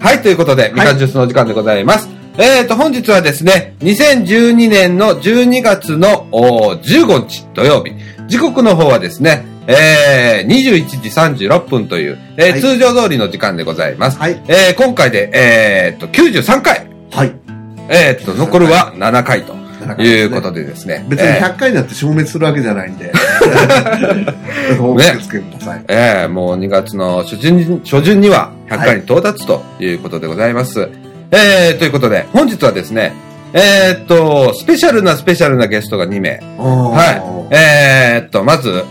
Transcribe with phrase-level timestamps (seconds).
[0.00, 2.08] はい、ということで、みかんジュースのお時間でございます。
[2.38, 7.92] えーと、本日はですね、2012年の12月のおー15日土曜日。
[8.26, 14.18] 時刻の方はですね、えー、21時36分という、えーはい通常通りの時間でございます。
[14.18, 14.42] はい。
[14.48, 16.88] えー今回で、えーと、93回。
[17.12, 17.34] はい。
[17.90, 19.59] えーと、残るは7回と
[20.02, 21.04] いうことでですね。
[21.08, 23.12] 別にえー100回になって消滅するわけじゃないんで。
[24.80, 25.84] お気をつけください。
[25.88, 30.88] ええもう2月の初旬に初旬には100回に到達ということでございます。
[31.32, 33.12] えー、ということで、本日はですね、
[33.52, 36.40] えーっと、スペシャルなスペシャルなゲストが2名。
[36.58, 36.90] は。
[36.90, 38.84] はいえーっと、まず、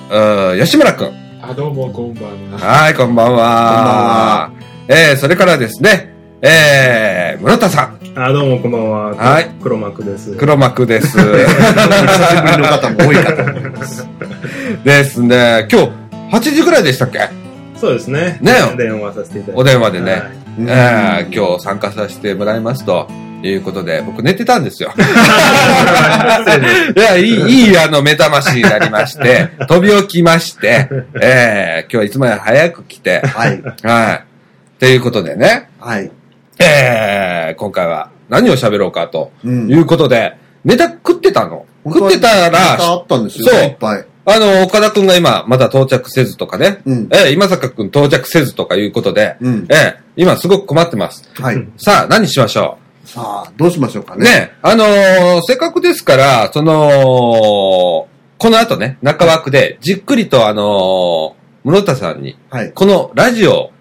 [0.62, 1.12] 吉村くん。
[1.42, 2.60] あ、どうも、こんばんは。
[2.60, 4.52] はい、こんばんは。
[4.90, 8.00] えー、それからですね、えー、室田さん。
[8.16, 9.14] あ、どうも、こんばんは。
[9.14, 9.52] はい。
[9.62, 10.36] 黒幕です。
[10.38, 11.18] 黒幕です。
[11.20, 11.32] 久しぶ
[12.52, 14.08] りの方も多いかと思います。
[14.86, 15.90] ですね、今日、
[16.32, 17.28] 8時ぐらいでしたっけ？
[17.76, 18.38] そうですね。
[18.42, 19.62] ね電話させていただいて。
[19.62, 20.12] お電話でね。
[20.12, 20.22] はい
[20.60, 23.08] うんえー今日参加させてもらいますと
[23.44, 24.94] いうことで、僕寝てたんですよ。
[26.96, 30.90] いや、いい、いい、あの、目覚ましになりまして、飛び起きまして、
[31.22, 33.62] えー今日はいつもより早く来て、はい。
[33.84, 34.24] はい。
[34.80, 36.12] ということでね、はい。
[36.64, 43.48] えー今回は何を喋ろうかとうんいうことで、ネタ食ってたの食ってたネタあら、ったんですよ。
[43.48, 44.06] そういっぱい。
[44.26, 47.08] あの、岡田くんが今、まだ到着せずとかね、うん。
[47.12, 49.66] えー今坂くん到着せずとかいうことで、うん。
[49.70, 51.24] えー今すごく困ってます。
[51.40, 51.68] はい。
[51.78, 53.08] さあ、何しましょう？
[53.10, 54.24] さあ、どうしましょうかね。
[54.26, 62.72] ね、あのーせっかくですから、その、この後ね、中枠で、じっくりとあのー室田さんに、はい。
[62.74, 63.72] このラジオ、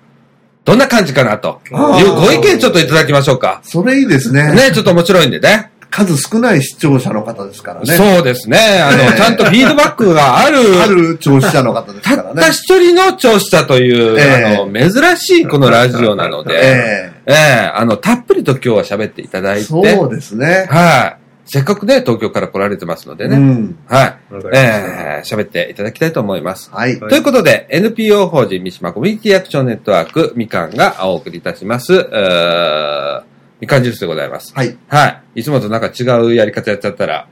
[0.68, 3.60] どんな感じかなと、あーいうご意見ちょっといただきましょうか。
[3.64, 4.52] それいいですね。
[4.52, 5.70] ね、ちょっと面白いんでね。
[5.90, 7.86] 数少ない視聴者の方ですからね。
[7.86, 8.58] そうですね。
[8.58, 12.42] あの、ちゃんとフィードバックがある、ある聴取者の方ですたからね。
[12.42, 20.66] った一人の聴取者という、ええあの、珍しいこのラジオなので、えええあの、たっぷりと今日は喋っていただいて、えそうですね。
[20.68, 21.27] はい。
[21.50, 23.36] せっかくね、東京から来られてますのでね。
[23.36, 23.78] うん。
[23.86, 24.18] はい。
[24.54, 26.70] えー、喋っていただきたいと思います。
[26.70, 27.00] はい。
[27.00, 33.22] はいということで、NPO 法人三島コミュニティアクションネットワークみかんがお送りいたします、うー
[33.60, 34.52] みかんジュースでございます。
[34.54, 34.76] はい。
[34.88, 35.40] はい。
[35.40, 37.26] いつもとなんか違うやり方やっちゃったら、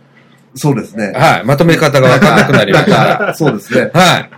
[0.54, 1.12] そうですね。
[1.14, 1.44] はい。
[1.44, 2.86] まとめ方がわかんなくなりまし
[3.36, 3.90] そうですね。
[3.92, 4.30] はい。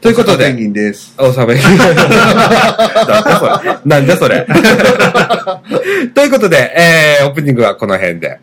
[0.00, 1.14] ということペンで、ギンです。
[1.18, 1.60] おしゃべり。
[1.62, 3.78] なんだそれ。
[3.84, 4.46] なんだそれ。
[6.14, 6.74] ということで、
[7.20, 8.38] えー、オープニングはこの辺で。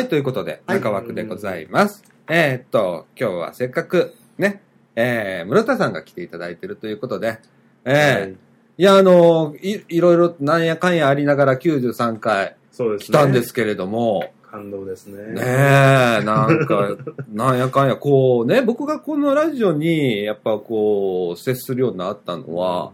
[0.00, 2.02] はい、ということで、はい中枠でございます。
[2.26, 4.62] えーっと、今日はせっかく、ね、
[4.96, 7.38] えー、室田さんが来ていただいているということで、
[7.84, 8.36] えーはい
[8.78, 13.18] いや、あのい、いろいろなんやかんやありながら93回そうですね。
[13.18, 15.34] 来たんですけれども、感動ですね。
[15.34, 16.96] ねえ、なんか、
[17.30, 22.92] なんやかんや、こうね、僕がこのラジオに、やっぱこう、接するようになったのは、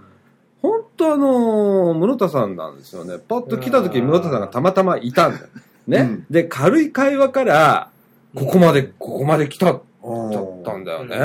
[0.60, 3.18] 本当あの、室田さんなんですよね。
[3.20, 5.46] パッと来た時、室田さんがたまたまいたんだよ。
[5.86, 5.98] ね。
[5.98, 7.90] うんで、軽い会話から、
[8.34, 11.16] ここまで、ここまで来た、だおったんだようんね。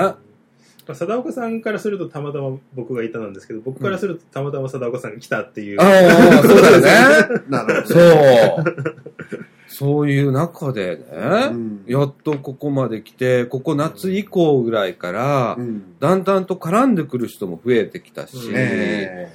[0.94, 5.82] 貞岡さんからするとたまたま僕がいたなんですけど、僕からするとたまたま貞岡さんが来たっていう。
[5.82, 7.44] ああ、そうだよね。
[7.50, 7.94] なるほど。
[7.94, 9.21] そう。
[9.82, 11.04] そういう中でね、
[11.52, 19.34] うんやっとここまで来て、ここ夏以降ぐらいから、うんだんだんと絡んでくる人も増えてきたし、うんね。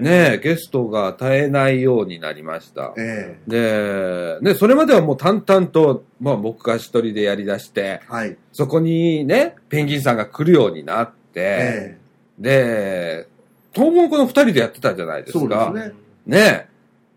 [0.00, 3.36] ねえゲストが絶えないようになりましたえ。
[3.48, 8.36] えで、ね、それまではもう淡々と、まあ僕が一人でやり出してえ、はい。
[8.52, 11.98] そこにね、ペンギンさんが来るようになって、え
[12.38, 13.28] で、
[13.72, 15.72] 当分この二人でやってたじゃないですそうか。
[15.74, 15.94] ですね
[16.26, 16.69] ね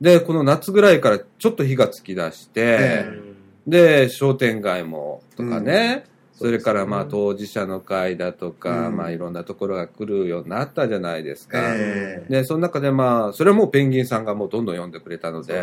[0.04, 3.24] で、この夏ぐらいからちょっと火がつき出して、え
[3.66, 6.04] で、商店街もとかね、
[6.34, 6.38] うん。
[6.40, 8.98] それからまあ当事者の会だとか、うん。
[8.98, 11.58] まあいろんなところが来るようになったじゃないですか。
[11.74, 12.30] ええ。
[12.30, 15.54] で、その中でまあ、それはもうペンギンさんがもうどんどん読んでくれたので、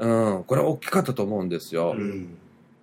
[0.00, 1.94] そうん、これは大きかったと思うんですよ。
[1.94, 2.38] うん。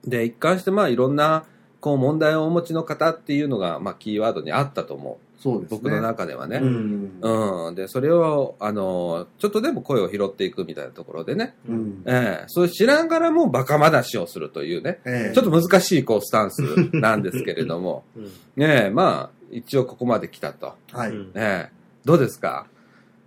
[0.05, 1.45] で、一貫してまあいろんな、
[1.79, 5.26] こう問題をお持ちの方っていうのが、まあキーワードにあったと思う。
[5.39, 5.79] そうですね。
[5.81, 6.57] 僕の中ではね。
[6.61, 7.11] うん。
[7.21, 7.75] うん。
[7.75, 11.55] で、それを、あの、ちょっとでも声を拾っていくみたいなところでね。
[11.69, 12.03] うん。
[12.05, 14.99] ええそれ知らんがらもバカ話をするというね。
[15.05, 16.61] ええちょっと難しいこうスタンス
[16.93, 18.03] なんですけれども。
[18.15, 18.23] うん
[18.55, 20.73] ねえ、まあ、一応ここまで来たと。
[20.91, 21.11] はい。
[21.11, 21.69] うんねえ、
[22.05, 22.65] どうですか？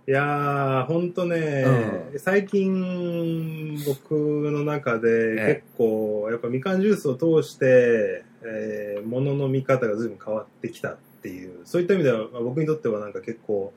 [0.07, 1.63] いいやー、ほんとね、
[2.13, 4.11] う最近僕
[4.51, 13.71] の中でえ結構、やっぱみかんジュースを通して、えー、ものの見方が随分変わってきたっていう、そういった意味ではまあ僕にとってはなんか結構、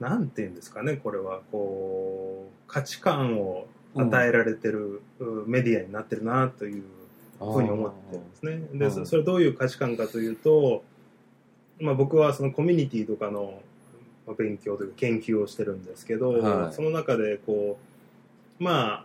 [0.00, 6.82] なんていうんですかね、これは、こう、価値観を与えられてる、うメディアになってるなという
[7.38, 8.78] ふうに思ってるんですね。
[8.78, 10.82] で、うんそそれどういう価値観かというと、
[11.78, 13.62] まあ、僕はそのコミュニティとかの
[14.26, 16.74] まあ勉強というか研究をしてるんですけど、はい。
[16.74, 17.78] その中でこ
[18.60, 19.04] うま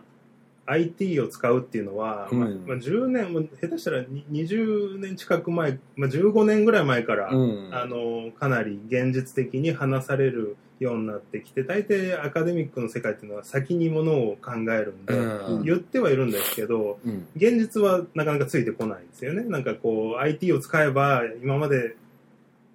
[0.68, 2.64] IT を使うっていうのは、まあうん。
[2.66, 7.70] まあ、10年も下手したらに20年近く前、まあ、15年ぐらい前から、うん。
[7.72, 15.62] あのかなり現実的に話されるようになってきて大抵アカデミックの世界っていうのは先にものを考えるんで、うん。
[15.64, 17.26] 言ってはいるんですけどうん。
[17.34, 19.42] 現実はなかなかついてこないんですよね。
[19.44, 21.96] なんかこう IT を使えば今まで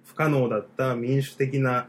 [0.06, 1.86] 不可能だった民主的な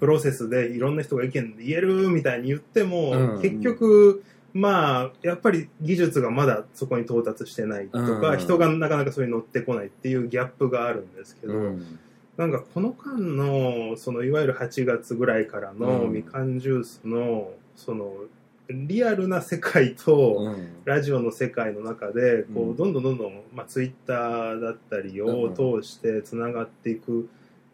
[0.00, 3.42] プロセスでいろんな人が意見言えるみたいに言っても、うん。
[3.42, 4.22] 結局
[4.54, 8.38] まあやっぱり技術がまだそこに到達してないとか、うん。
[8.38, 11.98] 人がなかなかそれに乗ってこないっていうギャップがあるんですけど、うん。
[12.36, 18.12] なんかこの間のそのいわゆる8月ぐらいからのうんみかんジュースのその
[18.70, 20.68] リアルな世界と、うん。
[20.84, 27.22] ラジオの世界の中でこうどんどんどんどん、まあ、ツイッターだったりを通してつながっていく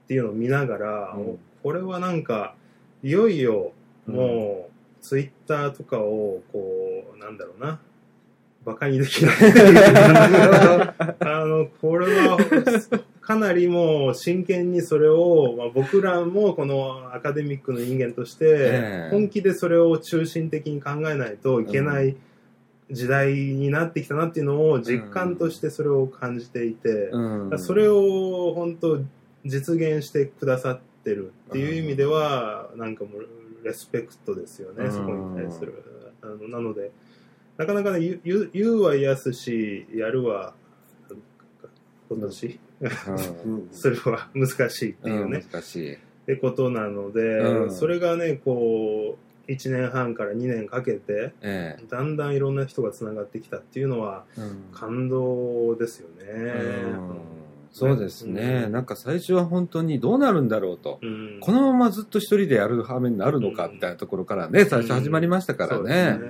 [0.05, 1.39] っていうのを見ながら、うん。
[1.63, 2.55] これはなんか
[3.03, 3.73] いよいよ
[4.07, 4.74] もう
[5.05, 7.79] ツイッターとかをこうなんだろうな。
[8.65, 9.35] バカにできない。
[11.21, 12.39] あのこれは
[13.21, 19.11] かなりもう真剣にそれを、まあ、僕らもこのアカデミックの人間としてええ。
[19.11, 22.17] 本気でそれを中心的に考えないといけない
[22.91, 27.59] 時代になってきたなっていうのを実感としてそれを感じていて、うん。
[27.59, 28.99] それを本当
[29.45, 34.93] 実現してくださってるっていう意味では、なんかもうレスペクトですよね、うん。
[34.93, 35.83] そこに対する。
[36.23, 36.91] あのなので、
[37.57, 40.55] なかなかね、言うは癒すし、やるは
[42.11, 42.61] 今年、
[43.45, 43.69] うん。
[43.73, 45.95] するは難しいっていうね、うん難しい。
[45.95, 47.71] ってことなので、うん。
[47.71, 49.19] それがね、こ
[49.49, 54.25] う、1年半から2年かけて、えだんだんいろんな人がつながってきたっていうのは
[54.73, 56.25] 感動ですよね。
[56.93, 57.34] うん
[57.75, 58.73] そうですね、うん。
[58.73, 61.39] なんか最初は本当にどうなるんだろうと、うん。
[61.41, 66.21] このままずっと一人でやる羽目になるのかみたいなところからね、最初始まりましたからね。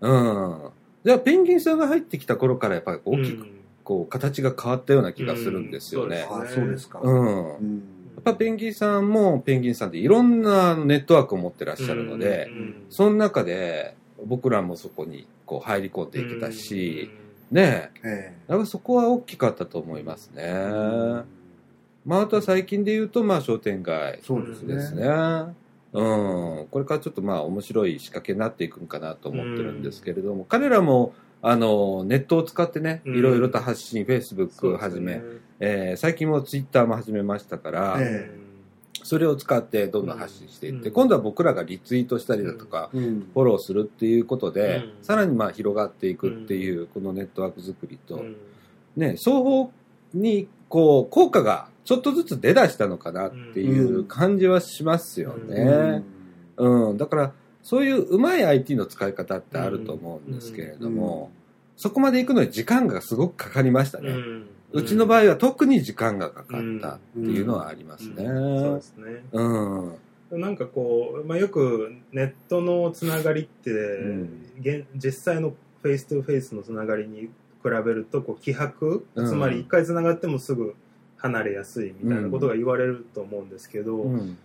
[0.00, 0.70] うん。
[1.04, 3.50] じゃあ、ペンギンさんが入ってきた頃からやっぱり大きくうん。
[3.84, 6.26] こう形が変わったような気がするんですよね。
[6.28, 6.98] うんあそうですか。
[7.00, 7.26] うん。
[7.26, 7.82] やうん。
[8.18, 12.86] っぱペンギンさんもペンギンさんでいろんなネットワークを持ってらっしゃるので、うん。
[12.88, 13.94] その中で
[14.24, 17.10] 僕らもそこにこう入り込んでいけたし、
[17.50, 20.42] ねえ、えそこは大きかったと思いますね。
[20.44, 21.22] え
[22.04, 25.06] まあ、あとは最近で言うと、まあ、商店街ですね。
[25.92, 26.66] うん。
[26.70, 33.16] これからちょっとまあ、面白い仕掛けになっていくんかなと思ってるんですけれども、彼らも、あの、ネットを使ってね、うん。
[33.16, 34.72] いろいろと発信、そう Facebook ですね。
[34.74, 35.22] はじめ、
[35.58, 38.30] えー最近も Twitter も始めましたから、え
[39.06, 40.94] それを使ってどんどん発信していって、うん。
[40.94, 43.30] 今度は僕らがリツイートしたりだとか、うん。
[43.32, 45.04] フォローするっていうことで、うん。
[45.04, 48.36] さらにまあ広がっていくっていう、このネットワーク作りと、うん。
[48.96, 49.70] ね、双方
[50.12, 56.02] にこう効果がちょっとずつ出だしたのかなっていう感じはしますよね。
[56.56, 56.96] うん。
[56.96, 57.32] だから
[57.62, 61.30] そういううまい IT の使い方ってあると思うんですけれども、
[61.76, 64.10] そこまで行くのに時間がすごくかかりましたね。
[64.10, 64.46] うん
[64.76, 68.24] うちの場合は特に時間がかかったっていうのはありますね。
[68.24, 69.24] うんそうですね。
[69.32, 70.40] うん。
[70.40, 74.28] なんかこう、まあ、よくネットのつながりって、ん
[74.60, 77.30] 現実世界のフェイストゥフェイスのつながりに比
[77.62, 80.74] べるとこう希薄、うんつまり一回つながってもすぐ
[81.16, 84.38] 離れやすいみたいなことが言われると思うんですけど、うん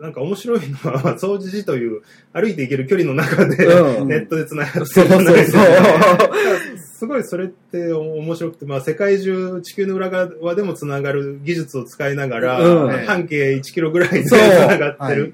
[0.00, 4.08] なんか面白いのは、ま あ総持寺という歩いていける距離の中で、うん。
[4.08, 5.36] ネットでつながってるそうそうそう。
[6.78, 12.90] すごいそれって面白くて、まあ世界中地球の裏側でもつながる技術を使いながら、うん。
[13.06, 14.38] 半径1キロぐらいでつそう。
[14.38, 15.22] ながってる。
[15.22, 15.32] はい。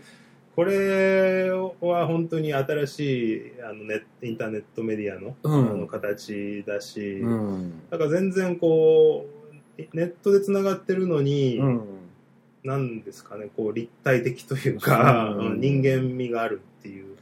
[0.54, 5.52] これは本当に新しいあのネインターネットメディアの,、うん。
[5.52, 7.72] あの形だし、うん。
[7.90, 9.26] だから全然こ
[9.78, 11.80] う、ネットでつながってるのに、うん。
[12.66, 15.52] なんですかね、こう立体的というか、うん。
[15.52, 17.16] うん人間味があるっていう。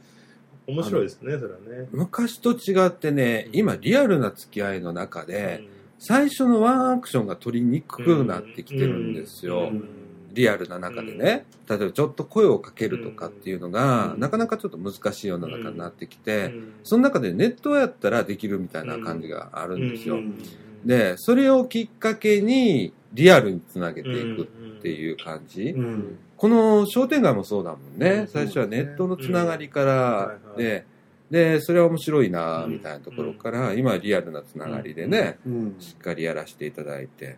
[0.67, 1.87] 面白いですね、それはね。
[1.91, 5.63] 昔と違ってね、今リアルな付き合いの中で、
[5.99, 9.69] 最初のワンアクションが取りにくくなってきてるんですよ。
[9.71, 9.87] うん。
[10.33, 14.19] リアルな中でね、例えばちょっと声をかけるとかっていうのが、うん。
[14.19, 16.73] なかなかちょっと難しいような中になってきて、うん。
[16.83, 20.17] その中でネットやったらできるみたいな感じがあるんですよ。
[20.85, 29.91] うんで、それをきっかけにリアルにつなげていくうんっていう感じ、うんこの商店街もそうだもんね、うん最初はネットのつながりから。
[29.93, 30.85] はいで
[31.31, 35.75] でそれは面白いなうんみたいなところから、今はリアルなつながりでね、うん。
[35.79, 37.37] しっかりやらせていただいて。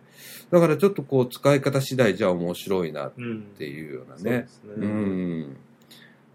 [0.50, 4.46] だからちょっとこう使い方次第じゃ面白いなっうんていうようなね。
[4.76, 5.56] うん。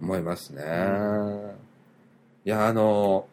[0.01, 0.63] 思いますね、
[2.43, 3.27] いやあの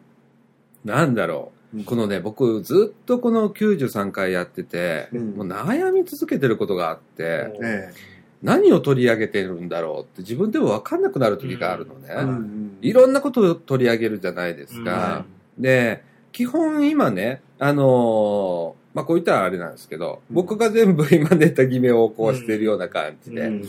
[0.85, 5.31] なんだろうこのね僕ずっとこの93回やってて、うん。
[5.31, 7.93] もう悩み続けてることがあって、え
[8.41, 15.25] 何を取り上げてるんだろうって自分でも分かんなくなる時があるのね、えうんいろんなことを取り上げるじゃないですか、
[15.57, 20.35] で基本今ねあのーまあこう言ったらあれなんですけど、うん。
[20.35, 23.63] 僕が全部今ネタ決めをこうしてるような感じでうん。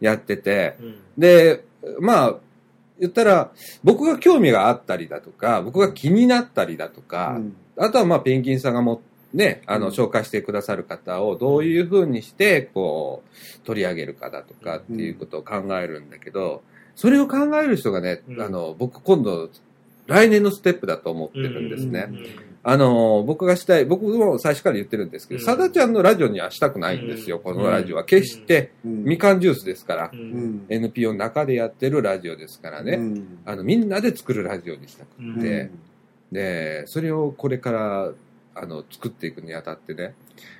[0.00, 0.94] やってて、うん。
[1.18, 1.64] で
[2.00, 2.36] まあ
[3.02, 3.50] 言ったら
[3.82, 7.56] 僕が興味があったりだとか僕が気になったりだとか、うん。
[7.76, 9.02] あとはまあペンギンさんがも
[9.34, 9.92] ね、あの、うん。
[9.92, 16.62] 紹介してくださる方をどういうふうにして、こう、取り上げるかだとかっていうことを考えるんだけど、
[16.94, 18.42] それを考える人がね、うん。
[18.42, 19.48] あの、僕今度、
[20.06, 22.08] 来年のステップだと思ってるんですね。
[22.10, 25.44] うんあの、僕がしたい、僕も最初から言ってるんですけど、うん。
[25.44, 28.04] さだちゃんのラジオにはしたくないんですよ、このラジオは。
[28.04, 29.04] 決して、うん。
[29.04, 30.10] みかんジュースですから。
[30.12, 33.38] う、うんん NPO の中でやってるラジオですからね、うん。
[33.44, 35.40] あの、みんなで作るラジオにしたくうん。
[35.40, 35.70] て、
[36.30, 38.12] で、それをこれから、
[38.54, 40.14] あの、作っていくにあたってね、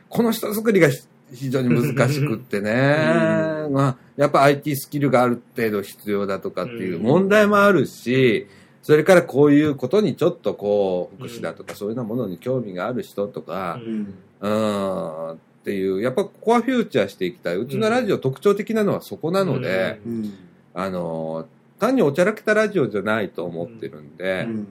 [0.08, 2.70] この人作りがひ非常に難しくってね、
[3.68, 3.72] うん。
[3.72, 7.02] まあ、やっぱ IT スキルがある程度必要だとかっていううん。
[7.02, 8.48] 問題もあるし、
[8.82, 17.56] それからこういうことにちょっとこう、福祉だとかそういうようなものに興味がある人とか、うんうん、っていう、やっぱここはフューチャーしていきたい。
[17.56, 20.34] うちのラジオ特徴的なのはそこなので、うん
[20.74, 21.46] あの、
[21.78, 24.68] 単におちゃらけたラジオじゃないと思ってるんで、うん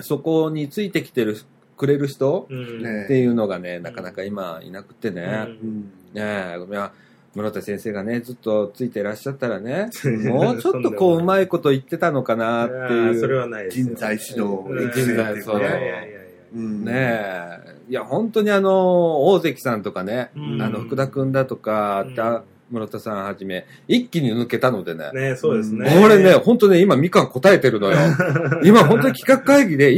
[0.00, 1.38] そこについてきてる、
[1.76, 5.46] くれる人っていうのがね、なかなか今いなくてね。
[5.62, 6.90] うんねえ、ごめん。
[7.34, 13.36] 室田先生がね、ずっとついていらっしゃったらね、んもうちょっとこう、うまいこと言ってたのかなっていやーそれ。
[13.36, 16.20] はない人材指導うん人材そういやいやいや
[16.54, 17.74] うんねえ。
[17.88, 25.10] いや、本当にあの、大関さんとかね、うんあの、福田くんだとか、うんた室田さんはじめ、一気に抜けたのでね。
[25.12, 26.00] ねそうですね。
[26.00, 27.98] これね、本当ね、今、みかん答えてるのよ。
[28.64, 29.92] 今、本当に企画会議で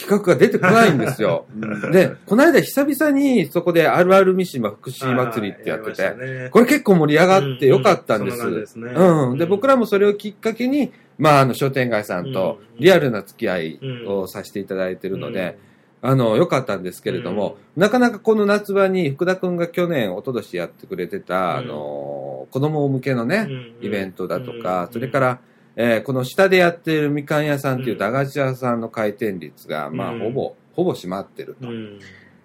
[0.00, 1.46] 企画が出てこないんですよ。
[1.54, 1.92] うん。
[1.92, 8.40] で、この間久々にそこであるある三島福祉祭りってやってて、てこれ結構盛り上がってよかったんです。
[8.40, 8.60] ううんん。
[8.60, 8.94] ですね。
[9.36, 12.84] で、僕らもそれをきっかけに、まあ、あの、商店街さんとうん。
[12.84, 15.58] リアルな付き合いをさせていただいてるので、
[16.02, 23.48] あの、良かったんですけれども、なかなかこの夏場に福田くんが去年、一昨年やってくれてた、あの、子供向けのね、
[23.82, 25.38] イベントだとか、それか、ら、
[25.76, 31.98] えーこの下でやってるみかん屋さんっていう駄菓子屋さんの回転率が、まあ、うんほぼ、ほぼ閉まってるとうん。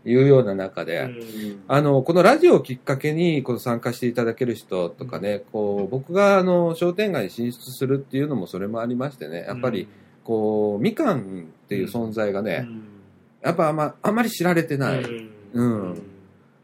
[0.07, 1.63] いうような中で、うん。
[1.67, 9.87] あの、このラジオをきっかけに、この参加していただける人とかね、こう、僕が、あの、商店街に進出するっていうのもそれもありましてね、やっぱり、
[10.23, 12.67] こう、みかんっていう存在がね、
[13.41, 15.03] やっぱあんま、あんまり知られてない。
[15.53, 16.01] うん。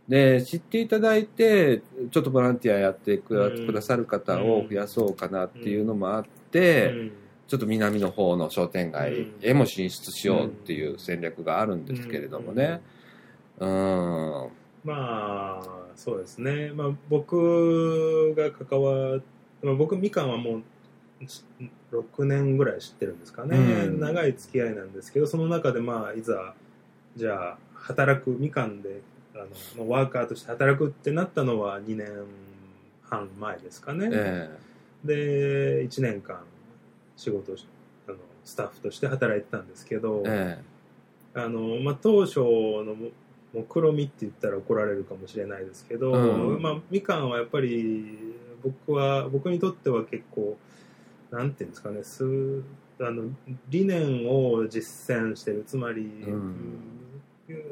[0.08, 3.34] で、知っていただいて、ちょっとボランティアやってく
[3.74, 6.25] だ,、さる方を増やそうかなっていうのもあっ
[6.60, 12.81] ちょっと南の方の商店街へも進出しようっていう戦略があるんですけれどもね。
[13.60, 14.50] うん。
[14.84, 15.62] まあ、
[15.96, 16.72] そうですね。
[16.74, 19.20] まあ、僕が関わ
[19.62, 20.63] まあ、僕、みかんはもう、
[21.91, 23.58] 6年ぐらい知ってるんですかね。
[23.58, 26.55] うん長い付き合いなんですけど、その中でまあ、いざ、
[27.15, 29.01] じゃあ、働く、みかんで、
[29.36, 29.46] あ
[29.77, 32.08] の、ワーカーとして働くってなったのは2年
[33.03, 34.10] 半前ですかね。
[34.12, 34.50] え
[35.03, 36.43] で、1年間
[37.17, 37.67] 仕事をし
[38.08, 40.60] あの、スタッフとして働いてたんですけどえ、
[41.36, 41.39] え。
[41.39, 43.10] あの、まあ、当初のも
[43.53, 46.62] 目論みって言ったら怒られるかもしれないですけど、うん。
[46.62, 48.17] まあ、みかんはやっぱり
[48.63, 50.58] 僕は僕にとっては結構
[51.31, 52.24] なんていうんですかねす
[53.00, 53.24] あの
[53.70, 56.55] 理念を実践してるつまり、ん。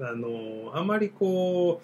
[0.02, 1.82] あのあまりこ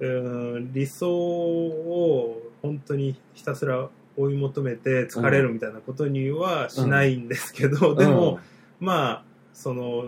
[0.00, 3.88] う、うん理想を本当にひたすら
[4.20, 8.40] 追い求めて疲れるみたいなことにはしないんですけど、でも、
[8.78, 9.22] まあ
[9.54, 10.04] その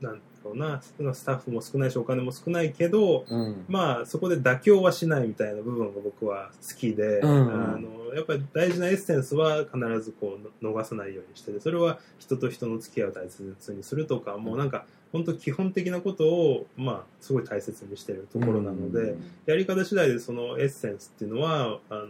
[0.00, 3.64] なんだろうなスタッフも少ないしお金も少ないけどうん、うん。
[3.68, 7.28] まあそこで妥協はしないみたいな部分が僕は好きで、うん。
[7.28, 19.14] あのやっぱり大事なエッセンスは必ずこうの逃さないようにしててそれは人と人の付き合いを大切にするとか、もうなんか本当基本的なことをまあすごい大切にしてるところなので、
[19.46, 22.08] やり方次第でそのエッセンスっていうのはあの、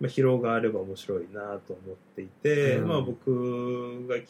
[0.00, 2.88] まあ、疲労があれば面白いなと思っていて、うん。
[2.88, 4.26] まあ、僕が来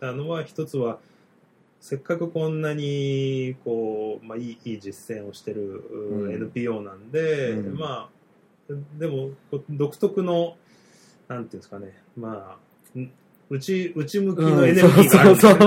[0.00, 0.98] たのは一つは
[1.80, 6.32] せっかくこんなにこう、まあ、いいいい実践をしてるうん。
[6.32, 7.78] NPO なんで、うん。
[7.78, 8.14] まあ
[8.98, 9.30] でも、
[9.68, 10.56] 独特の、
[11.28, 12.56] なんていうんですかね、ま
[12.94, 13.10] あ、ん
[13.50, 15.66] 内、内向きのエネルギーがあるんですよね、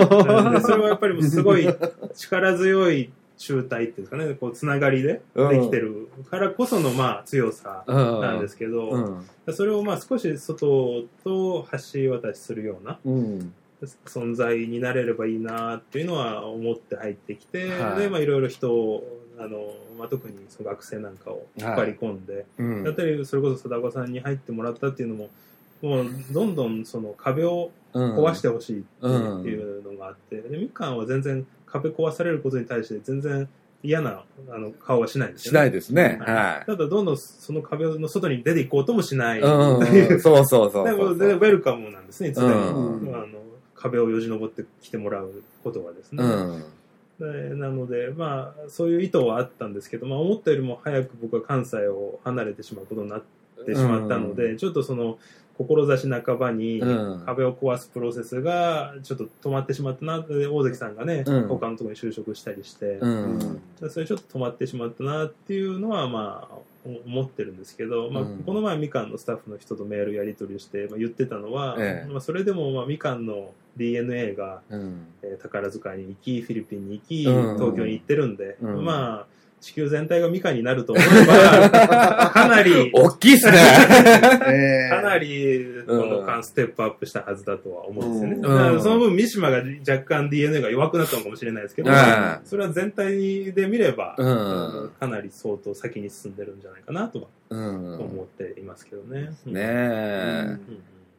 [0.56, 1.68] うんそれはやっぱりすごい
[2.16, 8.22] 力強い集体っていうんですかね、こう、つながりでできてるからこその、まあ、強さうん。
[8.22, 9.54] なんですけど、うん。
[9.54, 13.54] それをまあ少し外と橋渡しするようなうん。
[14.06, 19.04] 存在になれればいいなっていうのは思って入ってきて、はいで、まあいろいろ人を、
[19.38, 25.30] あの、まあ特にその学生なんかを引っ張り込んで、うんだったり、それこそ貞子さんに入ってもらったっていうのも、
[25.84, 33.48] もうどんどんその壁を壊してほしいっていうのがあって、でみかんは全然壁壊されることに対して全然
[33.84, 35.60] 嫌なあの顔はしないんですよね。
[35.60, 36.18] しないですね。
[36.22, 39.40] はただどんどんその壁の外に出ていこうともしない。
[39.40, 39.42] い。
[39.42, 40.20] うんうん。
[40.22, 42.52] そうそうそうでも全然ウェルカムなんですね、いつでも。
[42.52, 43.28] うんあの
[43.78, 46.24] 壁をよじ登ってきてもらうことはですね。
[46.24, 46.64] うん。
[47.20, 53.24] でなので、まあ、そういう意図はあったんですけど、まあ、思ったよりも早く僕は関西を離れてしまうことになっ
[53.66, 55.18] てしまったので、ちょっとその、
[55.58, 57.24] 志半ばにうん。
[57.26, 61.48] 壁を壊すプロセスがちょっと止まってしまったなで大関さんがね、うん。
[61.48, 63.62] 他のところに就職したりして、うん。
[63.82, 68.44] でそれちょっと止まってしまったなっていうのはまあお思ってるんですけど、まあうん。
[68.46, 72.12] この前みかんのスタッフの人とメールやり取りして、まあ、言ってたのは、ええ。
[72.12, 75.08] まあ、それでもまあみかんの DNA が、うん。
[75.24, 77.56] えー宝塚に行きフィリピンに行き、うん。
[77.56, 78.86] 東京に行ってるんで、うん。
[78.86, 83.58] まあ地球全体がみかんになると思えばかなり 大きいっすね。
[84.48, 88.80] えかなりこの間ステップアップしたはずだとは思うんですよね。
[88.82, 91.98] その分三島が若干 DNA が弱くなったのかもしれないですけど、うん
[92.46, 94.16] それは全体で見れば、
[95.00, 97.94] かなり相当先に進んでるんじゃないかなとはうん。
[98.00, 99.32] 思っていますけどね。
[99.46, 100.44] ねえ。
[100.48, 100.60] うん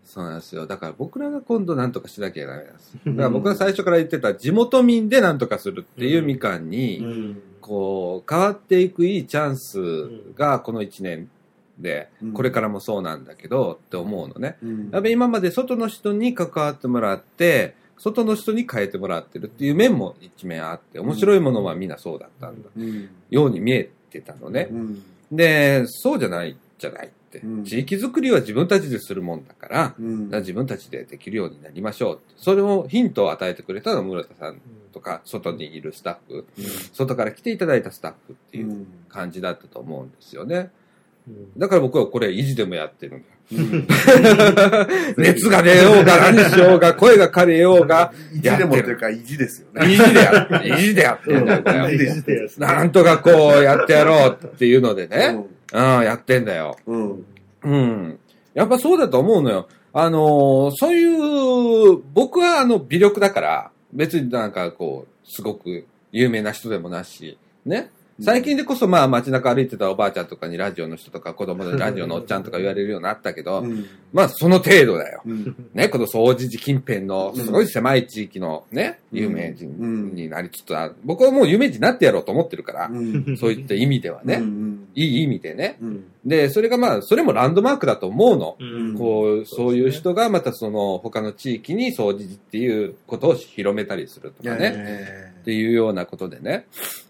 [0.04, 0.66] そうなんですよ。
[0.66, 2.96] だから僕らが今度何とかしなきゃいけないんです。
[3.04, 9.78] だから僕が最初から言ってた地元民で何とかするっていうみかんうに、んこう、変わっていくいいチャンス
[10.36, 11.28] がこの1年
[11.78, 12.32] でう、ん。
[12.32, 14.56] これからもそうなんだけどって思うのね。
[14.62, 14.90] うん。
[14.90, 23.08] やっぱり今まで外の人に関わってもらって、外の人に変えてもらってるっていう面も一面あって、面白いものはみんなそうだったんだ、うん。
[23.30, 24.68] ように見えてたのね。
[24.70, 25.02] うん。
[25.32, 27.40] で、そうじゃないじゃないって。
[27.40, 27.64] うん。
[27.64, 30.26] 地域づくりは自分たちでするもんだから、うん。
[30.26, 32.20] だから自分たちでできるようになりましょう。
[32.36, 34.60] それをヒントを与えてくれたのは室田さん
[34.92, 36.46] とか、外にいるスタッフ、
[36.92, 40.56] 外から来ていただいたスタッフっていううん感じだったと思うんですよね。
[40.56, 43.34] うんだから僕はこれ維持でもやってるんだよ。
[43.50, 43.86] うん
[45.18, 49.86] 熱が出ようが何しようが、声が枯れようが、意地でもというか意地ですよね。
[49.86, 56.76] 維持でやって、維持でやってんだよねなんとかこうやってやろうっていうのでね、うん、やってんだよ。
[56.86, 57.10] うん。
[57.10, 57.24] うん。
[57.62, 58.18] うん。
[58.54, 59.68] やっぱそうだと思うのよ。
[59.92, 61.04] あのーそうい
[61.94, 67.90] う、僕はあの、微力だから、別になんかこう、すごく有名な人でもなし、ね。
[68.20, 73.86] 最近でこそまあ街中歩いてたおばあちゃんとかにラジオの人とか子供でラジオのおっちゃんとか言われるようになったけど、うん。
[74.12, 75.22] まあその程度だよ。
[75.24, 75.70] うん。
[75.72, 80.96] ね、この総除寺近辺のすごい狭い地域のね、うん有名人になりつつある。
[81.02, 83.36] 僕はもう有名人になってやろうと思ってるから、うん。
[83.38, 84.88] そういった意味ではね、うん。
[84.94, 85.78] いい意味でね。
[85.80, 86.04] うん。
[86.26, 88.56] で、それがまあ、それもランドマークだと思うの。
[88.58, 95.27] うんこう、そういう人がまたその他の地域に総除寺っていうことを広めたりするとかね。
[95.48, 96.66] ねっていうようなことでね。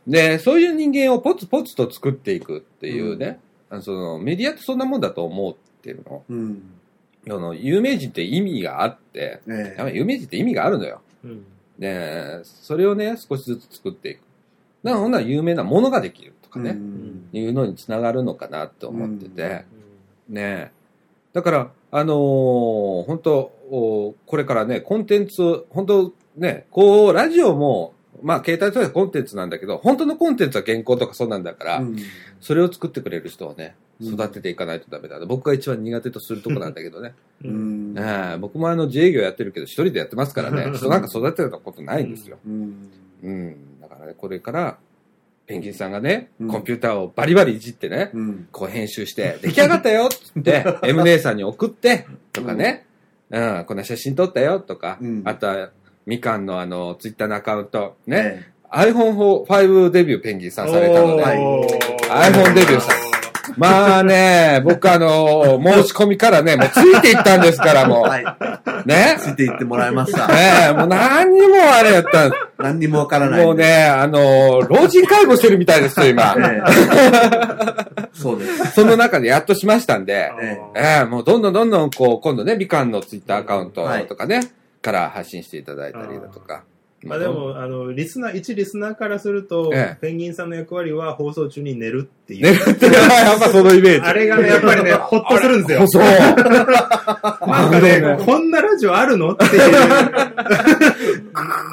[0.06, 3.40] で、そういう人間をポツポツと作っていくっていうね。
[3.68, 6.22] あのそのメディアってそんなもんだと思ってるの。
[6.30, 6.62] うん。
[7.28, 11.00] あの有名人って意味があって、ね有名人って意味があるのよ。
[11.24, 11.44] うん
[11.78, 14.18] で、それをね、少しずつ作っていく。
[14.82, 16.70] だからほんなら有名なものができるとかね。
[16.70, 19.64] うんいうのにつながるのかなって思ってて。
[20.28, 20.70] うんねえ。
[21.32, 23.38] だから、あのー本当
[23.70, 31.96] おこれからね、コンテンツ、本当ね、こう、ラジオも、まあ、携帯とかコンテンツなんだけど、本当のコンテンツは原稿とかそうなんだから、うん
[32.40, 35.18] それを作ってくれる人をね、うん育てていかないとダメだ。
[35.26, 37.14] 僕が一番苦手とするとこなんだけどね。
[37.42, 37.94] う うん
[38.40, 42.38] 僕もあの、自営業やってるけど、一人でやってますからね、 人なんか育てたことないんですよ。
[42.46, 42.90] うん。
[43.24, 43.56] うん。
[43.80, 44.78] だからね、これから、
[45.46, 48.48] ペンギンさんがね、うんコンピューターをバリバリいじってね、うん。
[48.52, 52.86] こう編集して、出来上がったよって、 M 姉さんに送って、とかね、
[53.30, 55.70] うん、こんな写真撮ったよとか、うんあとは、
[56.08, 58.52] みかんのあの、ツイッターのアカウント、ね、ね。
[58.72, 62.94] iPhone5 デビューペンギンさんされたので、iPhone デビューした
[63.58, 68.22] まあね、僕あの、申し込みからね、 もうついていったんですから、もはい。
[68.24, 68.88] う。
[68.88, 69.16] ね。
[69.18, 70.28] ついていってもらいました。
[70.28, 73.44] ねえ、もう何にもあれやったん何にもわからない。
[73.44, 76.34] もうね、あの、老人介護してるみたいですよ、今。
[76.38, 78.08] ええ。
[78.18, 78.72] そうです。
[78.72, 84.40] その中でやっとしましたんで、えええもうどんどんどんどん、こう、今度ね、みかんのツイッターアカウントとかね、
[84.88, 86.64] から発信していただいたりだとか、
[87.04, 92.42] まあでも、あの、リスナー、一リスナーからすると、ええペンギンさんの役割は放送中に寝るっていう。
[92.42, 94.02] 寝るって、やっぱそのイメージ。
[94.06, 95.86] あれがね、やっぱりね、 ほっとするんですよ。
[95.86, 96.02] そう。
[96.02, 99.50] なんかあのねね、こんなラジオあるのっていう。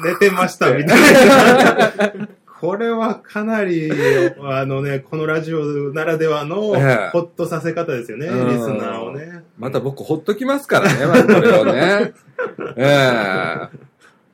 [0.04, 1.92] 寝てました、みたいな。
[2.60, 3.90] これはかなり、
[4.42, 9.42] あのね、このラジオならではの、ええほっとさせ方ですよね、リスうんナーをね。
[9.58, 12.12] また僕ほっときますからね、これをね。
[12.76, 13.86] ええ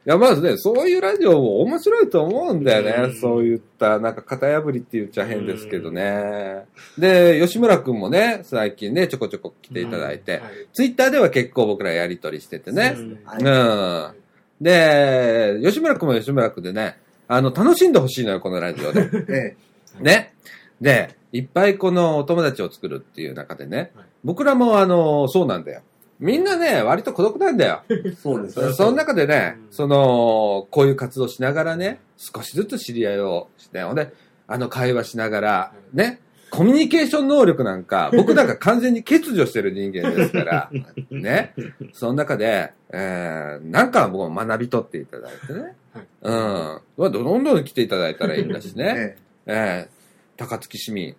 [0.05, 2.95] いや、まずね、そういうラジオも面白いと思うんだよね。
[3.05, 6.65] うんそういった、なんか型破りって言っちゃ変ですけどね。
[6.99, 10.41] で、吉村くんもね、最近ね、ちょこちょこ来ていただいて、はい
[10.73, 12.97] ツイッターでは結構僕らやりとりしててね。
[12.97, 14.65] うんはいうん。
[14.65, 16.97] で、吉村くんも吉村くんでね、
[17.33, 19.09] あの、楽しんでほしいのよ、このラジオで。
[19.29, 19.57] え
[20.01, 20.35] ね。
[20.81, 25.81] で、いっぱいこのお友達を作るっていう中でね、はい僕らもあの、そうなんだよ。
[26.21, 27.83] みんなね、割と孤独なんだよ。
[27.89, 28.73] えそうですね。
[28.73, 34.13] その中でね、うんその、こういう活動しながらね、少しずつ知り合いをして、ほんで、
[34.47, 36.21] あの会話しながら、ね、
[36.53, 40.71] コミュニケーション能力なんか、 僕なんか完全に欠如してる人間ですから、
[41.11, 41.55] ね、
[41.95, 45.75] その中で、えー、なんか僕も学び取っていただいてね、
[46.23, 51.15] うん、どんどん来ていただいたらいいんだしね、 ええー、高槻市民、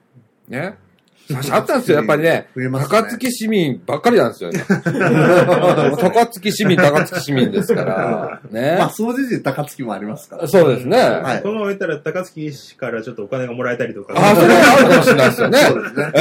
[0.48, 0.76] ね、
[1.52, 2.48] あったんですよ、やっぱりね。
[2.56, 4.64] ね高槻市民ばっかりなんですよ、今。
[5.98, 8.42] 高槻市民、高槻市民ですから。
[8.52, 8.76] ね。
[8.78, 10.48] まあ、総除時高 �i もありますから。
[10.48, 10.98] そうですね。
[10.98, 14.14] はいこのまま言ったら、高槻市からちょっとお金がもらえたりとか。
[14.18, 15.58] ああ、それはあるかもしれないですよね。
[15.60, 16.12] そうですね。
[16.14, 16.20] え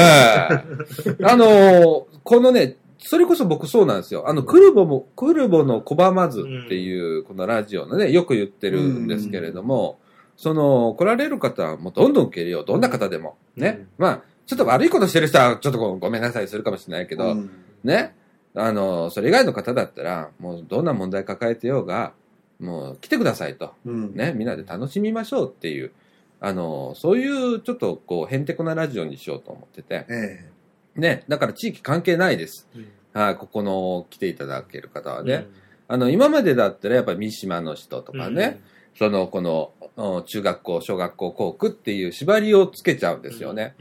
[1.21, 4.29] えあのーこのね、それこそ僕そうなんですよ。
[4.29, 9.99] あの、クルボも、クルボの拒まずっていう、このラジオのね、よく言ってるんですけれども、
[10.37, 12.65] その、来られる方はもうどんどん受け入れよう。
[12.65, 13.37] どんな方でも。
[13.57, 13.87] ね。
[13.99, 17.51] まあ、ちょっと悪いことしてる人は、ちょっとごごめんなさいするかもしれないけど、うん
[17.85, 18.15] ね。
[18.55, 22.13] あの、それ以外の方だったら、もうどんな問題抱えてようが、
[22.61, 23.73] もう来てくださいと。
[23.85, 24.15] うん。
[24.15, 25.93] ね、みんなで楽しみましょうっていう、
[26.41, 30.51] あの、そういうちょっとこう、へんてこなラジオにしようと思ってて、え
[30.97, 32.69] ね、だから地域関係ないです。
[32.75, 35.47] うんはい、ここの来ていただける方はね。
[35.89, 38.61] あの、今までだったらやっぱり三島の人とかね、
[38.99, 43.75] その、この、うん中学校、小学校、校区っていう縛りをつけちゃうんですよね。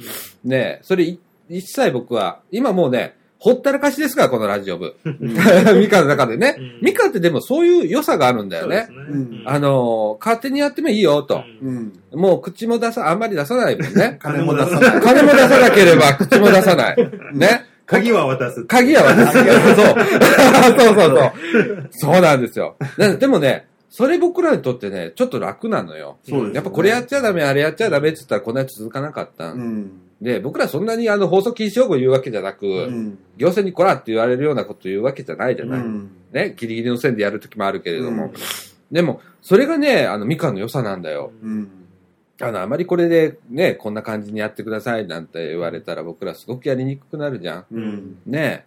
[0.44, 1.20] ね、それい
[1.50, 4.94] 一切僕は、今もうね、ほったらかしですから、このラジオ部。
[5.04, 6.56] ミカの中でね。
[6.60, 8.88] うんミカってでもそういう良さがあるんだよね。
[8.92, 11.44] うんあの、勝手にやってもいいよと。
[11.64, 11.92] うん。
[12.14, 14.20] もう口も出さ、あんまり出さないもんね。
[14.22, 15.02] 金も出さない。
[15.02, 17.12] 金も出さなければ口も出さない。
[17.34, 17.66] ね。
[17.88, 18.64] 鍵は渡す。
[18.66, 19.54] 鍵は私が。
[19.76, 19.96] そう。
[20.78, 21.34] そうそうそう。
[21.90, 22.76] そうなんですよ。
[23.00, 26.18] ででもね、それ僕らにとってね、ちょっと楽なのよ。
[26.30, 29.54] そうですねやっぱこれやっちゃダメ、あれやっちゃダメって言ったらこんなに続かなかった。
[29.54, 29.92] うん。
[30.22, 33.18] で、僕らそんなにあの放送禁止用語言うわけじゃなく、うん。
[33.38, 35.80] 行政にこらって言われるようなこと言うわけじゃないじゃない。
[35.80, 36.12] うん。
[36.32, 38.32] ね、ギリギリの線でやるときもあるけれども。
[38.92, 41.32] でも、それがね、あの、みかんの良さなんだよ。
[41.42, 41.70] うん。
[42.40, 47.66] あの、あまりこれでね、こんな感じにやってくださいなんて言われたら僕らすごくやりにくくなるじゃん。
[47.72, 48.18] うん。
[48.28, 48.66] ね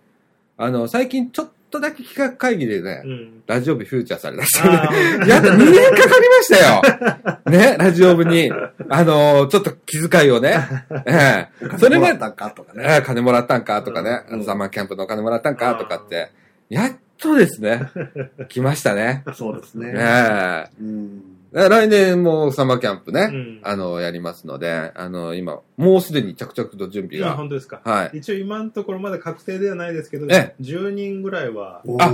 [0.57, 3.43] あの、最近ちょっとだけ企画会議でね、うん。
[3.47, 5.27] ラジオ部フューチャーされだしたね。
[5.27, 7.41] やっと2年かかりましたよ。
[7.47, 8.53] ね、ラジオ部に。
[8.89, 10.57] あの、ちょっと気遣いをね。
[11.07, 12.85] ええそれまで、もらったんかとかね。
[12.87, 16.31] ええ金もらったんかとかね、うんサマーキャンプのお金もらったんかとかって、
[16.69, 17.91] やっとですね、
[18.49, 19.25] 来ましたね。
[19.35, 19.93] そうですね。
[19.97, 21.34] えうん。
[21.57, 27.37] え来年もサマーキャンプね、うんあの、やりますので、あの、今、もうすでに着々と準備今が。
[27.37, 27.81] 本当ですか。
[27.85, 28.19] はい。
[28.19, 32.11] 一応今のところまだ確定ではないですけど、え10人ぐらいは、あ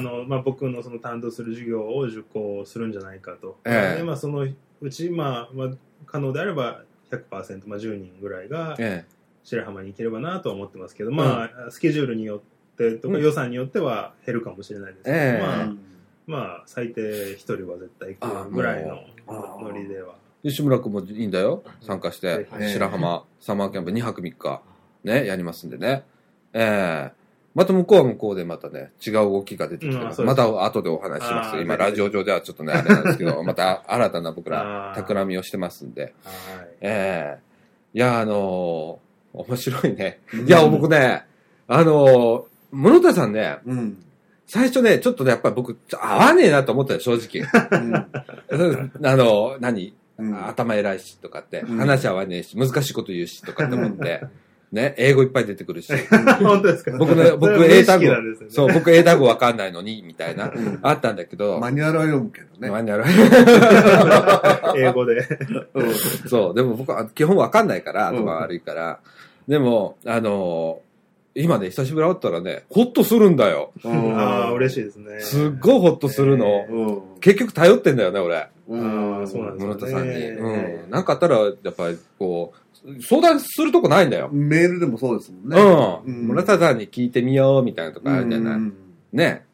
[0.00, 3.58] の、まあ、僕のその担当する授業を受講するんじゃないかと。
[3.64, 4.46] ええで、まあ、その
[4.80, 5.70] うち、まあ、まあ、
[6.04, 9.04] 可能であれば100%、まあ、10人ぐらいがえ
[9.44, 12.40] 白浜に行ければなとは思ってますけど、まあ、スケジュールによっ
[12.76, 15.78] てとかうん予算によっては減るかもしれないですけど、ええまあ、うん
[16.26, 20.14] まあ、最低1人は絶対行くぐらいのあノリでは。
[20.44, 21.62] え吉村君もいいんだよ。
[21.80, 24.62] 参加して、はい白浜サマーキャンプ2泊3日、
[25.04, 26.04] ね、やりますんでね。
[26.52, 30.20] ええまた向こうは向こうでまたね、違う動きが出てきてます。
[30.20, 31.56] ますた後でお話しします。
[31.58, 36.02] 今、ラジオ上ではちょっとね、あれなんですけど、 また新たな僕ら、企みをしてますんで。
[36.02, 36.12] はい。
[36.82, 37.46] ええ
[37.94, 40.20] いや、あのー面白いね。
[40.34, 41.24] うんいや、僕ね、
[41.66, 44.04] あのー室田さんね、うん。
[44.46, 47.44] 最初ね、ちょっとね、やっぱり僕、合わねえなと思ったよ、正直。
[48.50, 48.92] うん。
[49.04, 49.94] あの、何？
[50.18, 50.46] うん。
[50.48, 51.78] 頭偉いしとかって、うん。
[51.78, 54.22] 話合わねえし、難しいこと言うしとかって思って、
[54.72, 55.92] ね、英語いっぱい出てくるし、
[56.42, 56.96] 本当ですか？
[56.96, 58.16] 僕ね、僕英単語ね、
[58.48, 60.78] そう、僕英単語わかんないのに、みたいな、うん。
[60.82, 62.70] あったんだけど、マニュアルは読むけどね。
[62.70, 63.04] マニュアル
[64.80, 65.26] 英語で。
[65.74, 65.94] うん。
[66.28, 68.16] そう、でも僕は基本わかんないから、うん。
[68.18, 69.00] 頭悪いから。
[69.48, 70.80] でも、あの、
[71.38, 73.70] 今ね、久しぶりに会ったらね、ホッとするんだよ。
[73.84, 74.84] ああ、嬉しいい。
[74.84, 75.20] ですね。
[75.20, 76.64] すっごいホッとするの。
[76.68, 77.20] うん。
[77.20, 78.48] 結局頼ってんだよね、俺。
[78.68, 78.80] うん
[79.20, 80.14] あーそうなんです室田さんに。
[80.14, 80.90] ねうん。
[80.90, 82.54] なんかあったら、やっぱりこ
[82.86, 84.30] う、相談するとこないんだよ。
[84.32, 86.02] メールでもそうですもんね。
[86.06, 86.28] うん。
[86.28, 88.54] 村田さんに聞いてみようみたいなとかあるじゃない。
[88.54, 88.74] うん
[89.12, 89.44] ね。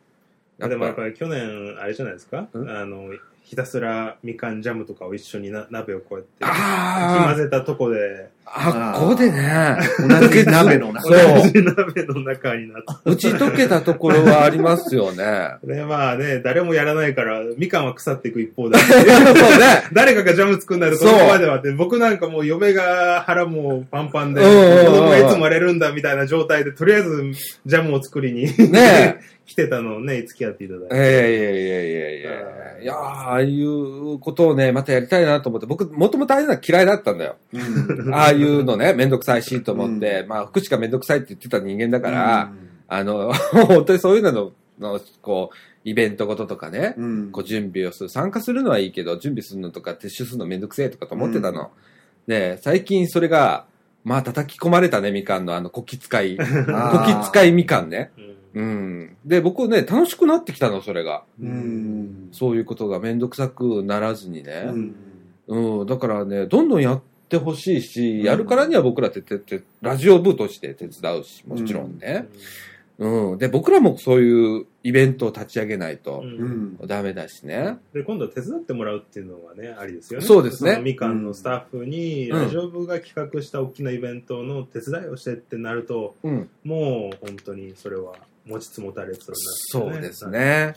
[0.59, 2.47] でもやっぱぱり去年、あれじゃないですか？
[2.53, 2.71] うん？
[2.71, 3.11] あの、
[3.43, 11.03] ひたすらみかんジャムとかを一緒にな鍋をこうやって、かきあ混ぜたとこで、あ、あ、ここでね、 同じ鍋の中。
[11.03, 11.17] そう。
[11.43, 13.11] 同じ鍋の中になって。
[13.11, 15.53] 打ち解けたところはありますよね。
[15.65, 19.85] で、 まあね、誰もやらないから、みかんは腐っていく一方で、 そうね。
[19.93, 21.19] 誰かがジャム作んないとこそう。
[21.19, 24.47] のまではって、僕なんかもう嫁が腹もパンパンで、子
[24.91, 27.33] 供がいつも荒れるんだみたいな状態で、とりあえず
[27.65, 28.43] ジャムを作りに。
[28.71, 30.95] ね来てたのをね、付き合っていただいて。
[30.95, 32.95] いやいやいやいやいやいや。
[32.95, 37.37] ああいうことをね、またやりたいなと思って、僕、もともとああいうのは嫌いだったんだよ。
[37.53, 42.53] うんああいうのね、 めんどくさいしと思って、まあ、福祉がめんどくさいって言ってた人間だから、
[42.89, 43.33] あの、
[43.67, 48.09] 本当にそういうのの、のこう、イベントごととかね、うんこう準備をする。
[48.09, 51.71] 参加するのはいいけど、準備するのとか撤収するのめんどくせえとかと思ってたの。
[52.27, 53.67] で、最近それが、
[54.05, 56.37] まあ叩き込まれたね、みかんのあの、こき使い。
[56.39, 58.11] こき使いみかんね。
[58.17, 59.17] うんうん。
[59.25, 61.25] で、僕ね、楽しくなってきたの、それが。
[61.41, 62.29] うん。
[62.33, 64.71] そういうことがめんどくさくならずにね。
[65.47, 65.81] うん。
[65.81, 65.87] うん。
[65.87, 72.29] だからね、どんどんやってほしいし、やるからには僕らってててラジオ部として手伝うし、もちろんね。
[72.99, 73.39] うん。
[73.39, 76.87] で、僕らもそういうイベントを立ち上げないとうんうん。
[76.87, 77.79] ダメだしね。
[77.93, 80.27] で、今度は手伝ってもらうっていうのがね、ありですよね。
[80.27, 86.51] そうですねのみかんのスタッフに、うんラジオ部が企画した大きなイベントの手伝いをしてってなると、うん。
[86.65, 88.15] もう本当にそれは
[88.47, 90.29] 持ちつ持たれつになって、そうです。
[90.29, 90.75] ね。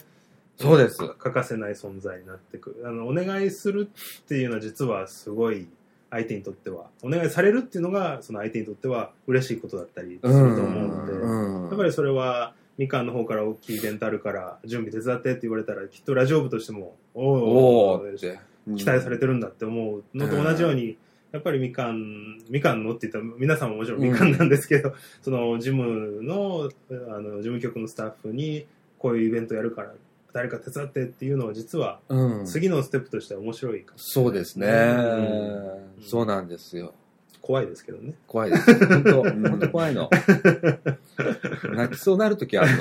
[0.58, 0.98] そうです。
[0.98, 2.88] 欠かせない存在になってくる。
[2.88, 3.90] あの、お願いする
[4.22, 5.68] っていうのは実はすごい
[6.10, 18.40] 相手にとっては、お願いされるっていうのがその相手にとっては嬉しいことだったりすると思うので、うんやっぱりそれは、みかんの方から大きいイベントあるから、準備手伝ってって言われたら、きっとラジオ部としても、おおって。
[18.78, 20.98] 期待されてるんだって思うのと同じように、
[21.32, 26.70] やっぱりみかん、みかんのって言ったら、皆さんももちろんみかんなんですけど、その事務の、
[27.10, 28.66] あの、事務局のスタッフに、
[28.98, 29.94] こういうイベントやるから、
[30.34, 32.46] 誰か手伝ってっていうのは実は、うん。
[32.46, 34.68] 次のステップとしては面白いかもしれそうですね。
[34.68, 36.94] うんそうなんですよ。
[37.46, 38.16] 怖いですけどね。
[38.26, 38.88] 怖いです。
[38.88, 40.10] 本当ん本当怖いの。
[41.76, 42.72] 泣きそうなるときある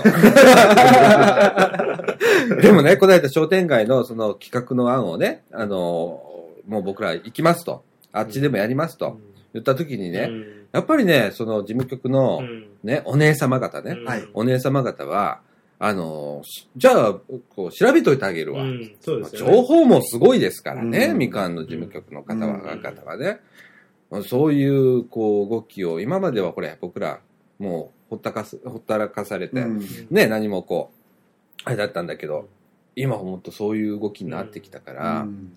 [2.48, 2.57] の。
[2.62, 6.22] でもね、この間商店街のその企画の案をね、あの、
[6.66, 7.85] もう僕ら行きますと。
[8.11, 9.18] あっちでもやりますと。
[9.53, 15.42] 言ったときにね、うんやっぱりね、その事務局のうんね、お姉様方ね、うんはいお姉様方は、
[15.79, 16.42] あの、
[16.74, 17.14] じゃあ、
[17.55, 18.62] こう、調べといてあげるわ。
[18.62, 18.96] うんね。
[19.35, 23.40] 情報もすごいですからね、うんみかんの事務局の方は、うん方はね。
[24.22, 27.20] そういう、こう、動きを、今まではこれ、僕ら、
[27.59, 32.48] もう、ほったかす、ほったらかされて、うんね、何もこう、あれだったんだけど、
[32.96, 35.53] 今ほんとそういう動きになってきたから、うん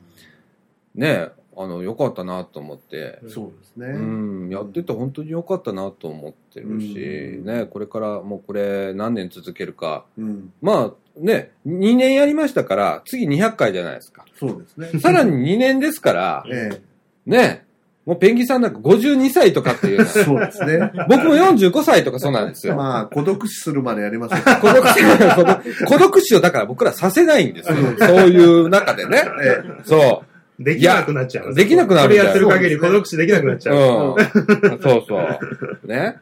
[0.95, 3.87] ね、あの、良かったなと思って、うんそうですね。
[3.87, 3.99] う
[4.47, 6.93] ん、やってて本当に良かったなと思ってるし、
[7.39, 10.53] うんね、これからもうこれ何年続けるか、うん。
[10.61, 14.25] まあね、2年やりましたから、次200回じゃないですか。
[14.39, 14.99] そうですね。
[14.99, 16.81] さらに2年ですから、 ええ。
[17.25, 17.65] ね、
[18.07, 20.91] もうペンギンさんなんか52歳とかっていう そうですね。
[21.09, 22.75] 僕も45歳とかそうなんですよ。
[22.75, 24.37] まあ、孤独死するまでやりますよ。
[24.61, 27.75] 孤独死を、 孤独死をだから僕らさせないんですよ。
[27.99, 29.23] そういう中でね。
[29.43, 30.23] えそ
[30.57, 31.53] できなくなっちゃう。
[31.53, 33.73] できなくなるこれやってる限り孤独死できなくなっちう。
[33.73, 34.15] ゃう。
[34.15, 34.79] うん。
[34.81, 35.87] そうそう。
[35.87, 36.15] ね。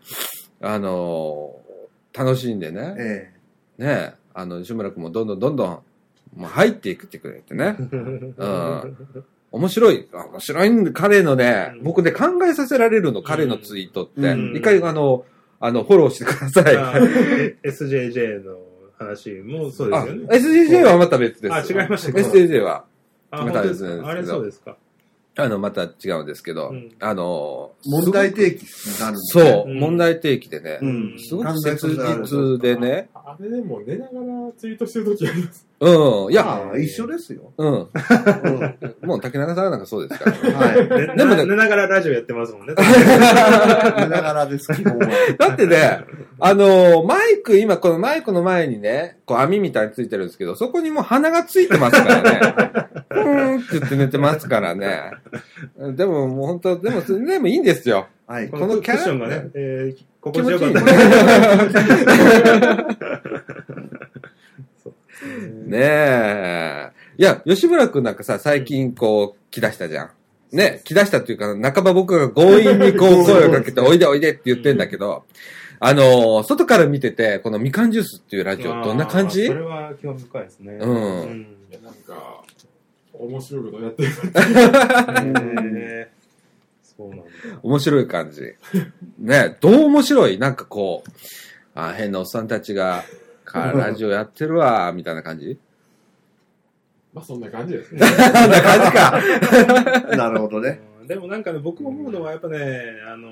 [0.62, 1.65] あのー
[2.17, 2.71] 楽しんでえ。
[2.71, 2.95] ね。
[2.98, 3.32] え
[3.78, 4.13] ね。
[4.34, 5.82] あの、吉村君もどんどんどんどん、も
[6.43, 7.76] う入っていくってくれてね。
[7.78, 8.95] うん。
[9.56, 10.08] 面白い。
[10.13, 14.22] あ面白いんで、彼のね、僕ね、考えさせられるの、彼のツイートって。
[14.22, 15.26] うん一回、あの、
[15.62, 16.76] あの、フォローしてください。
[17.63, 18.58] SJJ の
[18.98, 20.28] 話もそうですあ、よね。
[20.30, 21.54] SDJ はまた別です。
[21.54, 22.86] あ違いましたか SDJ は、
[23.32, 24.78] あ、また本当ですあれそうですか。
[25.38, 31.15] あの、また違うんですけど、うんあの、え問題提起になるそう、うん問題提起でね、うん。
[31.18, 35.68] すごく切実でね、あれでも寝ながらツイートしてる時あります。
[35.79, 37.51] うん、いや、ああ、一緒ですよ。
[37.57, 37.89] うん、 うん。
[39.07, 40.53] もう竹中さんなんかそうですから、ね。
[40.53, 40.88] はい。
[40.88, 42.73] ででもね寝ながらラジオやってますもんね。
[42.79, 45.07] 寝ながらです、基本は。
[45.38, 46.05] だってね、
[46.39, 52.39] あのーマイク、今このマイクの前にね、こう網みたいについてるんですけど、そこにもう鼻がついてますからね。
[53.11, 55.11] うーんって言って寝てますからね。
[55.77, 58.07] でももう本当、でも、でもいいんですよ。
[58.27, 58.57] はいこ。
[58.57, 60.85] のクこのキャラッションがね、えー、気心持ちいいね地よ
[62.59, 64.24] かった。
[65.67, 66.91] ねえ。
[67.17, 70.12] いや、吉村くんなんかさ、最近こう、来だしたじゃん。
[70.51, 75.23] ね、来だしたっていうか、半ば僕が強引にこう声をかけて、おいでおいでって言ってんだけど、
[75.80, 79.47] あの、外から見てて、このみかんジュースっていうラジオ、どんな感じ？
[79.47, 80.73] それは興味深いですね。
[80.80, 80.91] うん
[81.30, 82.41] んいやなんか、
[83.13, 84.10] 面白いことやってる。
[84.10, 86.15] へー
[86.97, 87.23] そうなんだ。
[87.63, 88.41] 面白い感じ。
[89.19, 90.38] ね、どう面白い？
[90.38, 91.10] なんかこう、
[91.73, 93.04] あ変なおっさんたちが、
[93.56, 95.58] かラジオやってるわ、みたいな感じ？
[97.13, 98.02] まあそんな感じですね。
[98.06, 100.15] そんな感じか。
[100.18, 100.82] なるほどね。
[100.89, 102.58] うんでもなんかね、僕思うのはやっぱね、
[103.08, 103.32] あのー、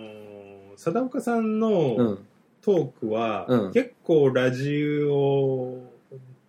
[0.77, 2.19] 貞岡さんの、うん。
[2.61, 5.79] トークは、うん結構ラジオ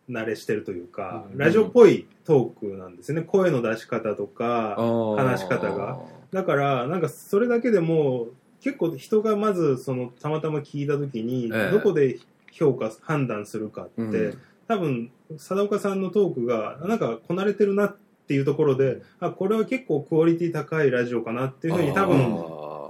[0.09, 3.23] 慣れしてるというか、うんラジオっぽいトークなんですよね。
[3.23, 5.99] 声の出し方とか、話話し方が。
[6.33, 8.29] だから、なんかそれだけでも、
[8.61, 12.19] 結構人がまずそのたまたま聞いた時に、ええどこで
[12.55, 14.39] 評価、判断するかって、うん。
[14.69, 22.45] 多分、貞岡さんのトークが、なんかこなれてるなっていうところで、あ、これは結構クオリティ高いラジオかなっていうふうに多分、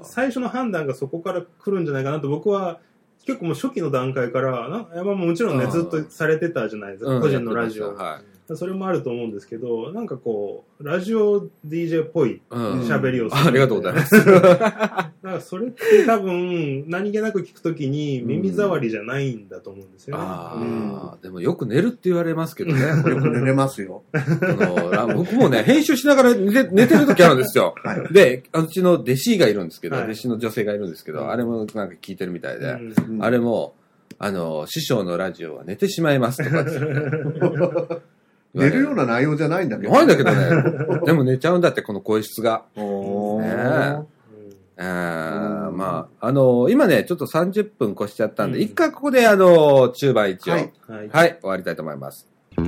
[0.04, 2.78] 最初の判断がそこから来るんじゃないかなと僕は
[3.24, 7.22] 結構もう初期の段階からなまあもちろんねうんずっとされてたじゃないですか、うん。
[7.22, 14.14] 個人のラジオ、はいそれもあると思うんですけどなんかこうラジオ DJ っぽいうん喋りをする、ありがとうございます。
[15.24, 22.80] なんかそれって多分何気なく聞くときに耳障りじゃないんだと思うんですよね、ああ、でもよく寝るって言われますけどね。
[23.10, 24.02] よく寝れますよ。
[24.12, 27.74] あのら僕もね、編集しながら寝て寝てる時あるんですよ。
[27.82, 28.12] はい。
[28.12, 32.66] で、うちの弟子がいるんですけど、はい弟子の女性がいるんですけど、うんあれもなんか聞いてるみたいで、
[33.08, 33.74] うんあれも、
[34.18, 36.86] あの、師匠のラジオは寝てしまいますとかですね
[38.54, 39.92] 寝るような内容じゃないんだけど。
[39.92, 41.00] ないんだけどね。
[41.04, 42.62] でも寝ちゃうんだって、この声質が。
[42.76, 43.42] おー。
[43.42, 44.06] ね
[44.76, 44.82] え。
[44.82, 48.64] ーまあ、あの、今ね、ちょっと30分越しちゃったんで、うん。
[48.64, 51.06] 一回ここで、あの、中盤一応、ははい。
[51.06, 52.26] い、はい終わりたいと思います。
[52.56, 52.64] とい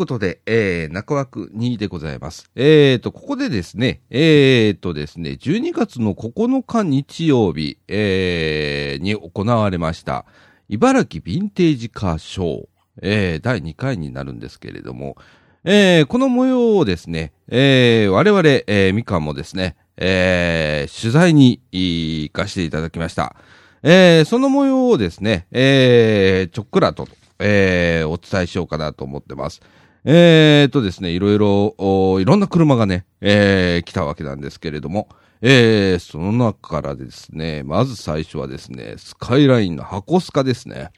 [0.00, 2.50] ということで、えー、中枠2でございます。
[2.56, 10.24] えーと、ここでですね、えーとですね、12月の9日日曜日、えー、に行われました、
[10.70, 12.66] 茨城ヴィンテージカーショー、
[13.02, 15.18] えー、第2回になるんですけれども、
[15.64, 23.36] えー、この模様をですね、えー、我々、えー、みかんもですね、えー、取材に行かせていただきました。
[23.82, 27.06] えー、その模様をですね、えー、ちょっくらと、
[27.38, 29.60] えー、お伝えしようかなと思ってます。
[30.04, 35.08] えーとですね、いろいろ、おいろんな車がね、えー、来たわけなんですけれども、
[35.42, 40.90] えー、その中からですね、まず最初はですね、スカイラインの箱スカですね。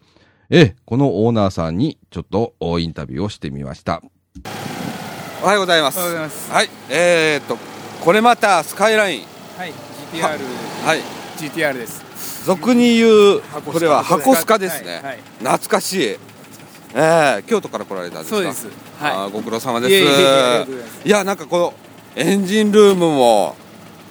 [0.51, 4.03] えー、このオーナーさんにちょっとおインタビューをしてみました。
[5.43, 5.99] おはようございます。
[5.99, 6.53] おはようございます。
[6.53, 7.57] はい、えーと、
[8.05, 9.25] これまたスカイライン。
[9.57, 9.73] はい、
[10.13, 10.39] GTR、
[10.85, 11.01] はい。
[11.39, 12.45] GTR です。
[12.45, 14.95] 俗に言う、箱スカこれは箱スカですね。
[14.95, 16.32] はいはい懐かしい。
[16.95, 18.37] えー、京都から来られたんですか？
[18.37, 18.67] そうです。
[19.01, 19.83] はあーご苦労様い。
[19.83, 21.09] です。
[21.09, 21.75] いや、なんかこの、
[22.17, 23.57] エンジンルームも、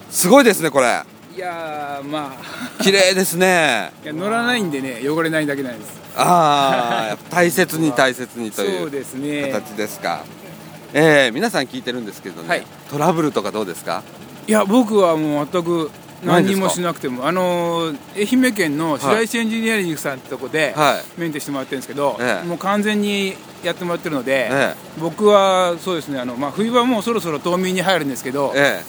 [0.09, 1.03] すごいですね、これ。
[1.35, 2.35] いやー、ま
[2.79, 3.91] あ、綺麗ですね。
[4.03, 5.91] いや乗らないんでね、汚れないだけなんです。
[6.17, 9.49] ああ、大切に大切にとそいううですね。
[9.51, 10.23] 形ですか。
[10.93, 14.03] えー、皆さん聞いてるんですけどね、はいトラブルとかどうですか？
[14.47, 15.89] いや、僕はもう全く
[16.23, 21.19] 何にもしなくても、あのー、愛媛県の白石エンジニアリングさんってとこで、はい。
[21.19, 22.47] メンテしてもらってるんですけど、ええ。
[22.47, 28.81] もう完全にやってもらってるので、え僕はそうですね、あのまあ、冬場もうそろそろ冬眠に入るんですけどえ、、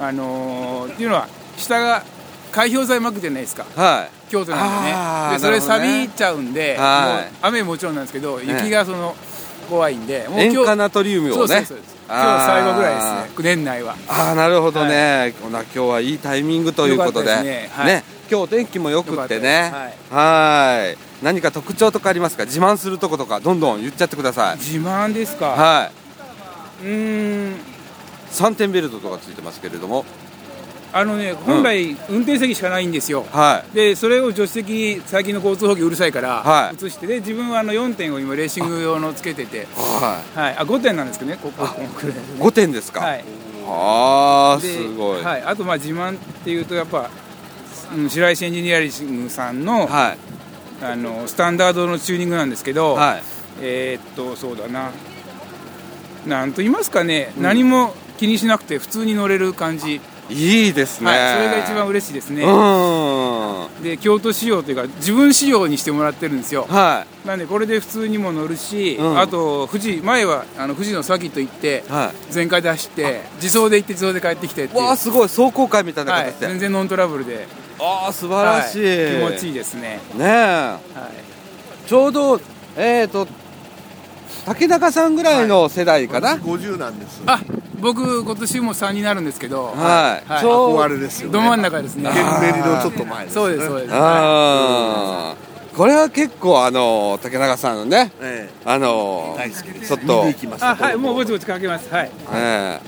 [0.00, 0.02] え。
[0.02, 2.04] あのーっていうのは、下が
[2.52, 3.66] 海氷剤巻くじゃないですか。
[3.76, 4.30] え、はい。
[4.30, 5.36] 京都なんでね。
[5.36, 7.24] でそれ錆びちゃうんで、はい。
[7.24, 9.14] もう雨もちろんなんですけどえ雪がその
[9.68, 11.66] 怖いんで、もう塩化ナトリウムをね。
[12.08, 15.34] 今日最後ぐらいですあね年内はああ、なるほどね。
[15.42, 17.42] ほな今日はいいタイミングということで。
[17.42, 19.72] ねはい今日お天気も良くってね。
[20.10, 21.24] はい。
[21.24, 22.44] 何か特徴とかありますか？
[22.44, 24.56] 自慢するとことか、どんどん言っちゃってください。
[24.58, 25.90] 自慢ですか、は
[26.82, 26.84] い。
[26.84, 27.56] うーん
[28.30, 30.04] 3点ベルトとかついてますけれども。
[30.92, 39.66] あのね本来運転席しかないんですよはでそれを助手席に最近の交通法規うるさいから、はい移してで自分はあの4点を今レーシング用のつけててい。
[39.74, 42.40] ははい、あ5点なんですけどねこここらいでねい。
[42.40, 43.00] 5点ですか。
[43.00, 43.24] はい
[43.70, 45.22] あすごい。
[45.22, 47.10] はい、あとまあ自慢っていうとやっぱ、
[47.94, 50.18] うん、白石エンジニアリングさんの,、はい。
[50.82, 53.22] あのスタンダードのチューニングなんですけど、はい。
[53.60, 54.90] えーっとそうだな
[56.26, 60.00] なんと言いますかね、何も気にしなくて普通に乗れる感じ
[60.30, 61.10] いいですね。
[61.10, 63.82] はい、それが一番嬉しいですね、うん。
[63.82, 71.90] で京都仕様というか自分仕様にしてもらってるんですよはなんでこれで普通にも乗るし、うんあと富士前はあの富士のサーキット行ってい。
[71.90, 74.76] は全開で走って自走で行って自走で帰ってきてってい。
[74.76, 75.28] いうわあ、すごい。
[75.28, 76.46] 壮行会みたいなはい形、で。
[76.48, 77.46] 全然ノントラブルで
[77.80, 78.84] ああ、素晴らしい。
[78.84, 80.26] はい気持ちいいですね、ねえ。
[80.26, 80.80] は
[81.86, 82.40] い、ちょうど、
[82.76, 83.26] えっ、と、
[84.48, 86.30] 竹中さんぐらいの世代かな？
[86.30, 86.38] はい。
[86.38, 87.22] 50なんです。
[87.26, 87.38] あ
[87.80, 89.66] 僕今年も3になるんですけど。
[89.66, 90.34] はい。
[90.38, 90.40] い。
[90.40, 91.32] ちょう憧れですよね。
[91.34, 92.10] ど真ん中ですね。
[92.10, 93.40] ケンメリのちょっと前です、ね。
[93.42, 93.92] そうですそうです。
[93.94, 95.76] あー。
[95.76, 99.88] これは結構あの竹中さんのねえあのえ大好きです。
[99.88, 100.22] ちょっと。
[100.22, 100.64] 見に行きます。
[100.64, 101.92] あはいもうぼちぼちかけます。
[101.92, 102.10] はい。
[102.32, 102.80] え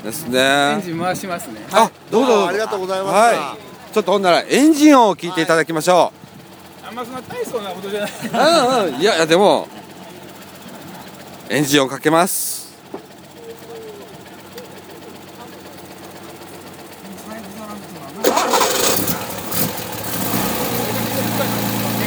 [0.00, 0.04] え。
[0.04, 1.60] ですエンねジン回しますね。
[1.72, 2.48] あどうぞどうぞ。
[2.48, 3.18] ありがとうございました。
[3.18, 3.92] はい。
[3.92, 6.12] ちょっとほんならエンジン音を聞いていただきましょ
[6.86, 8.10] あんまそんな大層なことじゃない。
[8.10, 9.00] う、うんうん。
[9.00, 9.66] いやいやでも
[11.50, 12.72] エンジン音かけます。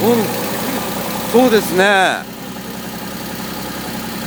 [0.03, 0.37] うん
[1.31, 2.37] そうですね。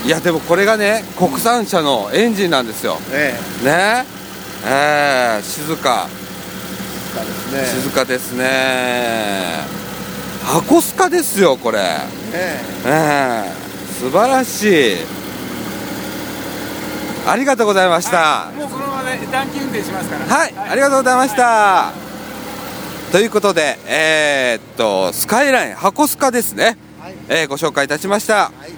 [0.05, 2.99] いやでもこれがね国産車のエンジンなんですよ。
[3.13, 3.35] え
[3.65, 4.05] ね。
[4.65, 6.07] ええ静か。
[7.17, 7.83] え、ですね。
[7.83, 9.65] 静かですね。
[10.45, 11.81] 箱スカですよこれ。
[12.33, 12.61] え。
[12.87, 13.70] ええ
[14.01, 14.97] 素晴らしい。
[17.27, 18.51] ありがとうございました。
[18.57, 20.25] もうこのままね短期運転しますから。
[20.25, 21.93] はい、ありがとうございました。
[23.13, 27.15] ということでえーっとスカイライン箱スカですね、はい。
[27.29, 28.35] えーご紹介いたしました。
[28.35, 28.73] はい。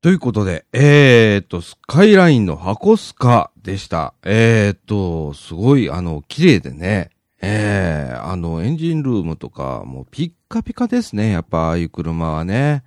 [0.00, 4.14] ということで、えーっと、スカイラインの箱スカでした。
[4.24, 7.10] えーっと、すごい、あの、綺麗でね。
[7.40, 11.30] えー、あの、エンジンルームとか、もうピッカピカですね。
[11.30, 12.82] やっぱ、ああいう車はね。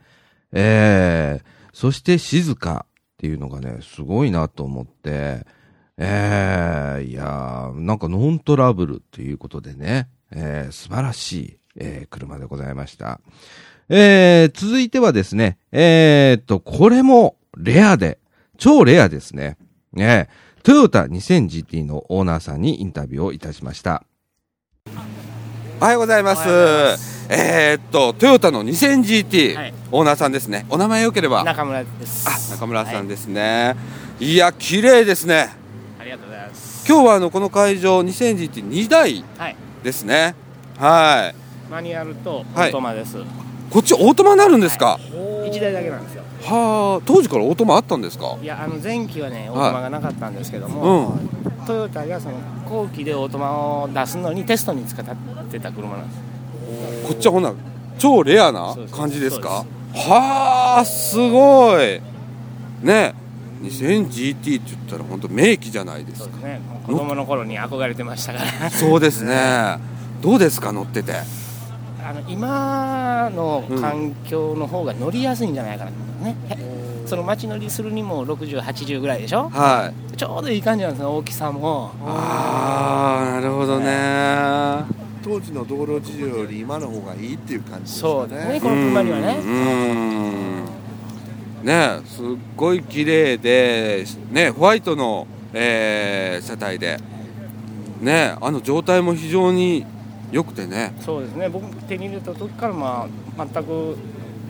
[0.56, 5.46] えー、そして静かっていうのがね、すごいなと思って。
[5.98, 13.22] えー、いやー、なんかノントラブルということでね、えー、素晴らしい、えー、車でございました。
[13.90, 18.20] えー、続いてはですね、えー、っと、これもレアで、
[18.58, 19.58] 超レアですね。
[19.94, 20.30] ね
[20.64, 24.04] トヨタ 2000GT のオーナーさんにインタビューをいたしました。
[25.80, 29.74] おはようございますえーっとトヨタの 2000GT、はい。
[29.92, 30.66] オーナーさんですね。
[30.70, 31.44] お名前よければ。
[31.44, 32.28] 中村です。
[32.28, 33.76] あ中村さんですね、
[34.20, 35.50] い、や綺麗ですね。
[36.00, 36.86] ありがとうございます。
[36.88, 39.56] 今日はあのこの会場 2000GT2 台はい。
[39.84, 40.36] ですね。
[40.78, 41.72] はい。
[41.72, 42.70] マニュアルとオはい。
[42.70, 43.18] ートマです。
[43.72, 45.00] こっちオートマになるんですか、
[45.48, 46.24] 一台だけなんですよ。
[46.44, 48.38] はあ当時からオートマあったんですか？
[48.42, 51.66] いやあの前期はねオートマがなかったんですけども、うん。
[51.66, 52.36] トヨタがその
[52.70, 53.52] 後期でオートマ
[53.84, 55.06] を出すのにテストに使っ
[55.50, 56.35] てた車なんです。
[57.08, 57.56] こっちはほんなら
[57.98, 59.66] 超レアな感じですか？
[59.94, 62.02] そはあすごい。
[62.82, 63.14] ね。
[63.62, 66.38] 2000GT って言ったら本当名機じゃないですか。
[66.46, 66.60] ね。
[66.86, 68.70] 子供の頃に憧れてましたから。
[68.70, 69.78] そうですね。
[70.22, 71.14] どうですか乗ってて？
[72.04, 76.36] あの今の環境の方が乗りやすいんじゃないかな、ね。
[77.08, 79.50] その街乗りするにも60、80ぐらいでしょ？
[79.50, 80.18] はい。
[80.18, 81.92] ちょうどいい感じなんですね、大きさも。
[82.06, 88.62] ああなるほどね当時の道路事情より今の方がいいっていう感じですそうですね。
[88.62, 89.40] この車にはね。
[89.44, 89.48] う
[91.64, 91.66] ん。
[91.66, 97.00] ねすっごい綺麗でねホワイトの、えー車体で。
[98.02, 99.84] ねあの状態も非常に
[100.32, 100.94] 良くてね。
[101.04, 103.98] そうですね、僕手に入れた時から、まあ、全く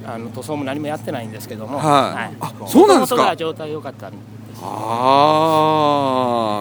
[0.06, 2.36] あの塗装も何もやってないんですけども、はい。
[2.42, 3.34] あそうなんですか。
[3.38, 4.18] 状態良かったんで
[4.62, 4.66] あ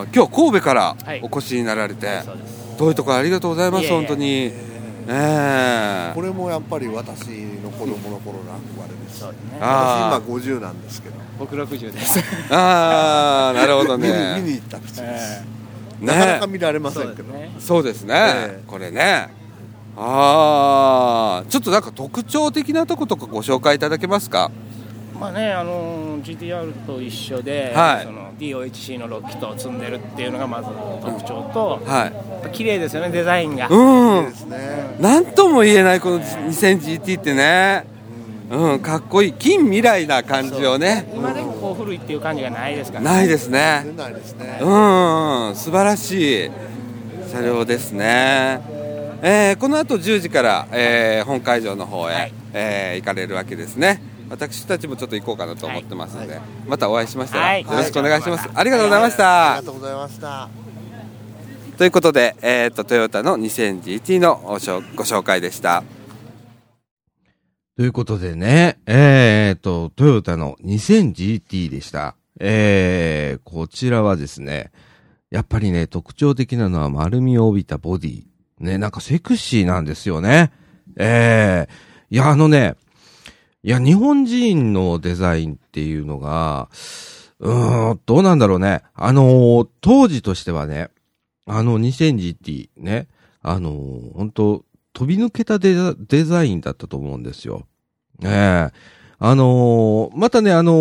[0.05, 1.21] あ今日は神戸からはい。
[1.21, 2.64] お越しになられて、そうです。
[2.75, 4.53] 遠いところありがとうございます本当に。
[5.07, 6.13] ええ。
[6.15, 7.29] これもやっぱり私
[7.63, 9.23] の子供の頃の憧れです。
[9.25, 9.33] ね。
[9.61, 12.19] あ私今50なんですけど、僕60です。
[12.51, 15.45] ああなるほど見に見ねに行った口です。
[16.03, 17.33] えなかなかね見られませんでけど。
[17.59, 18.65] そうですね、ええ。
[18.67, 19.29] これね。
[19.97, 21.51] ああ。
[21.51, 24.51] ちょっとなんか特徴的なとことかご紹介いただけますか？
[25.19, 28.05] まあね、あの GTR と一緒で、はい。
[28.05, 30.69] その DOHC の6気筒を積んでるっていうのがまず
[31.01, 32.13] 特徴と、はい。
[32.13, 33.69] やっぱ綺麗ですよね、デザインが。
[33.69, 34.31] うん。
[34.31, 34.97] ですね。
[35.01, 37.87] なんとも言えないこの 2000GT ってね。
[38.51, 38.79] うん。
[38.81, 39.33] かっこいい。
[39.33, 41.11] 近未来な感じをね。
[41.15, 43.83] 今でもこう古いっていう感じがないですから、ないですね。
[43.87, 44.59] 出ないですね。
[44.61, 46.51] うん素晴らしい
[47.31, 48.61] 車両ですね、
[49.23, 52.33] えーこの後10時から、えー本会場の方へ、はい。
[52.53, 54.01] えー行かれるわけですね
[54.35, 60.49] 私たちもちょっと行こうかなと思ってますので、またお会いしましたら、はいよろしくお願いします、ありがとうございましあたりがとうございました。
[61.79, 65.85] ということで、えー、とトヨタの 2000GT のご紹ご紹介でした
[67.77, 72.17] ということでね、えーっと、トヨタの 2000GT でした。
[72.41, 74.71] えー、こちらはですね、
[75.31, 78.23] やっぱりね、特徴的なのは丸みを帯びたボディ。
[78.61, 80.53] ね、なんかセクシーなんですよね。
[80.97, 82.77] ええいや、あのね、
[83.65, 86.69] いや、日本人のデザインっていうのが、
[87.41, 88.83] うーん、どうなんだろうね。
[88.95, 90.91] あのー当時としてはね、
[91.47, 93.09] あの 2000GT ね、
[93.41, 97.67] あのー本当飛び抜けたデザデザインだったと思うんですよ。
[98.23, 98.73] ええ
[99.19, 100.73] あのーまたね、あの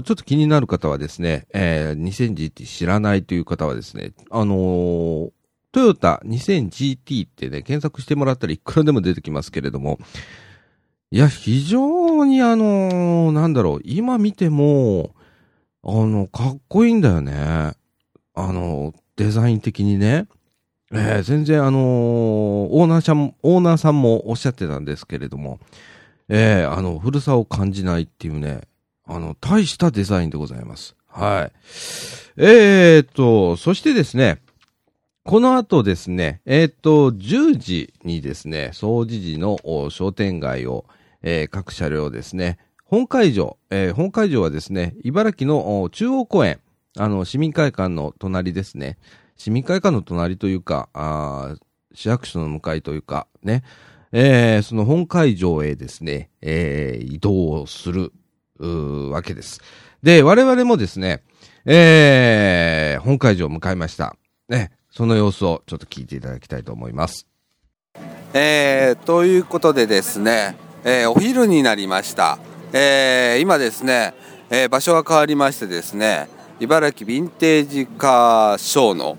[0.00, 5.30] ーちょっと気になる方はですね、えー、2000GT 知らないという方はですね、あのー
[5.70, 9.98] トヨタ 2000GT ってね、検索してもらったらいくらでも出てきますけれども、
[11.12, 15.14] いや、非常にあのーなんだろう、今見ても、
[15.84, 17.34] あの、かっこいいんだよね。
[17.34, 17.74] あ
[18.50, 20.26] の、デザイン的にね。
[20.90, 25.60] えー全然あのーオーナーさん、オーナーさんもおっしゃってたんですけれども、
[26.30, 28.62] えーあの、古さを感じないっていうね、
[29.04, 30.96] あの、大したデザインでございます。
[31.08, 31.52] はい。
[32.38, 34.38] えーっと、そしてですね、
[35.24, 39.58] この後ですね、えーっと、10時にですね、総除時の
[39.90, 40.86] 商店街を、
[41.22, 46.60] えー各車両ですね、本会場、えー本会場はですね、茨城の中央公園、
[46.98, 48.98] あの、市民会館の隣ですね。
[49.36, 51.54] 市民会館の隣というか、あ
[51.94, 53.62] 市役所の向かいというか、ね、
[54.12, 58.12] えーその本会場へですね、えー移動する、
[59.10, 59.60] わけです。
[60.02, 61.22] で、我々もですね、
[61.64, 64.16] えー本会場を迎えました。
[64.48, 67.26] ね、その様子をちょっと聞いていただきたいと思います。
[68.34, 72.38] えーということでですね、えーお昼になりました。
[72.72, 74.14] えー今ですね、
[74.50, 76.28] えー場所が変わりましてですね、
[76.60, 79.16] 茨城ヴィンテージカーショーの、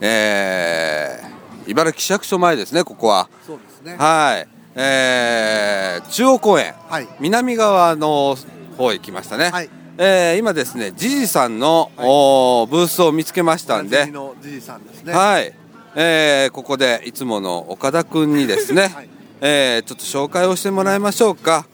[0.00, 3.28] えー茨城市役所前ですね、ここは。
[3.46, 3.96] そうですね。
[3.96, 4.48] はい。
[4.74, 7.08] えー中央公園、はい。
[7.20, 8.36] 南側の
[8.76, 9.50] 方へ来ましたね。
[9.50, 9.70] はい。
[9.98, 15.12] えー今ですね、ジジさんの、おーブースを見つけましたんで、のじいさんですね。
[15.12, 15.52] はい、
[15.94, 19.08] えーここでいつもの岡田君にですね、 はい
[19.44, 21.66] えーちょっと紹介をしてもらいましょうか、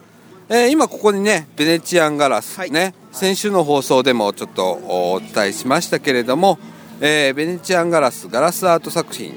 [0.49, 6.59] えー今ここにねベネチアンガラス、ね先週の放送でもちょっとお伝えしましたけれども、
[7.01, 9.37] えーベネチアンガラスガラスアート作品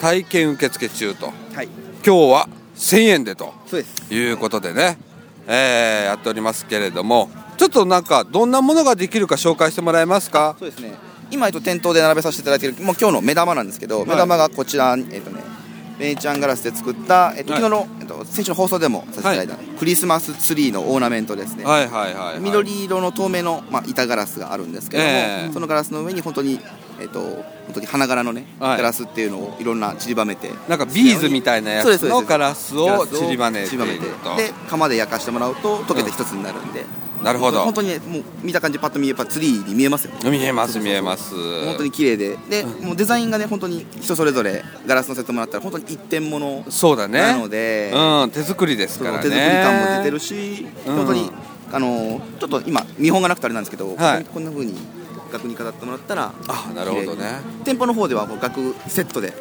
[0.00, 1.32] 体験受付中とは
[1.64, 1.68] い。
[2.06, 3.52] 今日は1000円でと。
[4.10, 4.96] いうことでね、
[5.48, 10.54] えーやっておりますけれどもちょっとなんかどんなものができるか紹介してもらえますか？
[10.58, 10.94] そうですね。
[11.30, 15.40] 今、えっと、店頭で並べさせていただいている、もう今日の目玉なんですけど、目玉がこちら、えっとね、
[16.02, 17.62] ベネチアンガラスで作った、えっと、はい。
[17.62, 21.64] 昨日の、えっと、先週の放送でもさせていただいた、クリスマスツリーのオーナメントですね。
[21.64, 25.52] はいはいはい、はい、緑色の透明の、まあ、板ガラスがあるんですけども、ええ。
[25.52, 26.58] そのガラスの上に本当に、
[27.00, 27.44] えっと、本
[27.74, 28.76] 当に花柄のね、はい。
[28.78, 30.50] ガラスっていうのをいろんな散りばめて。
[30.68, 33.76] なんかビーズみたいなやつのガラスを散りばめて。
[33.76, 36.84] とで窯で焼かしてもらうと溶けて一つになるんで、
[37.22, 37.62] なるほど。
[37.64, 40.30] 本当にねもう見た感じパッと見えばツリーに見えますよね。
[40.30, 41.34] 見えます見えます。
[41.64, 42.36] 本当に綺麗で。
[42.48, 47.20] で、もうデザインがね本当に人それぞれガラスのせてもらったら本当に一点物そうだね。
[47.20, 49.16] なので、うん手作りですそからね。
[49.18, 50.96] の手作り感も出てるし、うん。
[50.96, 51.30] 本当に
[51.72, 54.24] あのちょっと今見本がなくてあれなんですけど、はい。
[54.24, 54.74] こんな風に
[55.32, 57.40] 額に飾ってもらったらあなるほどね。
[57.64, 59.32] 店舗の方では額セットで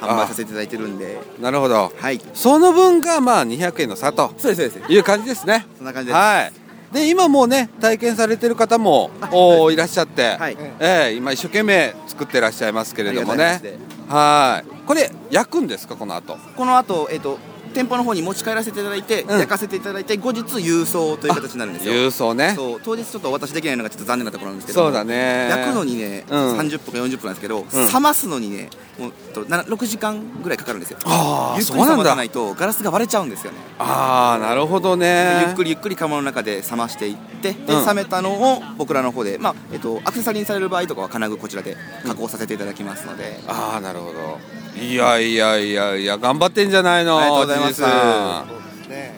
[0.00, 1.18] 販売させていただいてるんで。
[1.40, 1.92] なるほど。
[1.94, 2.20] はい。
[2.32, 4.92] その分がまあ200円の差とそうですそうです。
[4.92, 5.66] いう感じですね。
[5.76, 6.16] そんな感じです。
[6.16, 6.52] はい
[6.94, 10.56] で今もうね体験されてる方もおいらっしゃって、はい。
[10.78, 13.60] ええ今一生懸命作ってらっしゃいますけれどもね。
[14.08, 14.86] はい。
[14.86, 16.38] これ焼くんですかこの後？
[16.56, 17.38] この後、えっと
[17.74, 19.38] 店舗の方に持ち帰らせていただいて、うん。
[19.38, 21.92] 焼かせていただいて後日郵送という形になるんですよ。
[21.92, 22.54] 郵送ね。
[22.56, 25.48] そう当日ちょっとお渡しできないのがちょっと残念なところなんですけどそうだね。
[25.50, 26.58] 焼くのにね、うん。
[26.58, 30.98] 30分か40分なんですけど、冷ますのにねもうとな6時間ぐらいかかるんですよ。
[31.04, 33.58] ああゆっくり冷まさないとガラスが割れちゃうんですよね。
[33.78, 35.44] ああなるほどね。
[35.46, 37.86] ゆっくりゆっくり窯の中で冷ましていってで、うん。
[37.86, 44.38] 冷めたのを僕らの方で、まあえっと、アクセサリーにされる場合とかは金具こちらで加工させていただきますので、ああなるほど
[44.76, 48.64] いやいやいやいや頑張ってんじゃないのありがとうございます。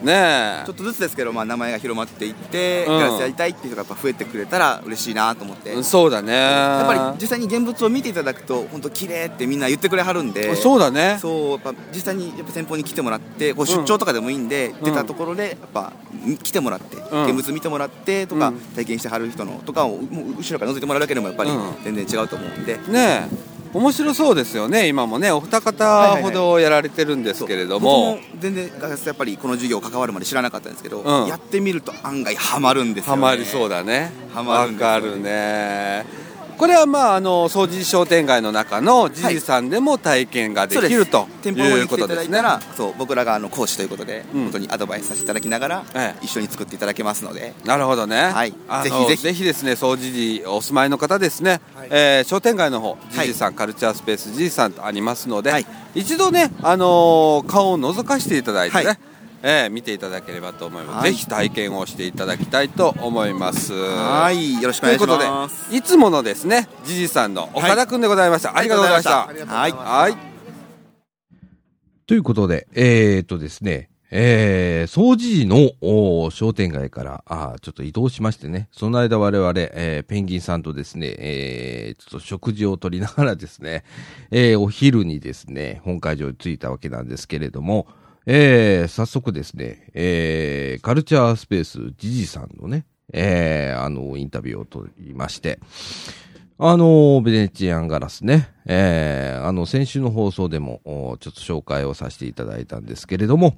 [0.03, 0.61] ね。
[0.61, 0.65] え。
[0.65, 6.33] ちょっとずつですけど、まあ、名前が広まっていって、うんガラスやりたいっていう人がやっぱ増えてくれたら嬉しいなと思って、うんそうだね。
[6.33, 10.55] やっぱり実際に現物を見ていただくと本当綺麗ってみんな言ってくれはるんで。
[10.55, 11.17] そうだね。
[11.19, 15.93] そうやっぱ実際にやっぱ店舗に来てもらってこう出張とかでもいいんで、出たところでやっぱ
[16.43, 17.25] 来てもらって、ん。
[17.25, 18.59] 現物見てもらってとか、うん。
[18.75, 21.75] 体験してはる人のとかをもう後ろから覗いてもらうだけでもやっぱりうん。
[21.83, 25.31] 全然違うと思うんで、ねえ面白そうですよね今もね。
[25.31, 28.69] お二はい方ほどやられてるんですけれども、僕も全然
[29.05, 31.27] やっぱりこの授業関わるまで知らなかったんですけど、うん。
[31.27, 34.11] やってみると案外ハマるんですよ、ね、ハマりそうだね。
[34.33, 36.05] ハマるんですよわかるね
[36.57, 42.41] これはまああの掃除商店街の中のじじさんでも体験ができるということですね。
[42.75, 44.43] そう僕らがあの講師ということで、うん。
[44.43, 46.25] 本当にアドバイスさせていただきながら、ええ。
[46.25, 47.53] 一緒に作っていただけますので。
[47.65, 48.23] なるほどね。
[48.23, 48.51] はい。
[48.51, 49.21] ぜひぜひ。
[49.21, 55.65] ぜひですね、掃除時お住まいの方ですね、えー商店街の方、じじさん、カルチャースペースじじさんとありますので、はい。
[55.93, 58.97] 一度ね、あのー顔を覗かせていただいてね、はい
[59.43, 60.95] えー見ていただければと思います。
[60.97, 63.73] はいぜひ体験をしていただきたいと思います。
[63.73, 68.57] はいよろしくお願いしということでます、いつものですね、じじさんの岡田くんでございました。
[68.57, 69.55] ありがとうございました。
[69.55, 70.17] はいはい。
[72.07, 83.83] ということで、えー、っとですね、えー、掃除時の商店街から、あーちょっと移動しましてね、その間我々、えー、ペンギンさんとですね、えー、ちょっと食事をとりながらですね、
[84.31, 87.87] えー、お昼にですね、本会場に着いたわけなんですけれども、
[88.29, 95.59] えー、早速ですね、えー、カルチャースペースジジさんのね、えー、あの、インタビューを取りまして、
[96.59, 100.81] あの、ベネチアンガラスね、えー、あの、先週の放送でも、
[101.21, 103.55] ちょっと紹介をさせていただいたんですけれども、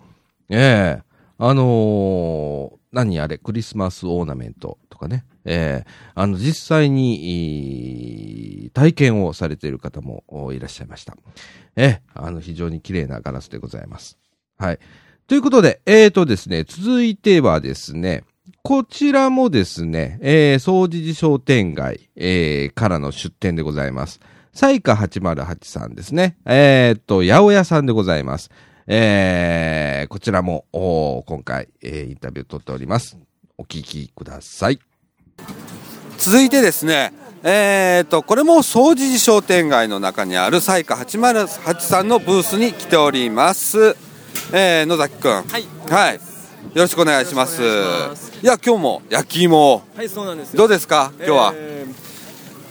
[0.50, 1.04] ええ
[1.40, 11.16] あのー何あれ、クリスマスオーナメントとかね、ええあの、実際に、体験をされている方もいらっしゃいました。
[11.76, 14.20] ええあの、非常に綺麗なガラスでございます。
[14.60, 14.80] はい。
[15.26, 18.24] ということで、えーとですね、続いてはですね、
[18.62, 24.20] こちらもですね、えー、総除寺商店街、えー、からの出店でございます。
[24.54, 26.38] 彩花808さんですね。
[26.46, 28.52] えー、と、八百屋さんでございます。
[28.86, 30.66] えー、こちらも、
[31.26, 33.18] 今回、えー、インタビューを取っております。
[33.58, 34.80] お聞きください。
[36.18, 43.96] 続いてですね、えー、とこれも総除寺商店街の中にある彩花808さんのブースに来ております、
[44.52, 45.32] えー、野崎くん。
[45.32, 45.44] はい、
[45.92, 46.22] はい、よ
[46.74, 47.62] ろしくお願いします。
[47.62, 47.66] い
[48.48, 49.74] や今日も焼き芋。
[49.74, 50.58] をはい、そうなんですよ。
[50.58, 51.12] どうですか？
[51.18, 52.10] 今日は、えー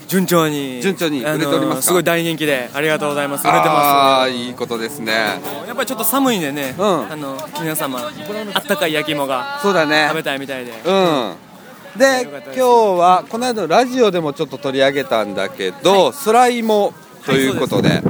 [0.09, 0.81] 順調に。
[0.81, 1.81] 順調に売れておりますか？
[1.83, 3.47] すごい大人気で、ありがとうございます。
[3.47, 5.39] 売れてあまあいいことですね。
[5.63, 5.67] す。
[5.67, 7.11] やっぱりちょっと寒いんでね、うん。
[7.11, 10.07] あの、皆様、あったかい焼き芋がそうだね。
[10.09, 10.71] 食べたいみたいで。
[10.71, 11.35] うん。
[11.95, 16.93] で今日はこの間のラジオでもちょっと取り上げたんだけど、スライモ
[17.29, 18.01] ということで、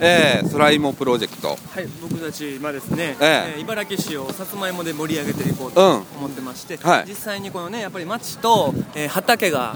[0.00, 1.48] えースライモプロジェクト。
[1.48, 1.58] はい、
[2.02, 3.54] 僕たち今ですね、ええ。
[3.56, 5.94] えー茨城市をさつまいもで盛り上げていこうとうん。
[6.18, 7.04] 思ってまして、はい。
[7.08, 9.74] 実際にこのねやっぱり町と、えー畑が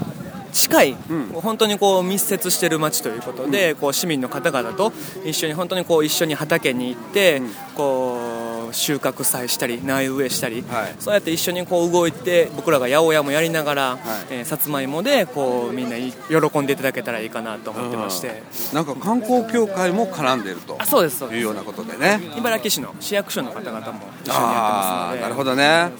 [0.51, 0.95] 近い、
[1.33, 4.93] 本当にこう密接してる町ということで、こう市民の方々と
[5.25, 7.41] 一緒に本当にこう一緒に畑に行って、
[7.75, 10.95] こう収穫さえしたり苗植えしたり、はい。
[10.99, 13.99] そうやって一緒にこう動いて僕らが八百屋もやりながら、
[14.29, 18.43] えーさつまいもでこうみんない喜んでいただけたらいいかなと思ってまして、
[18.73, 21.37] なんか観光協会も絡んでるとあそうですそうです。
[21.37, 22.19] いうようなことでね。
[22.37, 24.33] 茨城市の市役所の方々も一緒にやってますので。
[24.33, 25.91] ああなるほどね。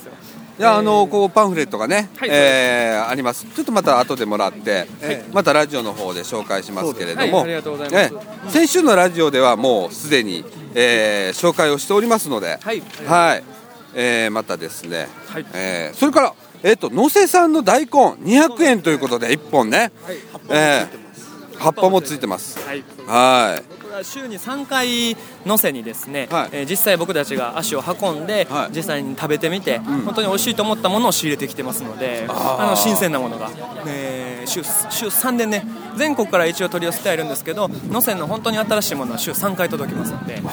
[0.59, 2.29] いやあのこうパンフレットがね、はい。
[2.31, 3.45] えーあります。
[3.45, 4.87] ちょっとまた後でもらって、
[5.33, 8.27] またラジオの方で紹介しますけれども、はいありがとうございます。
[8.47, 10.45] え先週のラジオではもうすでに、
[10.75, 12.81] えー紹介をしておりますので、はい。
[13.05, 13.43] はい。
[13.95, 15.45] えーまたですね、はい。
[15.53, 19.91] えーそれから、えっと野瀬さんの大根200円ということで1本ね、
[20.49, 21.03] えー
[21.59, 22.59] 葉っぱもついてます。
[22.67, 22.83] はい。
[23.07, 23.63] はい。
[24.03, 25.15] 週に3回
[25.45, 26.49] のせにですね、はい。
[26.51, 28.75] えー実際僕たちが足を運んで、はい。
[28.75, 33.51] 実際に食べてみて、本当に美味しいと思ったものを仕入れてきてますのであの新鮮なものが、
[33.87, 35.65] えー週週3でね
[35.97, 40.43] 全国から一応取り寄せてはいるんですけど能勢の本当に新しいものは週3回届きますので月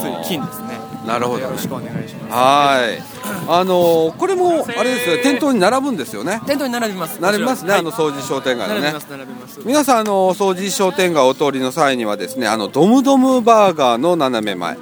[0.00, 0.78] 水金ですね。
[1.06, 1.44] なるほどね。
[1.44, 2.32] よろしくお願いします。
[2.32, 3.02] はい。
[3.48, 5.16] あのーこれもあれですよ。
[5.22, 6.40] 店頭に並ぶんですよね。
[6.46, 7.20] 店頭に並びます。
[7.20, 7.80] 並びますね、はい。
[7.80, 8.80] あの掃除商店街のね。
[8.80, 9.60] 並びます並びます。
[9.64, 14.76] 皆さんあの掃除商店街をお通りの際にはですねあのドムドムバーガーの斜め前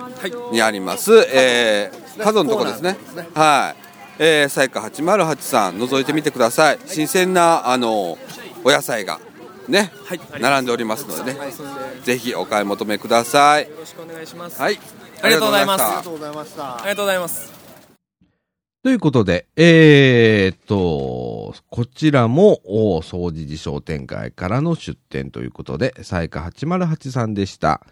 [0.50, 2.96] にあります、えー、角のとこですね。
[3.34, 3.86] はい。
[4.18, 6.78] えー、彩花808さん覗いてみてください。
[6.86, 8.18] 新鮮なあの
[8.64, 9.20] お野菜が
[9.68, 10.20] ね、はい。
[10.40, 11.40] 並んでおりますのでね
[12.04, 13.64] ぜひお買い求めください。
[13.64, 14.60] よろしくお願いします。
[14.60, 14.78] はい。
[15.22, 15.82] ありがとうございます。
[15.82, 16.76] ありありがとうございました。
[16.76, 17.52] ありがとうございます。
[18.86, 27.84] ということで、えーっと、こちらも、お掃除寺商店街からの出店ということで、彩花808さんでした。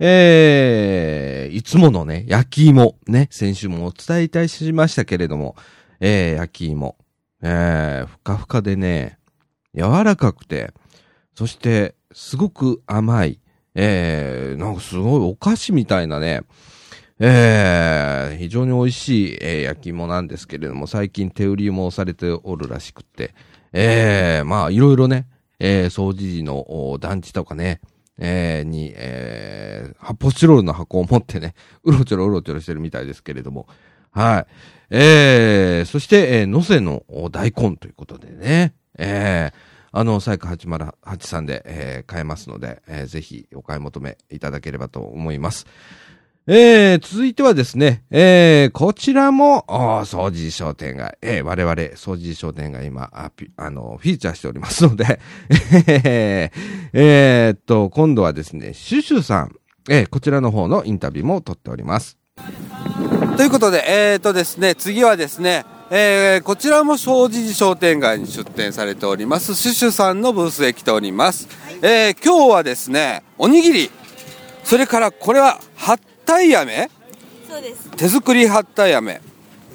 [0.00, 5.54] えー、いつものね、焼き芋、ね、先週もお伝えいたしましたけれども、
[6.00, 6.96] えー、焼き芋、
[7.42, 9.18] えー、ふかふかでね、
[9.72, 10.72] 柔らかくて、
[11.40, 13.40] そして、すごく甘い、
[13.74, 16.42] えー、なんかすごいお菓子みたいなね、
[17.18, 23.32] えー、非常に美味しい、えー焼き芋なんですけれども、最近手売りもされておるらしくて、
[23.72, 25.28] えー、まあ、いろいろね、
[25.58, 27.80] えー、掃除時の団地とかね、
[28.18, 33.66] えー、に、えー、発泡スチロールの箱を持ってね、 うろちょろうろちょろしてるみたいですけれども、
[34.10, 34.46] はい。
[34.90, 45.66] えー、そして、えー、のせの大根ということでね、えー、あの、サイク8083で、えー買えますので、えーぜひお買い求めいただければと思います。
[46.46, 55.20] えー、続いてはですね、えー、こちらも、お掃除商店街、えー、我々、掃除商店街今、あ、あの、フィーチャーしておりますので、
[55.86, 59.54] えーえーっと、今度はですね、シュシュさん、
[59.88, 62.18] えー、こちらの方のインタビューも取っております。
[63.36, 71.48] ということで、えー、とですね、次はですね、えー、こちらも正直寺商店街に出店されております、シュシュさんのブースへ来ております。
[71.82, 73.90] えー、今日はですね、おにぎり、
[74.62, 76.88] それからこれは、はったい飴。
[77.48, 77.90] そうです。
[77.96, 79.20] 手作りはったい飴。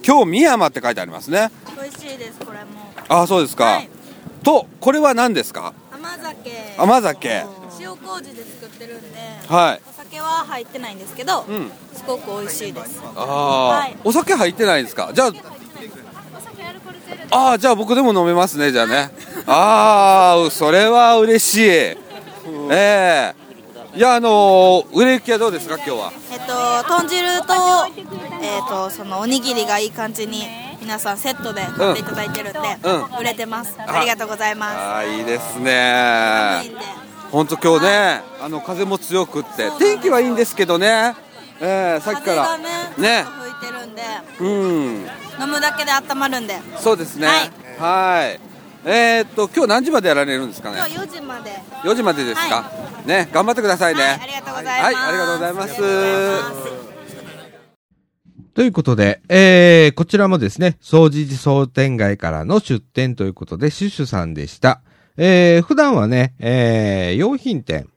[0.07, 1.51] 今日、宮山って書いてありますね。
[1.77, 2.65] 美味しいですこれも。
[3.09, 3.81] ああ、そうですか。
[4.41, 5.73] と、これは何ですか？
[5.91, 6.75] 甘酒。
[6.77, 7.45] 甘酒。
[7.77, 9.17] 塩麹で作ってるんで
[9.49, 9.81] はい。
[9.89, 11.71] お酒は入ってないんですけど、ん。
[11.93, 13.01] すごく美味しいです。
[13.17, 13.97] ああ、はい。
[14.05, 15.11] お酒入ってないんですか？
[15.13, 15.31] じゃあ、
[17.31, 19.11] ああ、じゃあ僕でも飲めますね、じゃあね。
[19.47, 21.69] ああ、それは嬉しい。
[21.69, 21.97] え
[22.71, 23.33] え
[23.95, 26.11] いや、あのー売れ行きはどうですか、今日は？
[26.31, 26.53] えっと
[26.89, 27.53] 豚汁と
[28.41, 30.43] えっとそのおにぎりがいい感じに
[30.81, 36.63] 皆さんセットで買っていただいてるんで、うん売れてますありがとうございますああ、いいですね。
[37.31, 41.15] 本当今日ね、あの、風も強くって、天気はいいんですけどね。
[41.61, 42.43] ええさっきから。
[42.45, 43.25] 風がねね。
[43.59, 44.01] 吹いてるんで
[44.39, 45.05] うん。
[45.41, 47.27] 飲むだけで温まるんでそうですね。
[47.79, 48.39] はい。
[48.87, 50.77] えーっと、今日何時までやられるんですかね？
[50.77, 51.51] 今日4時まで
[51.83, 52.71] 4時までですか、
[53.05, 54.03] ね、頑張ってくださいね。
[54.03, 55.75] ありがとうございますはい、ありがとうございます。
[58.53, 64.81] ということで、えー、こちらもですね、総持寺商店街からの出店ということで、シュシュさんでした。
[65.17, 67.89] えー、普段はね、えー、用品店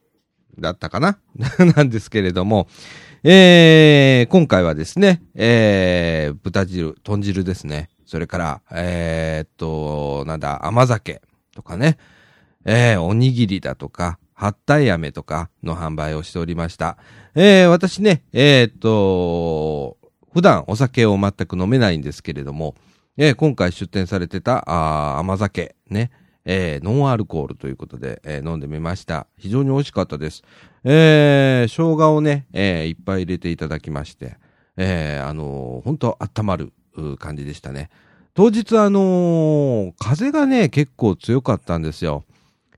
[0.59, 1.18] だったかな？
[1.76, 2.66] なんですけれども、
[3.24, 7.88] えー、今回はですね、えー、豚汁、豚汁ですね。
[8.06, 11.20] それから、えーっと、なんだ、甘酒
[11.54, 11.98] とかね、
[12.64, 16.96] えー、おにぎりだとか、はったい飴とかの販売をしておりました。
[17.34, 19.98] えー、私ね、えーっと、
[20.32, 22.76] 普段お酒を全く飲めないんですけれども、
[23.16, 26.12] えー今回出店されてた、あ甘酒、ね、
[26.51, 29.26] えーノンアルコールということで、えー飲んでみました。
[29.36, 30.42] 非常に美味しかったです。
[30.82, 34.38] えー生姜をね、えーいっぱい入れていただきまして、
[34.78, 36.72] えーあのー本当温まる
[37.18, 37.90] 感じでしたね。
[38.32, 42.24] 当日あのー風がね、結構強かったんですよ。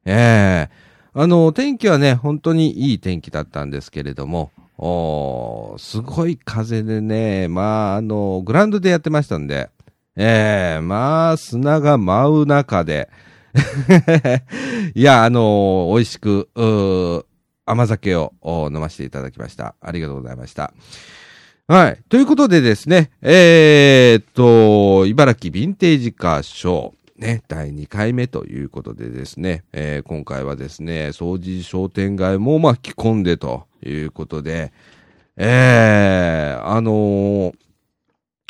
[0.04, 9.70] ええあの、天気はね、本当にいい天気だったんですけれども、おすごい風でね、まあ、あの、グラウンドでやってましたんで、
[10.16, 13.10] ええまあ、砂が舞う中で、
[14.94, 16.48] いや、あの美味しく、
[17.66, 18.32] 甘酒を
[18.72, 19.74] 飲ませていただきました。
[19.80, 20.72] ありがとうございました。
[21.66, 21.98] はい。
[22.08, 34.72] ということでですね、えーっと、茨城ヴィンテージカーショー、ね、第2回目ということでですね、えー今回はですね、掃除商店街も巻き込んでということで、
[35.36, 37.54] えー、あのー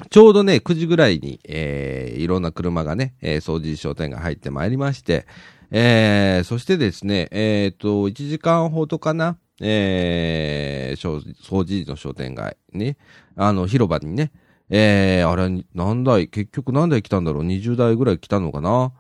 [0.09, 5.27] ちょうどね、9時ぐらいに、えーいろんな車がね、えー掃除商店街入ってまいりまして、
[5.71, 12.97] えーそしてですね、えっ、と、1時間ほどかな、えー、掃除の商店街ね、
[13.37, 14.33] あの、広場にね、
[14.71, 18.93] えー、あれ、何台、結局何台来たんだろう ?20 台ぐらい来たのかな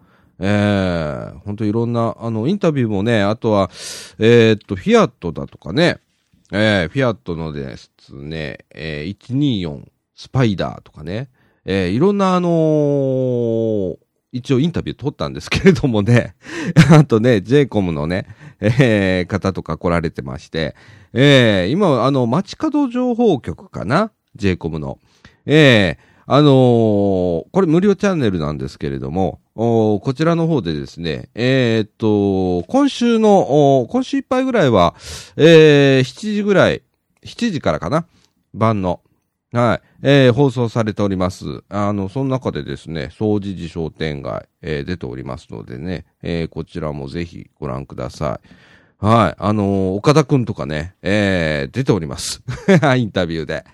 [0.42, 3.70] えー、本当いろんな、あの、インタビューもね、あとは、
[4.18, 5.98] えーっと、フィアットだとかね、
[6.52, 9.84] えー、フィアットのですね、えー、124
[10.20, 11.30] スパイダーとかね、
[11.64, 13.96] えー、いろんなあのー
[14.32, 16.36] 一応インタビュー取ったんですけれどもね、
[16.92, 18.26] あとね、j イコムのね、
[18.60, 20.76] えー、方とか来られてまして、
[21.14, 24.98] えー、今、あの、街角情報局かな？j イコムの。
[25.46, 34.94] ええあのーこれ無料チャンネルなんですけれども、こちらの方でですね、えーっと、今週の、今週いっぱいぐらいは、
[35.36, 36.82] えー、7時ぐらい、
[37.24, 38.06] 7時からかな？
[38.54, 39.00] 晩の。
[39.52, 39.86] はい。
[40.02, 41.64] えー、放送されております。
[41.68, 49.04] あの、その中でですね、掃除時商店街、えー出ておりますのでね、えーこちらもぜひご覧ください。
[49.04, 49.34] はい。
[49.38, 52.42] あのー岡田くんとかね、えー出ております。
[52.96, 53.64] インタビューで。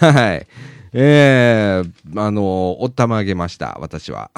[0.00, 0.46] はい。
[0.92, 2.44] えー、あのー
[2.80, 4.30] おったまげました、私は。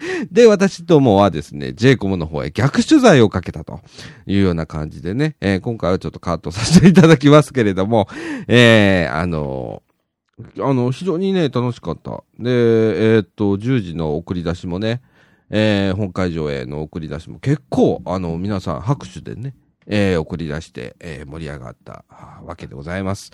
[0.30, 3.80] で、私どもはですね、j イコムの方へ逆取材をかけたと
[4.26, 8.08] いうような感じでね、えー今回はちょっとカットさせていただきますけれども、
[8.48, 12.22] えー、あのーあの、非常にね、楽しかった。
[12.38, 15.02] で、えーっと、10時の送り出しもね、
[15.50, 19.54] えー本会場への送り出しも結構、あの、皆さん拍手でね、
[19.86, 22.04] えー送り出して、えー盛り上がった
[22.44, 23.32] わけでございます。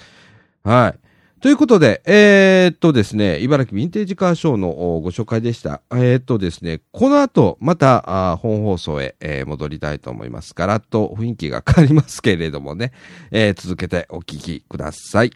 [0.63, 1.14] はい。
[1.45, 4.69] ということで、えーっとですね、茨城ヴィンテージカーショーの
[5.03, 5.83] ご紹介でした。
[5.93, 10.55] えーっとですね、この後、また、あ本放送へ、えー戻りたいと思います。
[10.57, 12.93] ガラッと雰囲気が変わりますけれどもね、
[13.31, 15.33] えー続けてお聞きください。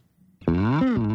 [0.46, 1.07] はい、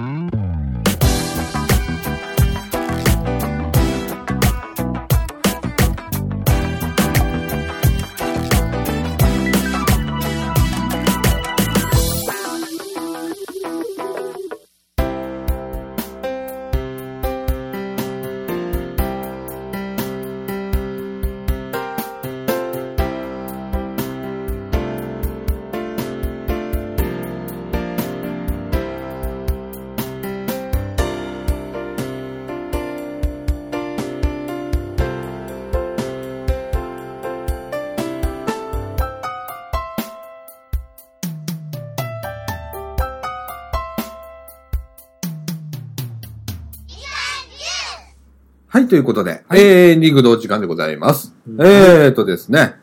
[48.94, 49.60] ということで、えー、
[49.94, 51.34] エンディングのお時間でございます。
[51.60, 52.76] えーとですね、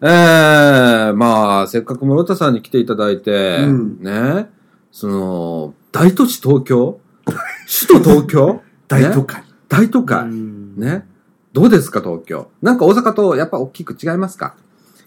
[0.00, 4.48] えー、まあ、せっかく室田さんに来ていただいて、うんね、
[4.92, 7.00] その、大都市東京？
[7.90, 8.60] 首都東京？
[8.86, 9.40] 大都会。
[9.40, 10.30] ね大都会。
[10.30, 11.04] ね？
[11.52, 12.48] どうですか、東京？
[12.62, 14.54] なんか大阪とやっぱ大きく違いますか？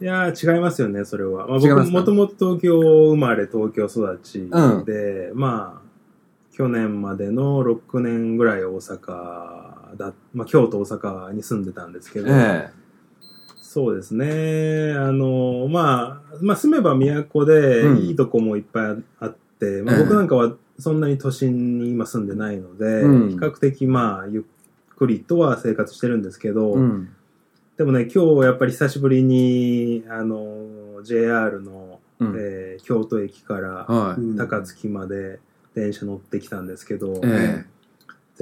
[0.02, 1.48] いやー違いますよね、それは。
[1.48, 1.92] まあ、違いますか？
[1.92, 4.50] 僕もともと東京生まれ、東京育ち
[4.86, 5.88] で、まあ、
[6.52, 9.63] 去年までの6年ぐらい大阪
[9.96, 12.70] だ、まあ、京都、大阪に住んでたんですけど、え
[13.74, 14.94] そうですね。
[14.94, 17.98] あの、まあ、まあ、住めば都でうん。
[18.06, 20.04] いいとこもいっぱいあって、まあ、ええ。
[20.04, 23.30] 僕なんかはそんなに都心に今住んでないので、うん。
[23.32, 27.10] 比較的まあ、ゆっくりとは生活してるんですけど、うん。
[27.76, 32.36] でもね、今日やっぱり久しぶりに、あの、JR の、うん。
[32.38, 34.38] えー京都駅からはい。
[34.38, 35.40] 高槻まで
[35.74, 37.66] 電車乗ってきたんですけど、え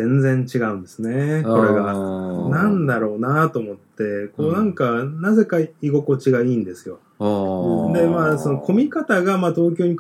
[0.02, 1.94] 全然違うんですね、これあが。
[1.94, 7.00] ーなんだろうなと思って、こうなんか、なぜか居心地がいいんですよ。
[7.94, 10.00] で、まあ、その混み方が、まあ、東京に比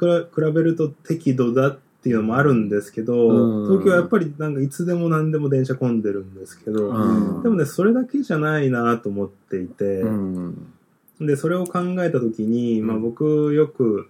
[0.53, 3.67] べると適度だっていうのもあるんですけど、うん。
[3.67, 7.43] 東京はやっぱりなんかいつでも何でも電車混んでるんですけど、うん。
[7.43, 10.73] でもね、それだけじゃないなと思っていて、うん。
[11.19, 14.07] で、それを考えたときに、まあ僕よく、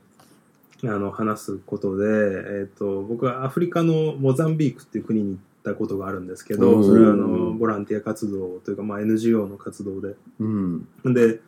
[0.84, 10.16] あの、話すことで、えっ、と、僕はアフリカのモザンビークっていう国に行ったことがあるんですけど、うんそれはあの、ボランティア活動というか、まあ NGO の活動で。
[10.40, 10.88] うん。
[11.06, 11.40] で、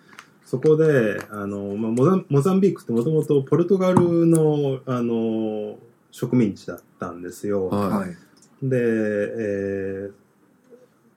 [0.45, 5.78] そこで、あの、まあ、モザンモザンビークってもともとポルトガルの、あの、
[6.11, 7.70] 植民地だったんですよ。
[7.70, 8.68] はい。
[8.68, 10.24] で、えー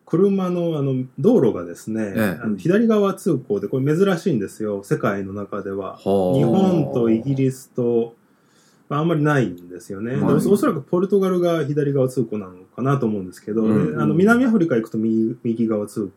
[0.07, 5.99] 車のあの道路がですね、ええあの左側通行で、これ珍しいんですよ、世界の中では。
[5.99, 8.26] はあ日本とイギリスと、ま
[8.91, 10.17] あ、あんまりないんですよね。
[10.17, 16.11] ではいおおそらくポルトガルが左側通行なのかなと思うんですけど、うんであの南アフリカ行くと右右側通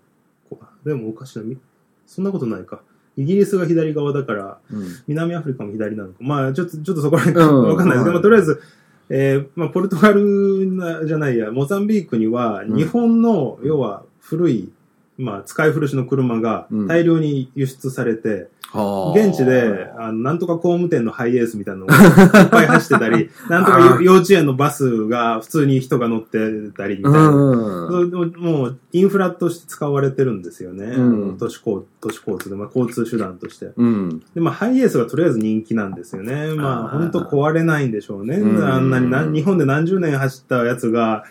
[0.49, 0.59] 行。
[0.85, 1.57] でもおかしいな、み
[2.05, 2.81] そんなことないか。
[3.17, 4.87] イギリスが左側だから、うん。
[5.07, 6.15] 南アフリカも左なのか。
[6.19, 8.61] まあ、ちょっと、ちょっとそこら辺うんわかんないですけど、はいまあ、とりあえず、
[9.09, 14.71] えーまあ、ポルトガルなじゃないや、モザンビークには、うん日本の、要は古い、
[15.19, 21.95] まあ、使い古しの車がうん大量に輸出されて、はあ現地で、あの、なんとか工務店のハイエースみたいなのが
[22.41, 26.39] いっぱい走ってたり、 なんとか幼稚園のバスが普通に人が乗って
[26.77, 27.29] たりみたいな。
[27.29, 28.11] うん。
[28.11, 30.85] ももう、インフラとして使われてるんですよね。
[30.85, 33.71] うん都市交都市交通で、まあ、交通手段として。
[33.75, 34.21] うん。
[34.33, 36.53] で、まあ、ハイエースがとりあえず人気なんですよね。
[36.55, 38.37] まあ、本当壊れないんでしょうね。
[38.37, 41.23] うんあんなにな、日本で何十年走ったやつが、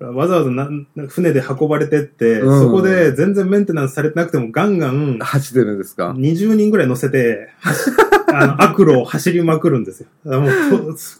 [0.00, 0.68] わざわざな
[1.08, 2.60] 船で運ばれてって、うん。
[2.60, 7.90] そこで全然メンテナンスされてなくてもガンガン走ってるんですか？20人ぐらい乗せて、走
[8.32, 10.08] あの、悪路を走りまくるんですよ。
[10.40, 10.50] もう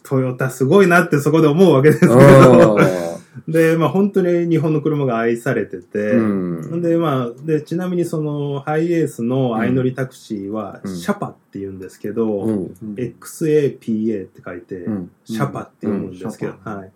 [0.03, 2.77] ト、トヨタすごいなってそこで思うわけですけど。
[3.47, 6.81] で、まあ本当に日本の車が愛されてて、うん。
[6.81, 10.95] で、まあ、で、ちなみにその、ハイエースの相乗りタクシーは、うん。
[10.95, 12.75] シャパって言うんですけど、うん。
[12.95, 15.11] XAPA って書いて、うん。
[15.23, 16.91] シャパって読むんですけど、はい。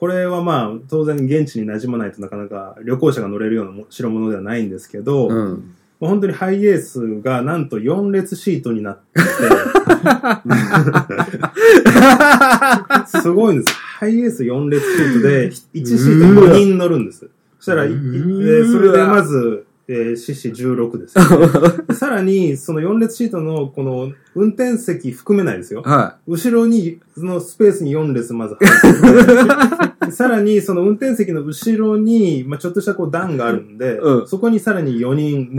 [0.00, 5.74] これはまあ、当然現地に馴染まないとなかなか旅行者が乗れるようなも代物ではないんですけど、うん。
[6.00, 9.26] まあ本当にハイエースがなんと4列シートになってて、
[13.20, 13.76] すごいんです。
[13.76, 17.28] ハイエース4列シートで、1シート5人乗るんです。
[17.58, 21.14] そしたら、それでまず、えー、獅子16です、
[21.88, 25.82] で さらに、その4列シートの、この、運転席含めないですよ。
[25.82, 34.28] は後ろに、そのスペースに4列まず入っててさらに、その運転席の後ろに、まあちょっとしたこう段があるんで、うん。
[34.28, 35.56] そこにさらに4人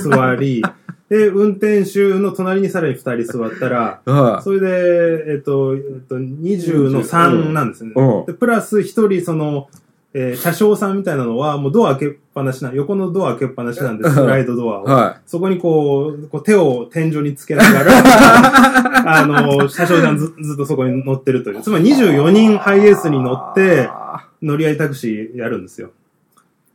[0.00, 0.62] 座り、
[1.10, 4.42] で、運転手の隣にさらに2人座ったら、はい。
[4.44, 7.92] それで、えっと、えっと、20の3なんですね。
[7.96, 8.26] うん。
[8.26, 9.68] でプラス1人、その、
[10.14, 14.84] えー車掌さんみたいなのは、もうドア開けっぱなしな、横のドア開けっぱなしなんです、スライドドアを。
[14.84, 17.92] はそこにこう、こう手を天井につけながら、
[19.20, 21.62] あの、車掌さんずずっとそこに乗ってるという。
[21.62, 23.90] つまり24人ハイエースに乗って、
[24.42, 25.90] 乗り合いタクシーやるんですよ。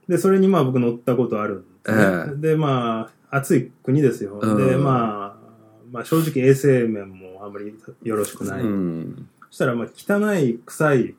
[0.08, 2.36] で、それにまあ僕乗ったことあるんですね。
[2.36, 4.40] で、まあ、暑い国ですよ。
[4.42, 5.44] うんで、まあ、
[5.92, 7.74] まあ正直衛生面もあんまり
[8.04, 8.62] よろしくない。
[8.62, 11.16] うんそしたら、まあ汚い、臭いうん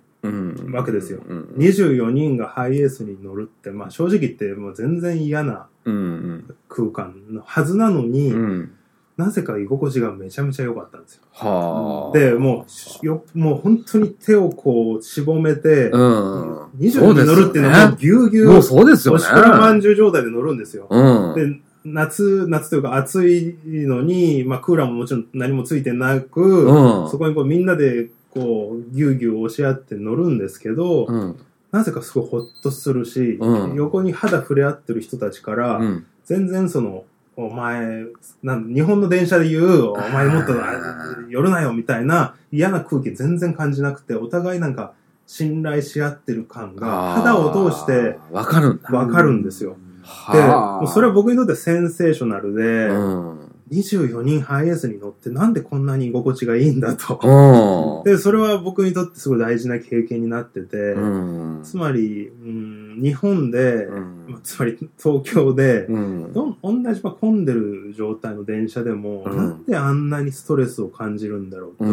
[0.72, 1.20] わけですよ。
[1.26, 8.70] うん24人がハイエースに乗るって、まあ正直言ってもう全然嫌なうん空間のはずなのに、うん
[9.16, 11.22] なぜか居心地がめちゃめちゃ良かったんですよ。
[11.30, 12.18] はあ。
[12.18, 12.66] で、も
[13.02, 16.62] う、よ、もう本当に手をこう、しぼめて、うん。
[16.80, 20.88] 20人乗るっていうのはもうぎゅうぎゅう、もうそうですよねおしまんじゅう状態で乗るんですよ。
[20.90, 31.36] うんで、夏、夏というか暑いのに、まあクーラーももちろん何もついてなく、うんそこにこうみんなでこう、ぎゅうぎゅう押し合って乗るんですけど、うん。
[31.70, 33.74] なぜかすごいほっとするし、うん。
[33.74, 36.06] 横に肌触れ合ってる人たちから、うん。
[36.24, 37.04] 全然その、
[37.36, 38.04] お前、
[38.42, 44.92] なん日本の電車で言う、お前もっとあ寄るなよみたいな嫌な空気全然感じなくて、お互いなんか
[45.26, 48.80] 信頼し合ってる感が肌を通してわかる。
[48.90, 49.76] わかるんですよ。
[50.32, 57.18] で、それは僕にとってセンセーショナルで、うん24人ハイエースに乗ってなんでこんなに居心地がいいんだと。
[57.22, 58.10] うん。
[58.10, 61.60] で、それは僕にとってすごい大事な経験になってて、うん。
[61.64, 63.86] つまり、うん、日本で、
[64.28, 71.84] まあつまり東京で、どん同じまあ混んでる状態の電車でも、なんであんなにストレスを感じるんだろうと。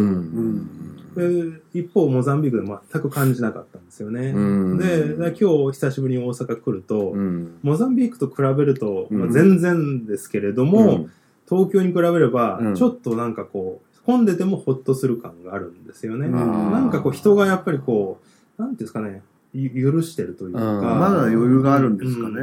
[1.14, 4.28] で一方、モザンビークで全く感じなかったんですよね。
[4.28, 4.78] うん。
[4.78, 7.14] で、今日久しぶりに大阪来ると、
[7.62, 9.32] モザンビークと比べると、まあ、うん。
[9.32, 11.10] 全然ですけれども、うん
[11.52, 16.28] 東京に比べればうん、ちょっとなんかこう、混んでてもほっとする感があるんですよね。
[16.28, 18.20] んなんかこう人がやっぱりこ
[18.58, 19.22] う、なんていうんですかね、
[19.52, 20.60] ゆ許してるというか。
[20.60, 22.34] まだ余裕があるんですかね。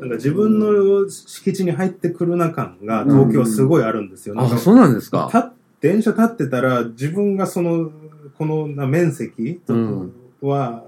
[0.00, 4.34] なんか自分の敷地に入ってくるな感が東京はすごいあるんですよ。
[4.38, 5.28] あ、そうなんですか。
[5.30, 7.90] た電車立ってたら自分がその、
[8.38, 10.84] このな面積うんは、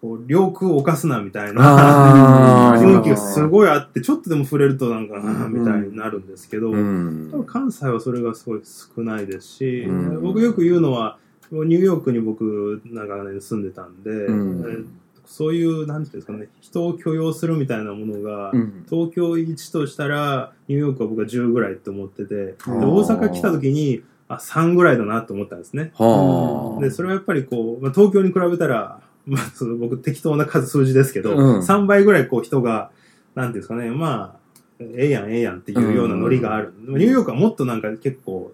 [0.00, 2.80] こう、領空を犯すなみたいあな ー。
[2.80, 5.16] 雰囲気がすごいあって、ちょっっとでも触れるとなんか、
[5.50, 7.44] みたいになるんですけど、うん。
[7.46, 10.22] 関西はそれがすごい少ないですし、うん。
[10.22, 11.18] 僕よく言うのは、
[11.50, 14.64] ニューヨークに僕長年住んでたんで、うん。
[14.66, 14.84] え
[15.26, 18.84] そういう、なんていうんですかね、人を許容するみたいなものが、うん。
[18.88, 22.70] 東京1としたら、ニューヨークは僕は10ぐらいって思ってて、大
[23.02, 25.92] 阪来た時に、あ、3ぐらいだなと思ったんですね。
[25.94, 32.90] はあで、それはやっぱりこう、まあ、東京に比べたら、 まあ、その僕適当な数数字ですけど、うん3倍ぐらいこう人が、
[33.34, 34.46] なんていうんですかね、まあ、
[34.80, 36.72] ええやんええやんっていうようなノリがある。
[36.78, 38.52] ニューヨークはもっとなんか結構、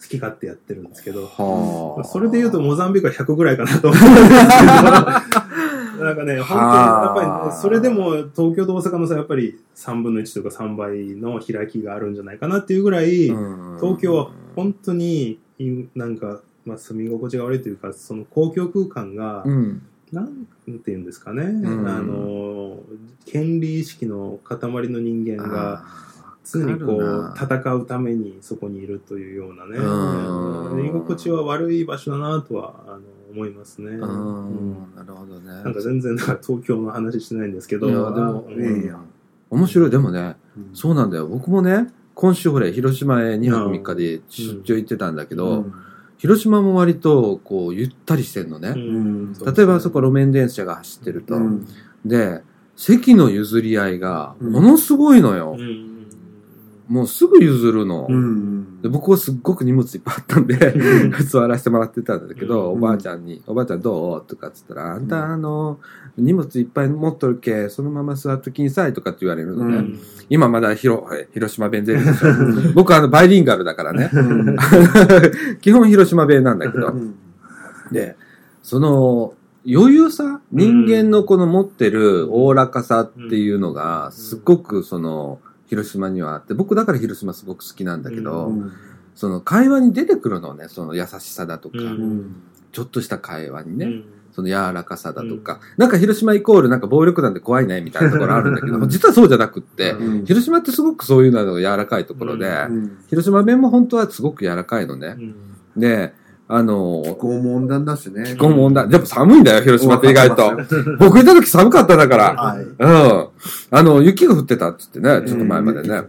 [0.00, 2.04] 好き勝手やってるんですけど、はあ。
[2.04, 4.00] それで言うとモザンビークは100ぐらいかなと思う。
[4.00, 4.66] んですけ
[5.98, 13.28] ど、なんかね、本当に、やっぱり、それでも東京と大阪の差やっぱり3分の1とか3倍の開きがあるんじゃないかなっていうぐらい、
[13.80, 15.38] 東京は本当に、
[15.94, 19.82] なんか、まあ、住み心地が悪いというか、その公共空間が、うん。
[20.12, 20.46] なん
[20.84, 21.88] ていうんですかね、ん。
[21.88, 22.78] あの、
[23.24, 24.58] 権利意識の塊
[24.88, 25.84] の人間が、
[26.52, 30.86] 常にこう、戦うためにそこにいるというようなね、うん。
[30.86, 33.00] 居心地は悪い場所だなとは、あの、
[33.32, 33.90] 思いますね。
[33.90, 34.94] うん。
[34.94, 35.46] なるほどね。
[35.48, 38.62] なんか全然、なんか東京の話してないんですけど、いや、でも、うん。
[38.62, 38.96] うん
[39.48, 39.90] 面白い。
[39.90, 40.36] でもね、
[40.74, 41.26] そうなんだよ。
[41.28, 45.66] 僕もね、今週ほれ、広島へ2泊3日で出張行ってたんだけど、
[46.18, 48.74] 広島も割と、こう、ゆったりしてんのね。
[48.74, 51.38] 例えばそこ路面電車が走ってると。
[52.04, 52.42] で、
[52.74, 55.56] 席の譲り合いが、ものすごいのよ。
[56.88, 58.06] もうすぐ譲るの。
[58.80, 60.56] で僕はすっごく荷物いっぱいあったんで、
[61.28, 64.28] 座らせてもらってたんだけど、おばあちゃんに、おばあちゃんどう？
[64.28, 65.80] とかっつったら、あんたあの、
[66.16, 69.84] 荷物いっぱい持っとるけ、そのまま座っときんさいとかって言われるのね。
[70.30, 72.28] 今まだ広広島弁出るでしょ。
[72.74, 74.10] 僕あの、バイリンガルだからね。
[75.60, 76.92] 基本広島弁なんだけど。
[77.90, 78.16] で、
[78.62, 79.34] その、
[79.68, 88.52] 余裕さ人間のこの持ってるおおらかさっていうのが、すっごくその、広島にはあって、僕だから広島すごく好きなんだけど、
[89.14, 91.78] その会話に出てくるのね、その優しさだとか、
[92.72, 94.02] ちょっとした会話にね、
[94.32, 99.94] その柔らかさだとか、なんか広島イコールなんか暴力団で怖いねみたいなところあるんだけど、実はそうじゃなくって、
[100.26, 102.54] 広島ってすごくそういうのが柔らかいところで、
[103.08, 105.16] 広島弁も本当はすごく柔らかいのね。
[105.76, 106.12] で、
[106.48, 108.24] あの、気候も温暖だしね。
[108.24, 108.88] 気候も温暖。
[108.88, 110.56] でも寒いんだよ、広島って意外と。
[110.98, 112.56] 僕いた時寒かっただから。
[112.78, 113.28] うん。
[113.70, 116.02] あの、雪が降ってたっつってね、ちょっと前までね。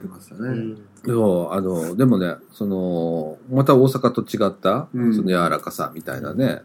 [1.05, 6.61] そう、あの、でもね、その、また大阪と違った、うんその柔らかさみたいなね。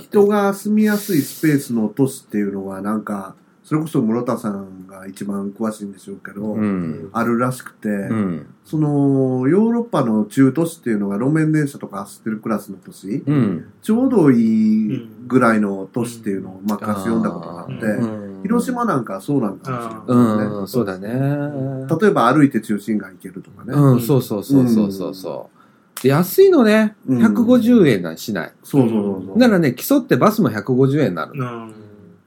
[0.00, 3.34] 人が住みやすいスペースの都市っていうのはなんか、
[3.72, 7.08] それこそ室田さんが一番詳しいんでしょうけど、うん。
[7.14, 8.54] あるらしくて、うん。
[8.66, 13.72] その、ヨーロッパの中都市っていうのが路面電車とか走ってるクラスの都市、うん。
[13.80, 20.54] ちょうどいいぐらいの都市っていうのをまあ昔読んだことがあって、うん広島なんかはそうなんかもしれないね。
[20.56, 21.08] うん、そうだね。
[22.00, 23.72] 例えば歩いて中心街行けるとかね。
[23.72, 26.02] うん、そうそうそうそうそうそう。
[26.02, 28.52] で安いのね、うん150円なんしない。
[28.64, 29.38] そうそうそうそう。
[29.38, 31.32] ならね、競ってバスも150円になる。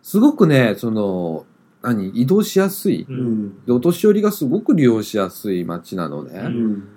[0.05, 1.47] うんすごくね、その、
[1.81, 3.07] 何、移動しやすい。
[3.09, 3.65] うん。
[3.65, 6.41] で、お年寄りがすごく利用しやすい街なのね。
[6.45, 6.87] うん。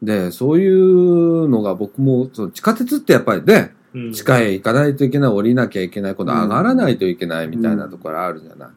[0.00, 8.68] で、そういうのが僕も、その地下鉄ってやっぱりね、うん地下へ行かないといけない、降りなきゃいけない、今度上がらないといけないみたいなところあるじゃない。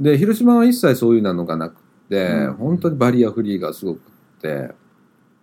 [0.00, 1.76] で、広島は一切そういうのがなく
[2.08, 4.00] て、うん本当にバリアフリーがすごくっ
[4.40, 4.74] て、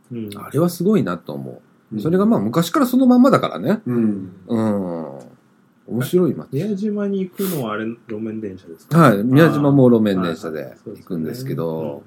[0.10, 1.96] うんあれはすごいなと思う。
[1.96, 3.82] うんそれがまあ昔からそのまんまだからね。
[3.86, 4.32] うん。
[4.48, 5.33] うん。
[5.88, 6.48] 面白い街。
[6.54, 8.98] 宮島に行くのはあれ、路面電車ですか？
[8.98, 9.24] はい。
[9.24, 12.04] 宮島も路面電車で行くんですけねど、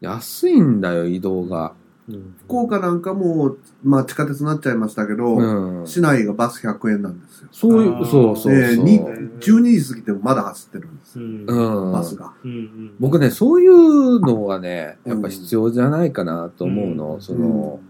[0.00, 1.72] 安いんだよ、移動が。
[2.08, 5.86] うん福岡なんかも、まあ地下鉄になっちゃいましたけど、うん。
[5.88, 7.48] 市内がバス100円なんですよ。
[7.50, 8.54] そういう、そうそうそう。
[8.54, 11.24] でに12時過ぎてもまだ走ってるんですよ。
[11.24, 11.92] うんうん。
[11.92, 12.32] バスが。
[12.44, 17.14] うんうん僕ね、そういうのはね、やっぱ必要じゃないかなと思うの。
[17.14, 17.80] うんその、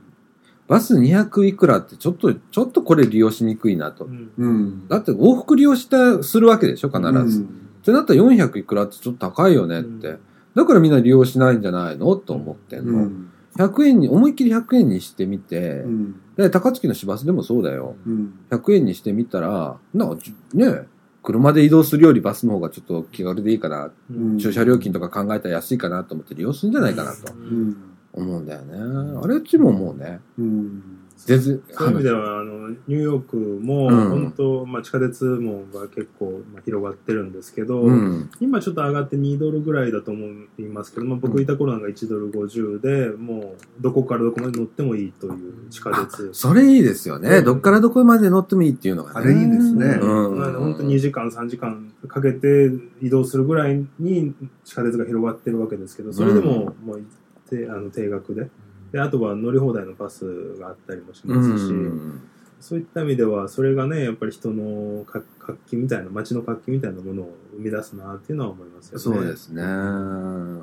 [0.68, 4.08] バス200いくらってちょっと、ちょっとこれ利用しにくいなとう。
[4.08, 4.88] んうん。
[4.88, 7.40] だって往復利用した、するわけでしょ、必ず。
[7.40, 10.08] っうんてなったら400いくらってちょっと高いよねって。
[10.08, 10.18] うん
[10.56, 12.92] だからみんな利用しないんじゃないのと思ってんの。
[12.94, 13.30] うん。
[13.58, 16.20] 100円に、思いっきり100円にしてみて、うん。
[16.34, 17.94] で高槻の市バスでもそうだよ。
[18.06, 18.32] うん。
[18.50, 20.16] 100円にしてみたら、なんか、
[20.54, 20.86] ね、
[21.22, 23.90] 車で移動するよりバスの方がちょっと気軽でいいかな。
[24.10, 27.76] うん駐車料金とか考えたら安いかなと思って利用するんじゃないかなとうん。
[28.16, 29.20] 思うんだよね。
[29.22, 30.82] あれっちももうね、うん。
[31.16, 38.30] 全然、そういう意味では、あの、ニューヨークも、うん本当、まあ、地下鉄網が結構、まあ、広がってるんですけど、うん。
[38.38, 40.26] 今ちょっと上がって2ドルぐらいだと思
[40.58, 46.30] いますけど、まあ、僕いた頃なんか1ドル50で、もう、どこからどこまで乗ってもいいという地下鉄。
[46.34, 47.38] それいいですよね。
[47.38, 49.20] うんどっからどこまで乗ってもいいっていうのがね。
[49.20, 50.38] あれいいですねうん。
[50.38, 57.02] なので本当2時間、3時間かけて移動するぐらいに地下鉄が広がってるわけですけど、それでも、もう
[57.48, 58.48] てあの定額で
[58.92, 62.22] で、あとは乗り放題のバスがあったりもしうますし、ん。
[62.60, 69.02] そういった意味では、それがね、やっぱり人の活活気みたいな、街の活気みたいなものを生み出すなっていうのは思いますよね。
[69.02, 69.62] そうですね。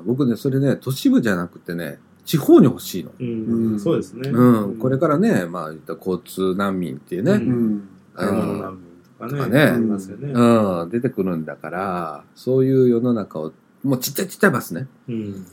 [0.04, 3.12] 僕ね、それね、都市部じゃなくてね、地方に欲しいの。
[3.18, 4.30] うん、うんそうですね。
[4.30, 4.78] うん。
[4.78, 7.88] これからね、まあ、言った交通難民っていうね、ううん。
[8.14, 10.32] 買い物難民とかね、とかねありますよね。
[10.32, 14.88] うん、出てくるんだから、そういう世の中を、もうちっちゃいちっちゃいバスね。
[15.08, 15.46] うん。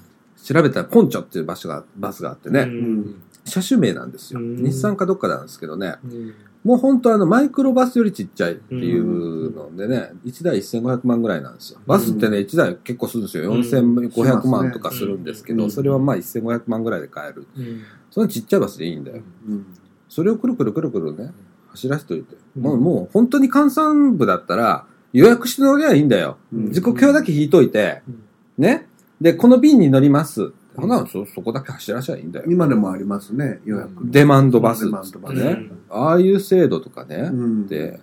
[0.43, 4.39] 調べたらポンチョっていう場所が、バスがあってね、うん車種名なんですよ。
[4.39, 6.33] うん日産かどっかなんですけどね、うん
[6.63, 11.79] もう本当あのマイクロバスよりちっちゃいっていうのでね、1台1500万ぐらいなんですよ。
[11.87, 13.51] バスってね、1台結構するんですよ。
[13.51, 17.47] うん4500万とかするんですけど、うんそれはまあ1500万ぐらいで買える。
[17.57, 17.81] うん
[18.11, 19.23] そのちっちゃいバスでいいんだよ。
[19.47, 19.65] うん。
[20.07, 21.31] それをくるくるくるくるね、
[21.69, 22.35] 走らせといて。
[22.57, 26.37] うんもう、もう本当に換算部だったら、予約して乗りゃいいんだよ。
[26.53, 28.87] うん時刻表だけ引いといてうん、ね。
[29.21, 30.51] で、この便に乗ります。
[30.75, 32.45] ほな、そ、そこだけ走らせばいいんだよ。
[32.49, 33.91] 今でもありますね、予約。
[34.03, 35.69] デマンドバスデマンドバスね。
[35.89, 37.29] ああいう制度とかね。
[37.31, 37.67] うん。
[37.67, 37.99] で、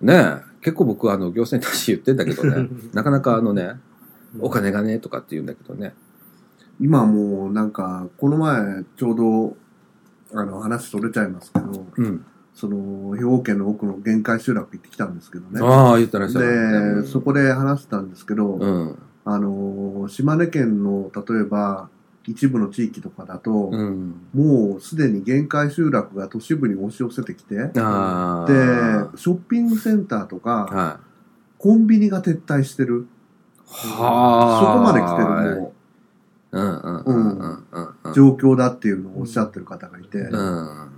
[0.00, 3.76] ね結構僕あの、行政に対して言ってんだけどね、 なかなかあのね、
[4.40, 5.94] お金がね、とかって言うんだけどね。
[6.80, 9.56] 今もうなんか、この前ちょうど、
[10.34, 12.24] あの、話それちゃいますけど、うん。
[12.54, 15.60] その、兵庫県の奥の限界集落行ってきたんですけどね。
[15.62, 18.98] ああ、言ってらっしゃる、で、そこで話してたんですけど、うん。
[19.34, 21.88] あの、島根県の、例えば、
[22.26, 24.14] 一部の地域とかだと、うん。
[24.34, 27.56] もうすでに限界集落が都市部に押し寄せてきて。
[27.56, 28.46] で、ショ
[29.32, 31.04] ッピングセンターとか、はい。
[31.58, 33.06] コンビニが撤退してる。
[33.66, 34.60] はあ。
[34.60, 35.74] そこまで来てるも
[38.10, 40.88] う状況だっていうのをおっしゃってる方がいて、うん。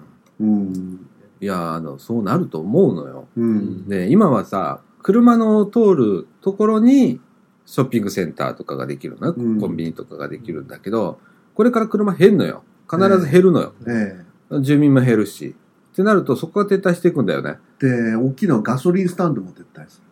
[0.40, 1.06] うん。
[1.40, 3.26] いや、あの、そうなると思うのよ。
[3.36, 3.88] うん。
[3.88, 7.20] で、今はさ、車の通るところに、
[7.66, 9.34] ショッピングセンターとかができるのよ。
[9.36, 11.18] うんコンビニとかができるんだけど、
[11.55, 12.64] これから車減るのよ。
[12.90, 13.72] 必ず減るのよ。
[13.86, 14.24] え
[14.60, 15.55] 住民も減るし。
[15.93, 17.59] ってなると、そこが撤退していくんだよね。
[17.82, 17.86] え。
[17.86, 20.02] で、大きなガソリンスタンドも撤退す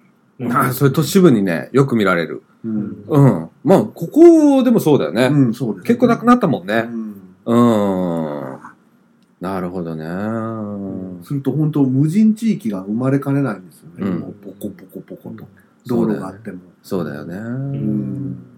[0.53, 2.29] ああ、それ都市部にね、よく見られる。
[2.29, 2.43] る。
[2.65, 3.05] うん。
[3.09, 3.49] うん。
[3.65, 5.27] まあ、ここでもそうだよね。
[5.27, 6.83] うん、そうです、結構なくなったもんうね。
[6.83, 7.15] ん。
[7.47, 7.55] う
[8.57, 8.59] ん。
[9.41, 10.05] なるほどね。
[11.25, 13.95] すると本当無人地域が生まれかねないんですよね。
[14.01, 15.47] うんポコポコポコと。
[15.91, 16.61] 道路があっても。
[16.83, 17.37] そうだよね。
[17.37, 18.51] ん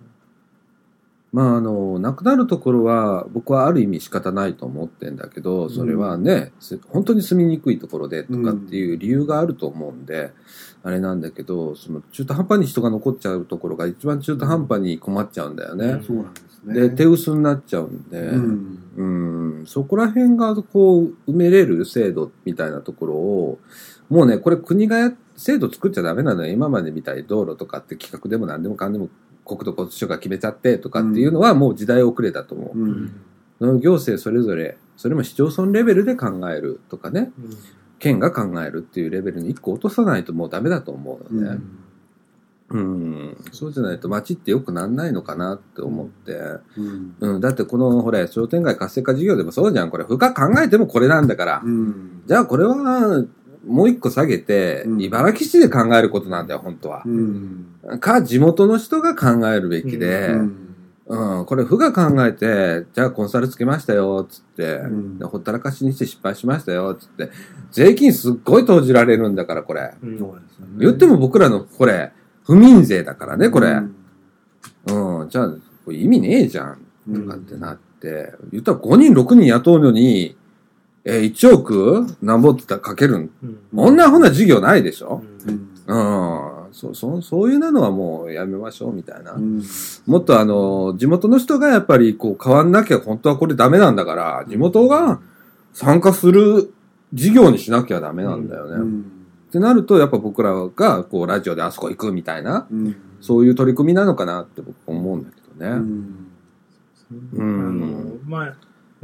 [1.33, 10.33] まあ、あの、なくなるところは、僕はある意味仕方ないと思ってんだけど、それはね、す本当に住みにくいところでとかっていう理由があると思うんで、
[10.83, 16.03] あれなんだけど、その中途半端に人が残っちゃうところが一番中途半端に困っちゃうんだよね。
[16.07, 16.75] そうなんですね。
[16.75, 23.59] で、手薄になっちゃうんで、うんうん、そこら辺がこう埋めれる制度みたいなところを、
[24.11, 26.53] もうね、これ国がや制度作っちゃダメなのよ。
[26.53, 29.09] 今までみたいに道路とかって企画でも何でもかんでも
[29.45, 32.79] 国土交通省が決めちゃってとかっていうのはもう時代遅れだと思う。
[32.79, 33.81] うん。
[33.81, 37.33] 行政それぞれ、それも市町村レベルで考えるとかね、
[37.99, 41.63] 県が考えるっていうレベルに一個落とさないともうダメだと思うので、
[42.73, 46.33] うん、そうじゃないと街って良くなんないのかなって思って、
[46.77, 47.15] うん。
[47.21, 49.91] うん、だってこの、ほら、商店街活性化事業でもそうじゃん。
[49.91, 51.63] これ、深く考えてもこれなんだから。
[51.63, 52.23] うん。
[52.27, 53.25] じゃあこれは、
[53.67, 57.03] もう一個下げて、茨城市で考えることなんだよ、本当は。
[57.07, 57.67] うん。
[58.01, 60.35] か、地元の人が考えるべきで、
[61.07, 64.81] うん、これ、府が考えて、じゃあコンサルつけましたよ、つって、
[65.19, 67.31] でほったらかしにして失敗しましたよ、つって、
[67.71, 69.93] 税金すっごい投じられるんだから、これ。
[70.79, 72.13] 言っても僕らの、これ、
[72.45, 73.81] 不民税だからね、これ。
[74.87, 75.49] うん、じゃあ、
[75.85, 76.79] これ意味ねえじゃん、
[77.15, 80.37] とかってなって、言ったら5人、6人雇うのに、
[81.05, 83.31] えー、1億なんぼって言ったらかけるん。
[83.75, 85.23] こんなふうな事業ないでしょ？
[85.87, 86.73] うん。
[86.73, 89.35] そう、そう、そういうのはもうやめましょうみたいな。
[90.07, 95.21] もっとあの、地元の人がやっぱりこう変わんなきゃ本当はこれダメなんだから、地元が
[95.73, 96.73] 参加する
[97.13, 98.91] 事業にしなきゃダメなんだよね。
[99.49, 102.67] ってなると、やっぱ僕らがこうラジオであそこ行くみたいな、
[103.21, 105.77] そういう取り組みなのかなって僕思うんだけどね。
[105.77, 106.29] うん
[107.39, 108.55] あの、まあ、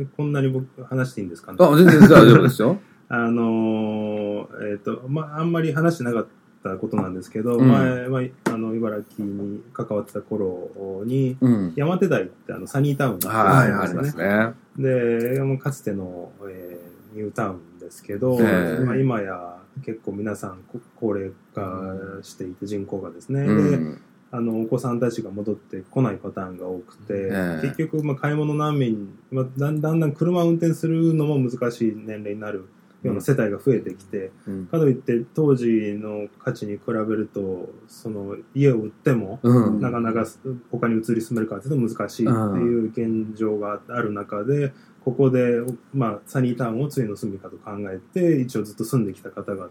[0.04, 1.58] こんなに僕話していいんですかね？
[1.60, 2.78] あ全然大丈夫ですよ。
[3.10, 6.26] あのー、えっ、と、まあ、あんまり話してなかっ
[6.62, 13.34] たことなんですけど、うん前、まあ、あの、茨城に関わってた頃に、うん山手台ってあの、サニータウンっては
[13.66, 14.24] いあるんですね。
[14.24, 24.00] あで、もうかつての、えーニュータウンですけど、ええまあ、今や結構皆さんこ高齢化していて人口がですね、うんで
[24.30, 27.66] あのお子さんたちが戻ってこないパターンが多くて、ええ。
[27.66, 32.68] 結局、まあ、買い物難民、まあ、だんだん車を運転するのも難しい年齢になる
[33.02, 34.66] ような世帯が増えてきて、うん。
[34.66, 39.80] かといって当時の価値に比べるとその家を売っても、うん。
[39.80, 40.26] なかなか
[40.70, 44.74] 他に移り住めるかというと難しいっていう現状がある中で
[45.08, 45.62] ここで、
[45.94, 49.70] まあ、サニータウンを次の住みかと考えて一応ずっと住んできた方々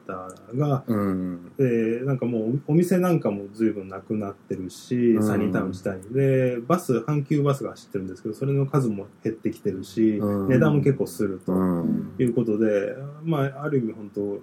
[0.55, 1.51] が、うん。
[1.57, 14.39] でなんかもうお店なんかも随分なくなってるし、うんサニータウン自体にでバス阪急バスが走ってるんですけどそれの数も減ってきてるし、うん値段も結構するとうんいうことで、まあ、ある意味本当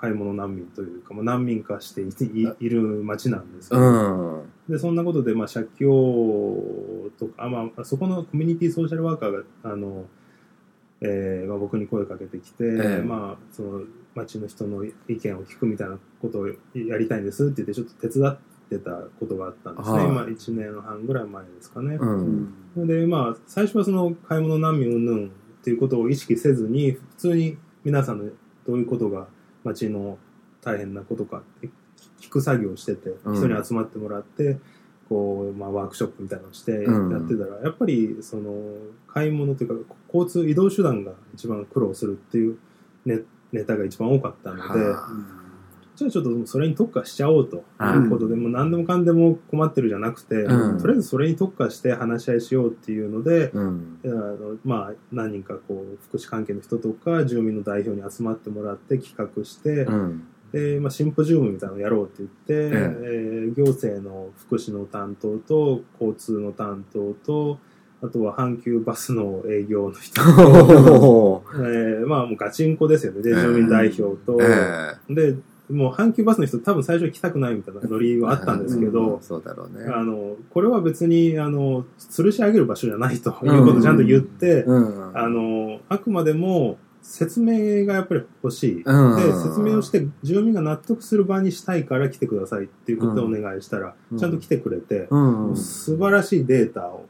[0.00, 3.84] 買い物難民というか、まあ、難民化している街なんですけど、う
[4.42, 4.42] ん。
[4.68, 10.06] でそんなことで、まあ、借境とかあ、まあ、そこのコミュニティソーシャルワーカーがあの、
[11.02, 13.02] えーまあ、僕に声かけてきて、ええ。
[13.02, 13.82] まあ、その
[14.14, 18.38] 町の人の意見を聞くみたいなことをやりたいんですって言ってちょっと手伝っ
[18.70, 20.06] てたことがあったんですね、はい。
[20.06, 21.96] 今1年半ぐらい前ですかね。
[21.96, 22.06] う
[22.80, 22.86] ん。
[22.86, 25.30] でまあ最初はその買い物難民云々っ
[25.62, 28.30] ていうことを意識せずに普通に皆さんの
[28.66, 29.26] どういうことが
[29.62, 30.18] 町の
[30.62, 31.42] 大変なことか
[32.34, 34.58] く作業をしててうん人に集まってもらって、
[35.08, 38.52] こうまあ、ワークショップみたいなのをしてやうんってたら、やっぱりその
[39.06, 42.58] 買い物というか交通移動手段が一番苦労するっていう
[43.04, 43.20] ネ
[43.52, 44.80] ネタが一番多かったので。
[45.96, 54.00] じゃあちょっとそれに特化しちゃおうということで、もう何でもかんでも困ってるじゃなくて、うんとりあえずそれに特化して話し合いしようっていうので、うん。
[54.04, 60.26] あのまあ、何人かこう福祉関係の人とか住民の代表に集まってもらって企画して、うん。
[60.54, 63.50] でまあ、シンポジウムみたいなのをやろうって言って、ええ。
[63.50, 67.58] ー行政の福祉の担当と交通の担当と
[68.00, 70.14] あとは阪急バスの営業の人。
[70.22, 73.22] と、 えーまあもうガチンコですよね。
[73.22, 75.34] でええ住民代表と、えで
[75.68, 79.86] もう阪急バスの人多分最初行きたくないみたいなノリはあったんですけど、うんそうだろうね。
[79.92, 85.18] あのこれは別にあの吊るし上げる場所じゃないということをちゃんと言って、うん。
[85.18, 89.16] あのあくまでも説明がやっぱり欲しい、うん。
[89.16, 94.18] で説明をして住民が納得する場にしたいから来てくださいっていうことをお願いしたら、うん。
[94.18, 95.56] ちゃんと来てくれて、うん。
[95.56, 97.06] 素晴らしいデータを、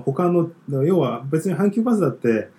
[0.00, 2.50] 他の要は別に阪急バスだって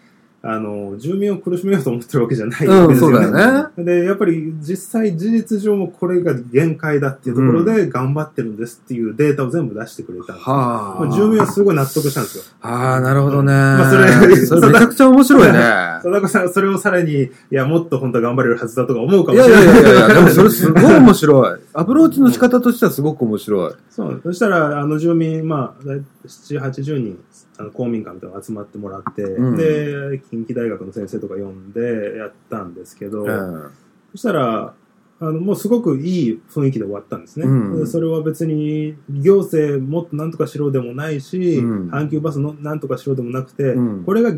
[0.46, 3.18] あの、住民を苦しめようと思ってるわけじゃないわけですよね。
[3.18, 10.54] うんそうだよで、やっぱり実際事実上もこれが限界だっていうところで頑張ってるんですっていうデータを全部出してくれたんですよ。
[10.54, 12.44] はあ住民はすごい納得したんですよ。
[12.60, 13.54] ああ、なるほどね。
[13.54, 15.60] まあそれそれめちゃくちゃ面白いね。
[16.04, 19.76] 佐々さん、それをさらに、いや、もっと本当は頑張れるはずだとか思うかいやいもしれない。
[19.76, 21.60] やいやいや、でもそれすごい面白い。
[21.72, 23.74] アプローチの仕方としてはすごく面白い。
[23.90, 24.20] そう。
[24.22, 27.20] そしたら、あの住民、まあ、だい7、80人、
[27.64, 29.58] あの公民館みたいなの集まってもらって、うん。
[29.58, 33.72] で、近畿大学の先生とか呼んでやったんですけど、うん。
[34.12, 34.74] そしたら、
[35.20, 37.46] あの、もうすごくいい雰囲気で終わったんですね。
[37.46, 37.80] うん。
[37.80, 41.90] でそれは別に、行政もっとなんとかしろでもないし、うん。
[41.90, 44.04] 阪急バスのなんとかしろでもなくて、うん。
[44.04, 44.34] これが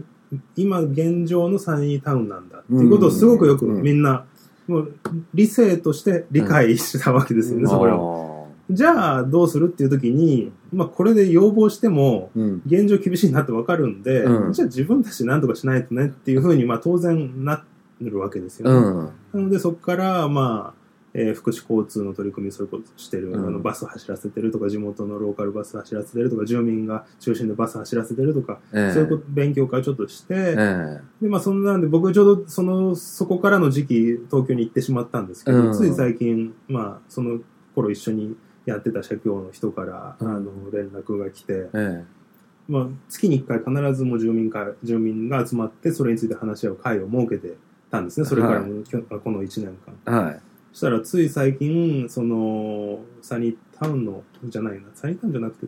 [0.55, 4.25] 今現状のサニータウンなんだっていうことをすごくよくみんな、
[4.67, 4.93] もう
[5.33, 8.34] 理性として理解したわけですよね、そこを。
[8.69, 12.31] じゃあどうするっていう時に、まあこれで要望しても、
[12.65, 14.53] 現状厳しいなってわかるんで、うん。
[14.53, 17.63] じゃあ自分たちなんとかしないとねっていうふうに、まあ当然な
[18.01, 18.87] るわけですよね。
[19.33, 19.39] うん。
[19.39, 20.85] なのでそこから、まあ、
[21.17, 23.47] えー福祉交通の取り組みそういうことしてる、うん。
[23.47, 28.91] あのバス走らせてるとか地元のローカルバス走らせてるとか住民が中心でバス走らせてるとか、ええ。
[28.91, 30.99] そういうこと勉強会ちょっとして、え。
[31.21, 33.93] でまあそんなんで僕ちょうどそのそこからの時期
[34.29, 35.73] 東京に行ってしまったんですけど、うん。
[35.73, 37.39] つい最近まあその
[37.75, 38.35] 頃一緒に
[38.65, 42.03] やってた社協の人から、あの連絡が来て、え
[42.67, 47.55] まあ、月に1回必ずもう住民会住民が集まってそれについて話し合う会を設けて
[47.91, 50.23] たんですねそれからも、きょこの1年間。
[50.23, 50.39] はい。
[50.71, 55.67] そしたらつい最近そのサニータウンのじゃないなサニータウンじゃなく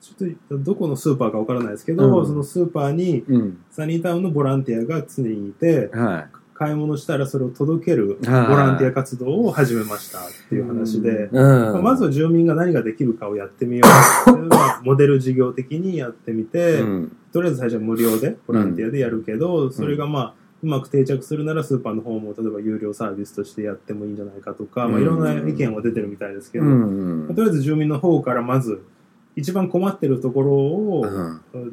[0.00, 3.64] ちょっとどこのスーパーかわからないですけど、うんそのスーパーにうん。
[3.70, 6.35] サニータウンのボランティアが常にいて、はい。
[6.56, 11.72] 買い物したらそれを届けるボはいランティア活動を始めましたっていう話で、うん。
[11.72, 17.16] まあまずは住民が何ができるかをやってみようっていうのはモデル事業的にやってみて、うん。
[17.32, 26.70] とりあえず最初は無料でボランティアでやるけど、それがまあうまく定着するならスーパーの方も例えば有料サービスとしてやってもいいんじゃないかとか、まあ、いろんな意見は出てるみたいですけど、と
[27.42, 28.82] りあえず住民の方からまず
[29.36, 31.06] 一番困ってるところを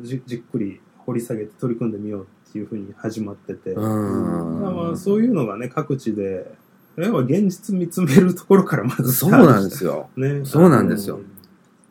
[0.01, 6.54] じじっくり掘り下げて取り組んでみようっていうふうに始まってて、うんまあ、そういうのがね各地で
[6.98, 10.12] 要は現実見つめるところからまずそうなんですよ。
[10.16, 11.20] ねそうなんですよ。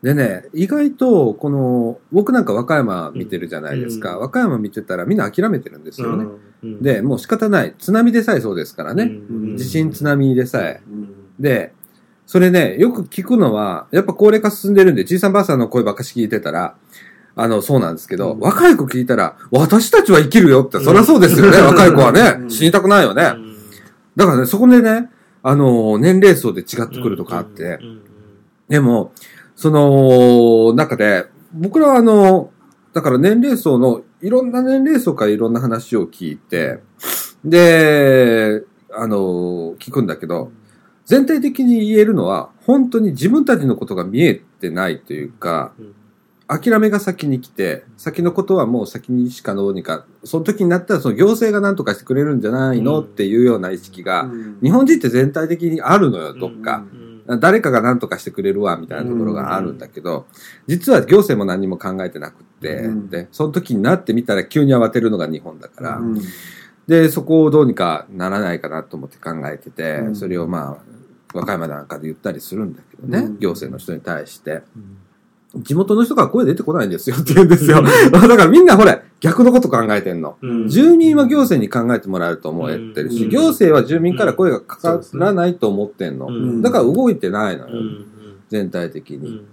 [0.01, 4.17] でね、意外と、この、僕なんか和歌山見てるじゃないですか。
[4.17, 6.25] 和歌山見てたらみんな諦めてるんですよね。
[6.61, 7.75] うんで、もう仕方ない。
[7.77, 9.11] 津波でさえそうですからね。
[9.57, 10.81] 地震津波でさえ。
[11.37, 11.73] で、
[12.25, 16.75] それね、よく聞くのは、やっぱ高齢化進んでるんで、じいさんばあさんの声ばっかし聞いてたら、
[17.35, 21.65] あの、そうなんですけど、若い子聞いたら、私たちは生きるよって、そりゃそうですよね、うん。
[21.67, 23.33] 若い子はね、死にたくないよね。
[24.15, 25.09] だからね、そこでね、
[25.41, 27.79] あの、年齢層で違ってくるとかあって、
[28.69, 29.13] でも、
[29.55, 32.51] その中で、僕らはあの、
[32.93, 36.79] だから年齢層の、いろんな年齢層からいろんな話を聞いて、
[37.43, 38.63] で、
[38.95, 40.51] あの、聞くんだけど、
[41.05, 45.73] 全体的に言えるのは、本当に自分たちのことが見えてないというか、
[46.59, 54.29] 諦めが先に来て、先のことはもう先にしかどうにか、その時になったらその行政が何とかしてくれるんじゃないのっていうような意識が、
[54.61, 56.85] 日本人って全体的にあるのよ、どっか。
[57.39, 60.25] 誰かが何とかしてくれるわ、みたいなところがあるんだけど、
[60.67, 66.01] 実は行政も何も考えてなくって、で、その時になってみたら急に慌てるのが日本だから、
[66.87, 70.93] で、そこをどうにかならないかなと思って考えてて、それをまあ、
[71.33, 74.61] 和歌山なんかで言ったりするんだけどね、行政の人に対して。
[75.55, 77.83] 地元の人から声出てこないんですよって言うんですよ。
[78.11, 80.37] だからみんなほれ、逆のこと考えてんの。
[80.67, 86.61] 住民は行政に考えてもらえると思ってるし、行政は住民から声がかからないと思ってんの。
[86.61, 88.05] だから動いてないのよ。
[88.49, 89.45] 全体的に。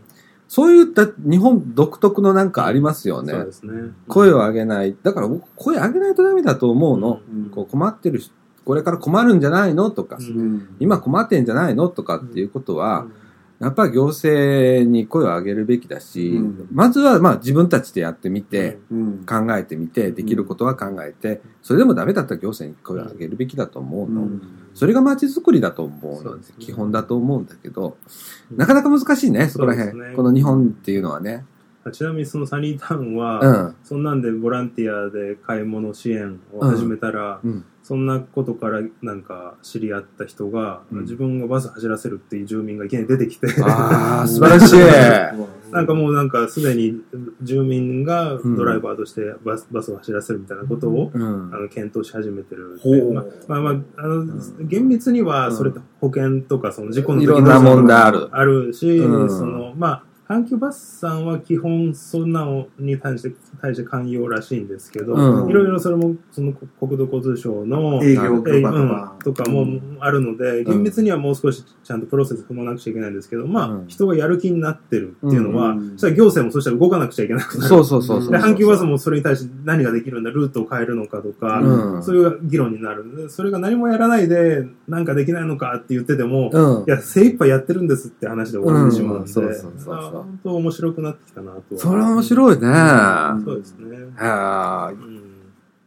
[0.48, 3.34] そういった日本独特のなんかありますよね。
[4.08, 4.96] 声を上げない。
[5.02, 7.20] だから僕、声上げないとダメだと思うの。
[7.52, 8.32] こう困ってるし、
[8.64, 9.90] これから困るんじゃないの？
[9.90, 10.18] とか、
[10.80, 11.88] 今困ってんじゃないの？
[11.88, 13.06] とかっていうことは、
[13.60, 16.40] やっぱり行政に声を上げるべきだし、
[16.72, 18.78] まずはまあ自分たちでやってみて、
[19.26, 24.28] 考えてみて、できることは考えて、それでもダメだったら行政に声を上げるべきだと思うの。
[24.72, 26.38] それが街づくりだと思うの。
[26.58, 27.98] 基本だと思うんだけど、
[28.50, 29.98] なかなか難しいね、そこら辺。
[29.98, 30.14] ね。
[30.16, 31.44] この日本っていうのはね。
[31.92, 33.74] ちなみにそのサニータウンは、うん。
[33.84, 45.72] そんなんでボランティアで買い物支援を始めたら、うんそんなことからなんか知り合った人が、自分がバス走らせるっていう住民がいきなり出てきて、あー 素晴らしい。
[45.72, 47.00] なんかもうなんかすでに
[47.42, 51.50] 住民がドライバーとしてバス,、バスを走らせるみたいなことを、うん。
[51.52, 53.22] あの検討し始めてるってま
[53.56, 54.24] あまあまあ、あの
[54.60, 58.28] 厳密にはそれって保険とかその事故の時いろんな問題ある。
[58.30, 59.28] あるし、うん。
[59.28, 65.50] そのまあ阪急バスさんは基本そんなのに対して対して寛容らしいんですけど、うん。
[65.50, 68.50] いろいろそれもその国土交通省の営業とか。
[68.52, 69.66] うんとかも
[70.00, 77.68] あるので、厳密にはもう少しちゃんとプロセス踏まなくちゃいけないんですけど、まあ、人がやる気になってるっていうのは、そしたら行政もそしたら動かなくちゃいけなくなる。
[77.68, 82.02] そうそうそうそうで、阪急バスもそれに対して何ができるんだ、ルートを変えるのかとか、うん。
[82.02, 83.16] そういう議論になる。
[83.16, 86.84] でそれが何もやらないで、なんかできないのかって言ってても、うん。
[86.84, 89.28] いや、精一杯やってるんですって話で終わってしまうんで、うん。
[89.28, 91.80] そうそうそうそうまあ本当面白くなってきたなとは。
[91.80, 92.66] それは面白いね。
[93.44, 93.96] そうですね。
[94.16, 94.92] はあ、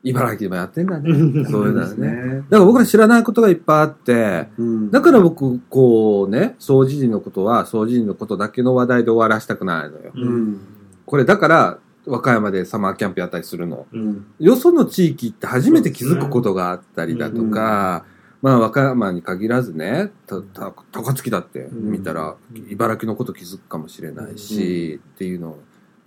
[0.03, 1.09] 茨城でもやってんだね。
[1.09, 2.07] うんそういうのね。
[2.07, 10.11] ねだから僕ら知らないことがいっぱいあって、うんだから僕、こうね、掃除時のことは、掃除時のことだけの話題で終わらしたくないのよ。
[10.13, 10.59] うん
[11.05, 13.87] これだから、和歌山でサマーキャンプやったりするの。
[13.93, 18.05] うんよその地域って初めて気づくことがあったりだとか、
[18.43, 22.35] まあ和歌山に限らずね、たた高槻だって見たら、
[22.69, 25.57] 茨城のこと気づくかもしれないし、っていうの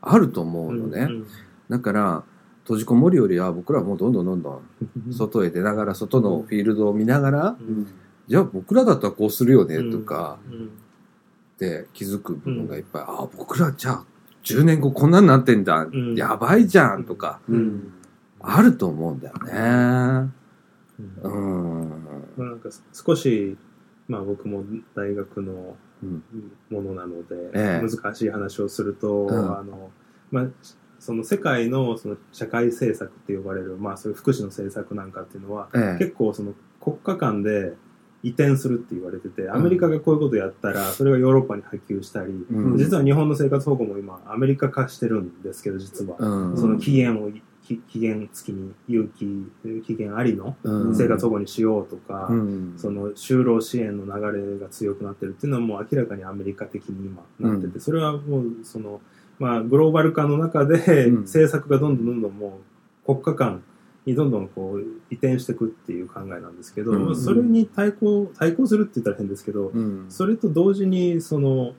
[0.02, 1.08] あると思うのね。
[1.70, 2.24] だから、
[2.64, 4.62] 閉じこもりよりは僕らはもうどんどんどんど
[5.08, 7.56] ん外へ出ながら、外のフィールドを見ながら、
[8.28, 10.38] じゃあ僕らだったらこうするよねとか、
[11.54, 14.04] って気づく部分がいっぱい、ああ、僕らじゃあ
[14.44, 15.86] 10年後こんなになってんだ、
[16.16, 17.40] やばいじゃんとか、
[18.40, 19.34] あると思うんだよ
[20.24, 20.30] ね。
[20.98, 21.90] うん。
[22.36, 23.56] まあ、なんか少し、
[24.08, 24.64] まあ僕も
[24.94, 25.76] 大学の
[26.70, 27.82] ものなので、ええ。
[27.82, 29.58] 難しい話をすると、うん。
[29.58, 29.90] あの、
[30.30, 30.46] まあ、
[30.98, 35.98] その世界のその社会政策って呼ばれる、まあそういう福祉の政策なんかっていうのは、ええ。
[35.98, 37.74] 結構その国家間で
[38.22, 42.76] 移転するって言われてて、アメリカがこういうことやったら、それがヨーロッパに波及したり、うん。
[42.76, 46.16] 実は日本の生活保護も今アメリカ化してるんですけど、実は。
[46.18, 46.56] うん。
[46.56, 49.26] その期限を、き期限付きに、有期、
[49.84, 50.96] 期限ありのうん。
[50.96, 52.74] 生活保護にしようとか、うん。
[52.76, 57.80] その就労支援の流れが強くなってるっていうのはもう明らかにアメリカ的に今なってて、うん。
[57.80, 59.00] それはもうその、
[59.38, 61.20] まあグローバル化の中でうん。
[61.22, 62.60] 政策がどんどんどんどんも
[63.06, 63.62] う国家間
[64.04, 64.80] にどんどんこう
[65.12, 67.06] 移転していくっていう考えなんですけど、うん。
[67.06, 70.06] まあそれに対抗、対抗するって言ったら変ですけど、うん。
[70.08, 71.74] それと同時にその、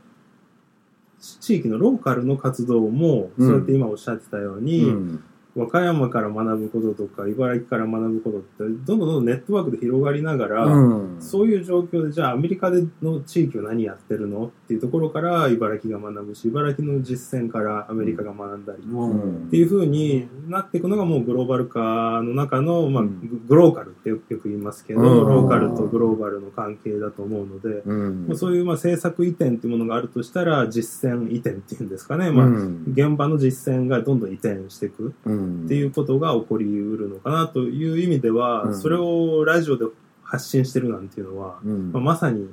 [1.19, 3.47] 地域のローカルの活動も、うん。
[3.47, 5.23] そうやって今おっしゃってたように、うん
[5.57, 11.17] 和歌山から学ぶこととか茨城から学ぶことってどんどんどんネットワークで広がりながら、うん。
[11.19, 21.79] そういう状況でじゃあアメリカでの地域は何やってるのっていうところから茨城が学ぶし茨城の実践からアメリカが学んだり、っていうふうになっていくのがもうグローバル化
[22.21, 25.27] の中の、まあ、ググローカルってよく言いますけど、うん。
[25.27, 28.27] ローカルとグローバルの関係だと思うので、うん。
[28.27, 32.83] まあ、そういうまあ政策移転っていうものがあるとしたら実践移転っていうんですかね、まあうん。
[32.87, 35.13] 現場の実践がどんどん移転していく。
[35.47, 39.85] うんっていうことが起こりうるのかなという意味では、うんそれをラジオで
[40.23, 42.47] 発信してるなんていうのは、うんまあ、まさに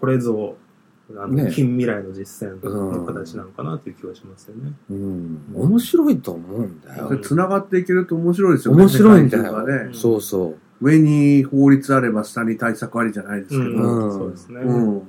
[0.00, 0.56] これぞ
[1.10, 4.72] あの、ね近未来の実践の形なのかなという気はしますよね。
[4.90, 7.18] うん面白いと思うんだよ。
[7.18, 8.82] つながっていけると面白いですよね。
[8.82, 9.66] 面白いんだよ。
[9.66, 9.90] ね。
[9.92, 10.56] そうそう。
[10.80, 13.64] 上に法律あれば下に対策ありじゃないですけど。
[13.64, 14.60] うんそうですね。
[14.60, 15.02] うん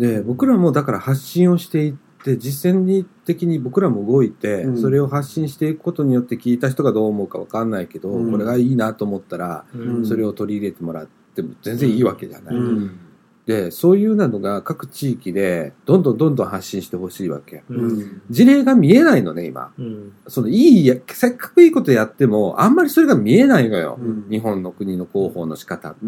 [0.00, 12.54] で、僕らもだから発信をしていって、実践的に僕らも動いて、うんそれを発信していくことによって聞いた人がどう思うかわかんないけど、うんこれがいいなと思ったら、うんそれを取り入れてもらっても全然いいわけじゃない。
[12.56, 13.00] うん
[13.46, 17.64] で、そういうのが各地域でどんどんどんどん発信してほしいわけ。
[17.68, 19.72] うん事例が見えないのね、今。
[19.78, 23.98] うんそのいいや、せっかくいいことやっても、あんまりそれが見えないのよ。
[24.00, 25.98] うん日本の国の広報の仕方って。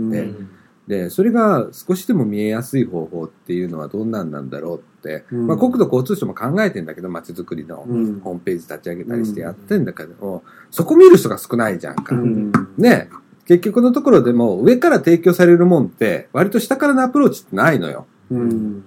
[0.86, 5.46] うんで、それが少しでも見えやすい方法っていうのはどんなんなんだろうって、うん。
[5.46, 8.20] まあ国土交通省も考えてんだけど、街づくりのうん。
[8.20, 12.16] ホームページ立ち上げたりしてやってんだけど、そこ見る人が少ないじゃんか。
[12.16, 12.52] うん。
[12.76, 13.10] ね。
[13.44, 18.06] 結局のところでも上から提供されるもんって、割と下からのアプローチってないのよ。
[18.30, 18.84] うん。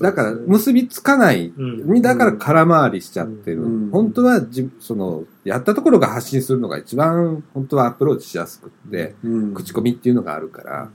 [0.00, 1.52] だから結びつかない。
[1.56, 3.62] うんだから空回りしちゃってる。
[3.62, 3.90] うん。
[3.90, 9.54] 本当はじ、その、やったところが発信するのが一番本当はアプローチしやすくって、うん。
[9.54, 10.90] 口コミっていうのがあるから、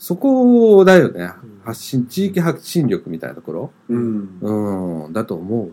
[0.00, 1.30] そこだよね。
[1.62, 3.72] 発信、地域発信力みたいなところ。
[3.90, 5.68] うんうん、だと思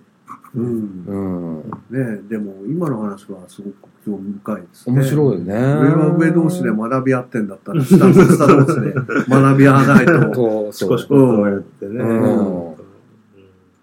[0.54, 1.12] うんう。
[1.12, 1.18] う
[1.60, 1.72] ん。
[1.90, 4.99] ねでも今の話はすごく興味深いですね。
[4.99, 5.54] 面白いよね。
[5.54, 5.60] 上
[5.95, 8.94] は上同士で学び合ってんだったら、下は下同士で
[9.32, 10.34] 学び合わないと。
[10.34, 10.90] そう、シそう。
[10.90, 12.04] コシコとやってね。
[12.04, 12.78] うん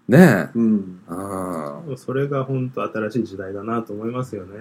[0.07, 0.51] ねえ。
[0.55, 1.01] うん。
[1.09, 1.97] ああ。
[1.97, 4.59] それが本当新しい時代だなと思いますよね。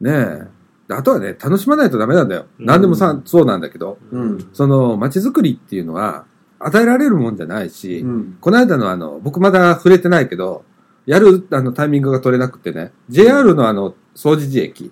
[0.00, 0.61] ねえ。
[0.92, 2.46] であとはね、楽しまないとダメなんだよ。
[2.58, 2.66] うん。
[2.66, 4.50] 何でもさ、そうなんだけど、うん。
[4.52, 6.26] その、街づくりっていうのは、
[6.58, 8.38] 与えられるもんじゃないし、うん。
[8.40, 10.64] この間のあの、僕まだ触れてないけど、
[11.06, 14.90] やるあのタイミングが取れなくてね、JR のあの、掃除時駅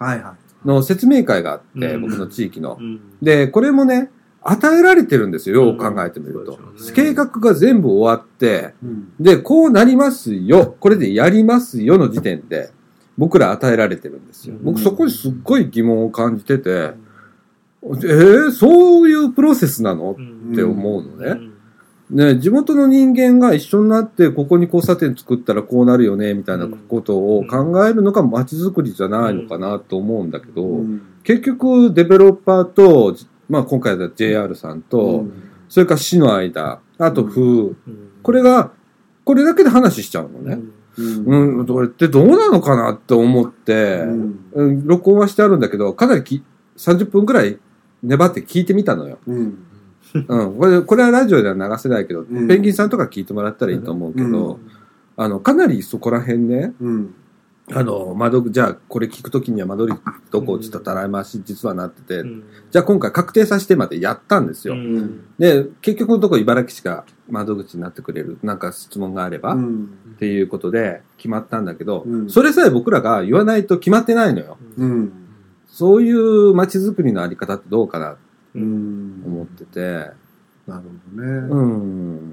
[0.65, 2.03] の説明会があって、うん。
[2.03, 2.79] 僕の地域の。
[2.81, 3.01] うん。
[3.23, 4.11] で、これもね、
[4.43, 6.59] 与えられてるんですよ、よう考えてみると。
[6.95, 9.13] 計画が全部終わって、うん。
[9.21, 12.71] で、こうなりますよ、これでやりますよの時点で、
[13.21, 14.57] 僕ら与えられてるんですよ。
[14.63, 20.13] 僕そこにすっごい疑問を感じてて、えー、そういうプロセスなの？
[20.13, 21.51] って思うのね。
[22.09, 30.81] ね、地元の人間が一緒になって、ここに交差点作ったらこうなるよね、みたいなことを考えるのが街づくりじゃないのかなと思うんだけど、
[31.23, 33.15] 結局デベロッパーと、
[33.51, 35.27] まあ今回だ JR さんと、
[35.69, 37.75] それから市の間、あと風、
[38.23, 38.73] これが、
[39.25, 40.59] これだけで話しちゃうのね。
[40.99, 44.05] うん、どれってどうなのかなって思って、
[44.53, 44.87] うん。
[44.87, 46.43] 録音はしてあるんだけど、かなりき
[46.77, 47.59] 30分くらい
[48.03, 49.19] 粘って聞いてみたのよ。
[49.27, 49.67] うん。
[50.15, 54.59] うん、これこれはラジオでは流せないけど、ペンギンさんとか聞いてもらったらいいと思うけど、
[55.17, 57.15] あの、かなりそこら辺ね、うん。
[57.73, 60.01] あの、窓口、じゃあこれ聞くときには窓口
[60.31, 62.29] どこちょっとたらい回し実はなってて、
[62.71, 64.75] じゃあ今回確定させてまでやったんですよ。
[65.39, 69.59] で、結局のところ茨城市が窓口になってくれる、なんか質問があれば、っ
[70.19, 74.59] ていうことで決まったんだけど、それさえ僕らが言わないと決まってないのよ。
[74.77, 75.13] うん。
[75.67, 78.17] そういう街づくりのあり方ってどうかな
[78.55, 79.23] うん。
[79.25, 80.11] 思ってて、
[80.67, 81.29] なるほどね。
[81.49, 82.33] うん。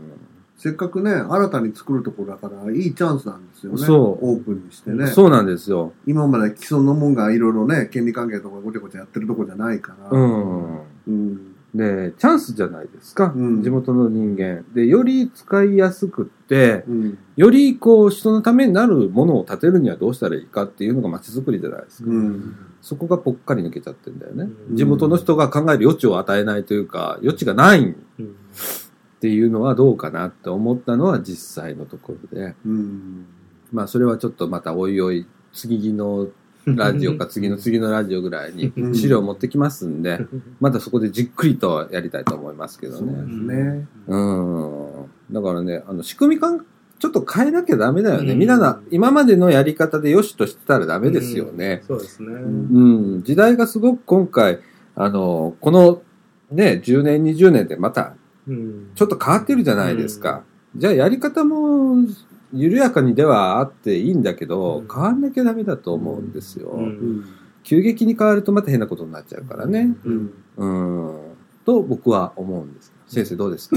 [0.57, 3.77] せっかくね、新たに作るところだから、いいチャンスなんですよね。
[3.77, 5.05] そうオープンにしてね。
[5.07, 5.93] そうなんですよ。
[6.07, 10.09] 今まで既存のもんがいろいろね、権利関係とかごちゃごちゃやってるとこじゃないから。
[10.09, 10.79] うん。
[11.07, 11.46] うん。
[11.77, 13.31] で、チャンスじゃないですか。
[13.35, 14.65] うん地元の人間。
[14.73, 17.17] で、より使いやすくって、うん。
[17.35, 22.09] よりこう人のためになるものを建てるにはどうしたらいいかっていうのが街づくりじゃないですか。
[22.09, 22.55] うん。
[22.81, 24.49] そこがぽっかり抜けちゃってんだよね。
[24.69, 27.95] うん地元の人が考える余地を与えないというか、余地がないっ
[29.19, 32.55] ていうのはどうかなって思ったのは実際のところで。
[32.65, 33.27] うん。
[33.71, 36.27] まあそれはちょっとまたおいおい、次の
[36.75, 40.19] ラジオか次の次のラジオぐらいにうん資料持ってきますんで、
[40.59, 43.53] またそこでじっくりとやりたいと思いますけどね。
[43.53, 43.87] ね。
[44.07, 45.11] うん。
[45.31, 46.65] だからね、あの、仕組み感、
[46.99, 48.33] ちょっと変えなきゃダメだよね。
[48.33, 51.83] うんみんなが、今までのやり方でよしとしてたらダメですよね。
[51.87, 52.33] そうですね。
[52.33, 53.23] うん。
[53.23, 54.59] 時代がすごく今回、
[54.95, 56.01] あの、この、
[56.51, 58.15] ね、10年、20年でまた、
[58.47, 60.43] うんちょっと変わってるじゃないですか。
[60.75, 61.97] じゃあやり方も、
[62.53, 66.69] 緩やかにではあっていいんだけど、変わんなきゃダメだと思うんですよ。
[66.69, 67.25] うん。
[67.63, 69.95] 急激に変わるとまた変なことになっちゃうからね。
[70.05, 70.33] うん。
[70.57, 70.65] う
[71.11, 71.17] ん。
[71.65, 72.93] と僕は思うんです。
[73.07, 73.75] 先生どうですか？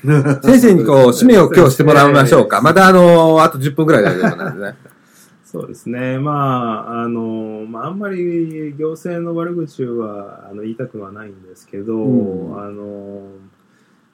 [0.42, 2.60] 先生にこう、締めを今日してもらいましょうか。
[2.62, 4.76] またあのあと10分くらい大丈夫なんでね。
[5.44, 6.18] そうですね。
[6.18, 13.22] まあ、あの、まあ、あんまり行政の悪口はあの言いたくはないんですけど、うんあの、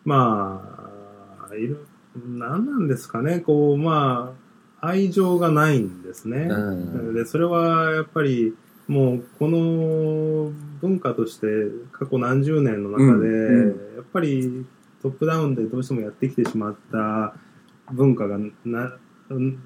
[0.04, 0.88] ま
[1.50, 1.76] あ、いろ、
[2.16, 4.34] なんなんですかね、こう、ま
[4.80, 6.48] あ、愛情がないんですね。
[6.50, 7.14] うん。
[7.14, 8.54] で、それはやっぱり、
[8.88, 11.46] もう、この文化として
[11.92, 14.66] 過去何十年の中で、うんやっぱり
[15.00, 17.34] トップダウンでどうしてもやってきてしまった
[17.92, 18.96] 文化がな、
[19.30, 19.58] うん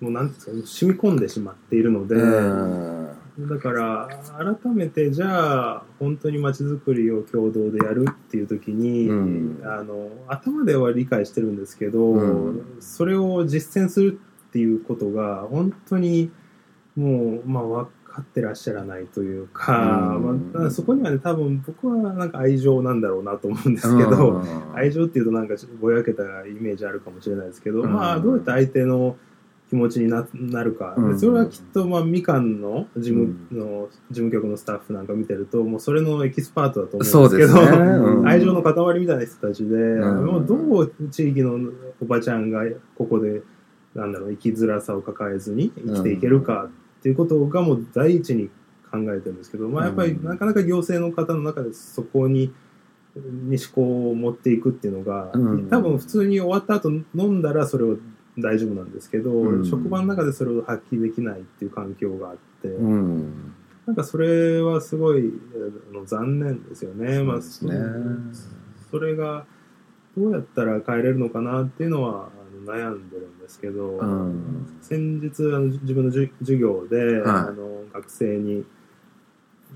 [0.00, 3.08] もうなんですかね、染み込んでしまっているので、うん
[3.38, 9.62] だから、改めて、じゃあ、本当に街づくりを共同でやるっていう時に、うん。
[9.64, 12.76] あの、頭では理解してるんですけど、うん。
[12.80, 16.32] それを実践するっていうことが、本当に、
[16.96, 20.50] もう、まあ、分かってらっしゃらないというか、うん。
[20.52, 24.74] まあそこにはね、多分僕はなんか愛情なんだろうなと思うんですけど、うん。
[24.74, 27.92] 愛情っていうとなんかぼやけたイメージあるかもしれないですけど、うん。
[27.92, 29.16] まあどうやって相手の
[29.68, 31.12] 気持ちにななるか、うん。
[31.12, 37.78] でそれはきっとまあみかんの事務の、事務局のスタッフなんか見てるともうそれのエキスパートだと思そううんですけどね。
[37.78, 38.26] うん。
[38.26, 40.24] 愛情の塊みたいな人たちで、ん。
[40.24, 41.58] もうどう地域の
[42.00, 42.62] おばちゃんが
[42.96, 43.42] ここで
[43.94, 46.70] なんだろう生きづらさを抱えずに生きていけるか
[47.00, 48.48] っていうことがもう第一に
[48.90, 52.52] 考えてるんですけど、まあ、やっぱりなかなか行政の方の中でそこに
[53.16, 55.68] に思考を持っていくっていうのが、うん。
[55.68, 57.96] 多分普通に終わった後飲んだらそれは
[58.40, 63.54] 大丈夫なんですけど、うん職場の中でそれを発揮できないっていう環境があって、うん。
[63.86, 65.32] なんかそれはすごい
[65.92, 67.22] あの残念ですよね。
[67.22, 67.38] まあ。
[68.90, 69.44] それが
[70.16, 78.64] どうやったら変えれるのかなっていうのはあの悩んでるんですけど、うん先日あの自分の授業で、はいあの学生に、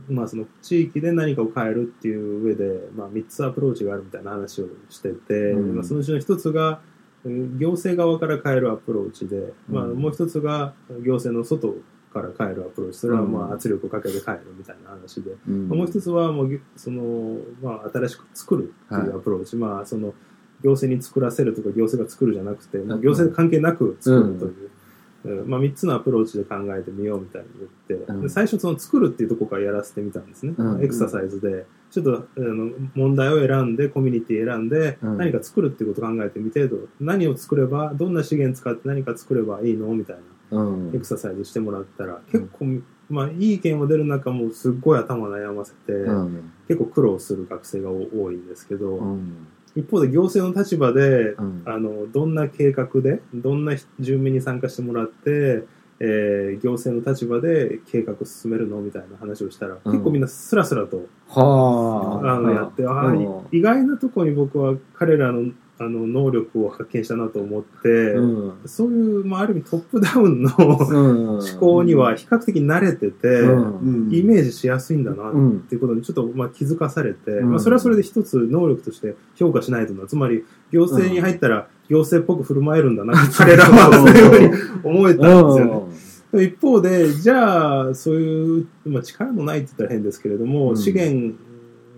[0.09, 6.92] まあ、その地域で何かを変えるっていう上で、まあ、3つアプローチがあるみたいな話をしてて、うんまあ、そのうちの1つがうん
[7.25, 9.99] 行政側から変えるアプローチで、まあ、うん。
[9.99, 10.75] もう1つが
[11.05, 11.75] 行政の外
[12.13, 12.99] から変えるアプローチ。
[12.99, 13.53] それはまうん。
[13.53, 15.69] あ圧力をかけて変えるみたいな話で、うん。
[15.69, 20.15] もう一つはもうぎその、まあ、新しく作るっていうアプローチ、まあその
[20.63, 25.51] 行政に作らせるとか行政が作るじゃなくて、もう行政関係なく作るという、うん。
[25.51, 27.49] まあ、3つのアプローチで考えてみようみたいに
[27.89, 30.85] 言って、最初その作るっていうところからやらせてみたんですね、うん。
[30.85, 35.19] エクササイズでちょっとあの問題を選んでコミュニティ選んで、うん。
[35.19, 39.89] 何か作るっていうことを考えてみて何を作ればどんな資源使って何か作ればいいの？
[39.89, 40.17] みたい
[40.51, 40.91] なうん。
[40.95, 46.53] エクササイズしてもらったら結構、まあ、いい意見は出る中もすっごい頭悩ませて、うん。
[46.67, 49.47] 結構苦労する学生が多いんですけど、うん。
[49.75, 51.63] 一方で行政の立場で、うん。
[51.67, 55.65] あのどんな計画でどんな住民に参加してもらって、
[56.05, 62.35] えー行政の立場で計画を進めるのみたいな話をしたら、うん結構みんなスラスラとはあ。
[62.35, 68.69] あのやって、ああうん意外なところに僕は彼らのあの能力を発見したなと思って、うん。
[68.69, 71.29] そういう、まあ、ある意味トップダウンのうん。
[71.39, 74.15] 思考には比較的慣れてて、うん。
[74.15, 75.51] イメージしやすいんだなうん。
[75.59, 77.51] っていうことにちょっとまあ気づかされて、うん。
[77.51, 80.07] まあ、それはそれで一つ能力として評価しないとな。
[80.07, 84.51] つまり、行政に入ったら行政っぽく振る舞えるんだな、 彼らはそういう
[84.83, 86.45] ふうに思えたんですよね。
[86.47, 90.77] 一方で、じゃあ、そういう、まあ、力のないって言ったら変ですけれども、うん。
[90.77, 91.35] 資源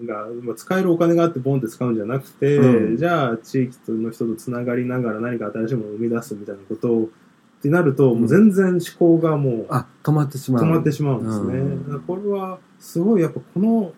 [0.06, 2.96] が、まあ、使えるお金があってボンって使うんじゃなくて、うん。
[2.96, 7.08] じゃあ、地域の人とつながりながら何か新しいものを生み出すみたいなことを、っ
[7.62, 10.64] てなると、もう全然思考がもう、あ、止まってしまう。
[10.64, 11.54] 止まってしまうんですね。
[11.58, 12.00] うん。
[12.06, 13.92] これは、すごいやっぱこの、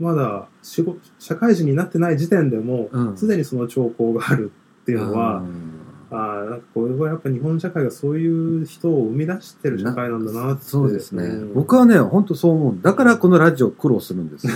[0.00, 3.16] まだ仕事、社会人になってない時点でもう、ん。
[3.16, 4.50] すでにその兆候がある
[4.82, 5.81] っていうのは、うん
[6.12, 10.64] ああ、なんかこれはやっぱ日本社会がそういう人を生み出してる社会なんだなって。
[10.64, 11.24] そうですね。
[11.24, 11.54] うん。
[11.54, 12.78] 僕はね、本当そう思う。
[12.82, 14.52] だからこのラジオ苦労するんですよ。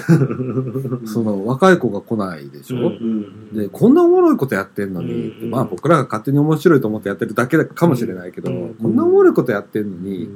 [1.06, 2.92] その若い子が来ないでしょ、
[3.52, 10.28] で、こんなおもろいことやってんのに、うんまあ僕らが勝手に面白いと思ってやってるだけかもしれないけど、うんこんなおもろいことやってんのに、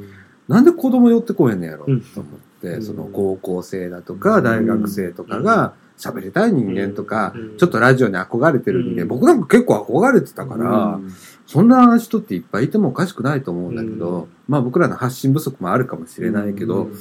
[0.48, 1.84] なんで子供寄ってこへんねやろ？
[1.86, 2.32] うんと思っ
[2.62, 9.08] て、うんその高校生だとか大学生とかが喋りたい人間とか、うんちょっとラジオに憧れてる人間、うん。
[9.08, 10.98] 僕なんか結構憧れてたから、
[11.46, 14.28] そんな人っていっぱいいてもおかしくないと思うんだけど、うん。
[14.48, 16.94] まあ僕らの発信不足もあるかもしれないけど、うん。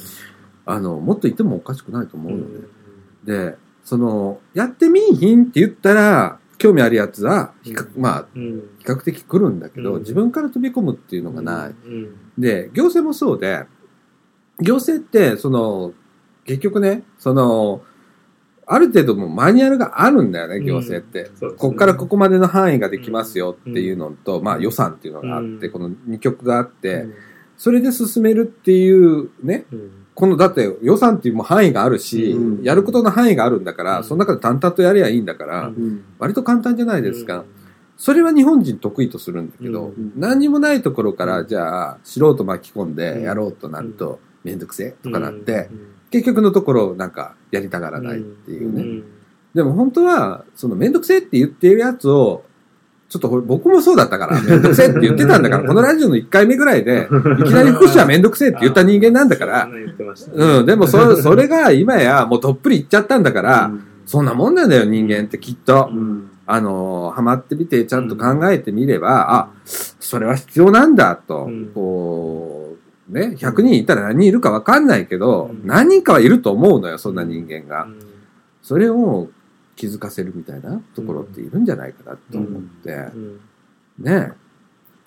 [0.66, 2.46] あの、もっといてもおかしくないと思うの
[3.26, 8.60] で、で、その、やってみいひんって言ったら、興味あるやつは、比較まあ、うん。
[8.80, 10.00] 比較的来るんだけど、うん。
[10.02, 11.76] 自分から飛び込むっていうのがない。
[11.88, 12.16] うん。
[12.38, 13.66] で、行政もそうで、
[14.60, 15.94] 行政って、その、
[16.46, 17.82] 結局ね、その、
[18.72, 21.26] ある程度もうマニュアルがあるんだよね、行政って。
[21.26, 21.50] そうですね。
[21.58, 25.72] ここからここまでの範囲ができますよっていうのと、まあ予算っていうのがあって、うん。
[25.72, 27.08] この2曲があって、
[27.58, 29.92] それで進めるっていうね、うん。
[30.14, 32.64] このだって予算っていうもう範囲があるし、うん。
[32.64, 34.04] やることの範囲があるんだから、うん。
[34.04, 36.04] その中で淡々とやりゃいいんだから、うん。
[36.20, 37.38] 割と簡単じゃないですか。
[37.38, 37.46] うん。
[37.98, 40.14] それは日本人得意とするんだけど、うん。
[40.16, 45.72] 何にもないところから、じゃあ、素人巻き込んでやろうとなると、めんどくせえとかなって、
[46.12, 48.84] 結局のところ、なんか、やりたがらないっていうね。
[48.84, 49.04] ん。
[49.54, 52.44] でも本当は、そのめんどくせえって言っているやつを、
[53.10, 57.08] ちょっと僕もそうだったから、めんどくせえって言ってたんだから、このラジオの1回目ぐらいで、
[57.40, 59.68] いきなり福祉はめんどくせえって言った人間なんだから、
[60.16, 63.72] そうん、でもそ、それが今やもうどっぷりいっちゃったんだから、
[64.06, 65.90] そんなもんなんだよ、人間ってきっと。
[65.92, 66.30] うん。
[66.52, 71.72] あの、ハマってみて、ちゃんと考えてみれば、あ、それは必要なんだと、うん。
[71.76, 72.79] こう、
[73.10, 75.62] ね、100人いたら何人いるかわかんないけど、うん。
[75.66, 77.84] 何人かはいると思うのよ、そんな人間が。
[77.86, 78.00] うん。
[78.62, 79.30] それを
[79.76, 83.40] 気づかせるみたいなところっているんじゃないかなと思って、うん。
[84.00, 84.34] ね。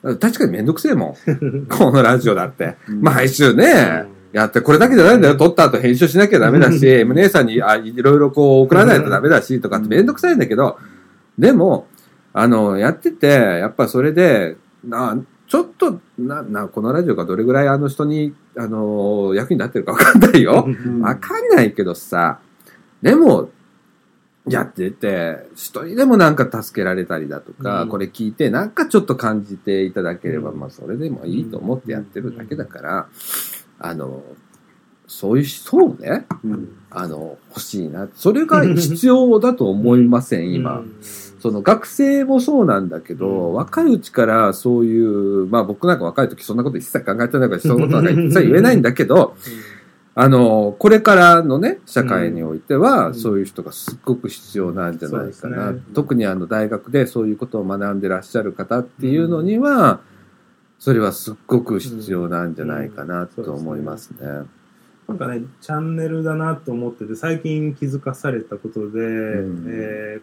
[0.02, 1.66] 確かにめんどくせえもん。
[1.70, 2.76] このラジオだって。
[2.88, 5.36] 毎週ね、やって、これだけじゃないんだよ。
[5.36, 10.78] 撮った後編集しなきゃダメだし、M 姉さんにあいろいろこう送らないとダメだし、とかってめんどくさいんだけど、
[11.38, 11.86] でも、
[12.32, 15.16] あの、やってて、やっぱそれで、な、
[15.52, 20.66] ちょっと、な、な、このラジオがどれぐらいあの人に、あの、役に立ってるかわかんないよ。
[21.02, 22.40] わかんないけどさ、
[23.02, 23.50] でも、
[24.48, 27.88] やってて、一人でもなんか助けられたりだとか、うん。
[27.90, 33.08] これ聞いてなんかちょっと感じていただければ、まあそれでもいいと思ってやってるだけだから、
[33.78, 34.22] あの、
[35.06, 36.26] そういう人をね、
[36.88, 38.08] あの、欲しいな。
[38.14, 40.82] それが必要だと思いません、今。
[41.42, 49.34] その学生もそうなんだけど、若いうちからそういう、まあ僕なんか若い時そんなこと一切考えてないから、そういうことなんか一切言えないんだけど、
[50.14, 55.72] あの、これからのね、社会においては、そういう人がすっごく必要なんじゃないかな。
[55.72, 55.80] ね。
[55.94, 59.98] 特にあの、大学でそういうことを学んでらっしゃる方っていうのには、
[60.78, 64.28] それはすっごく必要なんじゃないかなと思いますね。
[65.08, 69.64] なんかね、チャンネルだなと思ってて、最近気づかされたことで、ん。
[69.66, 70.22] えーっ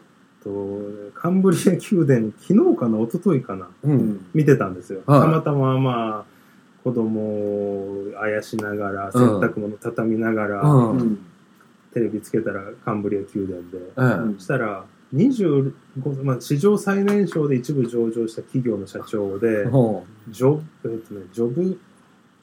[0.50, 4.26] と、カンブリア宮殿、昨日かな、一昨日かな、うん。
[4.34, 5.02] 見てたんですよ。
[5.06, 5.22] はい。
[5.22, 6.40] たまたま、まあ、
[6.84, 11.20] 子供をあやしながら、洗濯物畳みながら、うん。
[11.94, 21.80] テレビつけたらカンブリア宮殿で、うんそしたら、25まあ、史上最年少で一部上場した企業の社長で、ほジョブ、えっとね、ジョブ、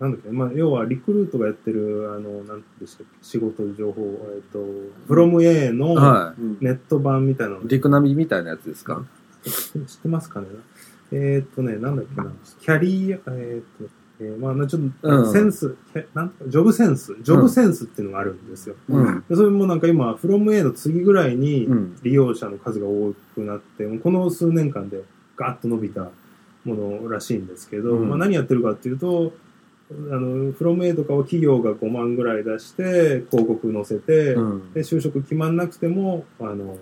[0.01, 4.03] なんだっけ、まあ、要はリクルートがやってる、あの、なんでしたっけ、仕事情報、
[4.35, 4.59] えっと、
[5.09, 9.05] フロム A のはネット版みたいなの、リクナビみたいなやつですか？
[9.47, 10.47] 知ってますかね？
[11.13, 12.27] えーっとね、なんだっけな、
[12.61, 15.33] キャリア、えーっと、えーまあ、なちょっと、うん。
[15.33, 18.75] センス、キャなんジョブセンス、ジョブセンスっていうのがあるんですよ。
[18.89, 19.25] うん。
[19.29, 21.97] でそれもなんか今、フロム A の次ぐらいにうん。
[22.03, 25.03] 利用者の数が多くなって、もうこの数年間で
[25.37, 26.11] ガッと伸びた
[26.65, 28.09] ものらしいんですけど、うん。
[28.09, 29.33] まあ、何やってるかっていうと、
[29.91, 36.77] あの、フロム A とかは企業が5万ぐらい出して、広告載せて、うんで、就職決まんなくても、あの、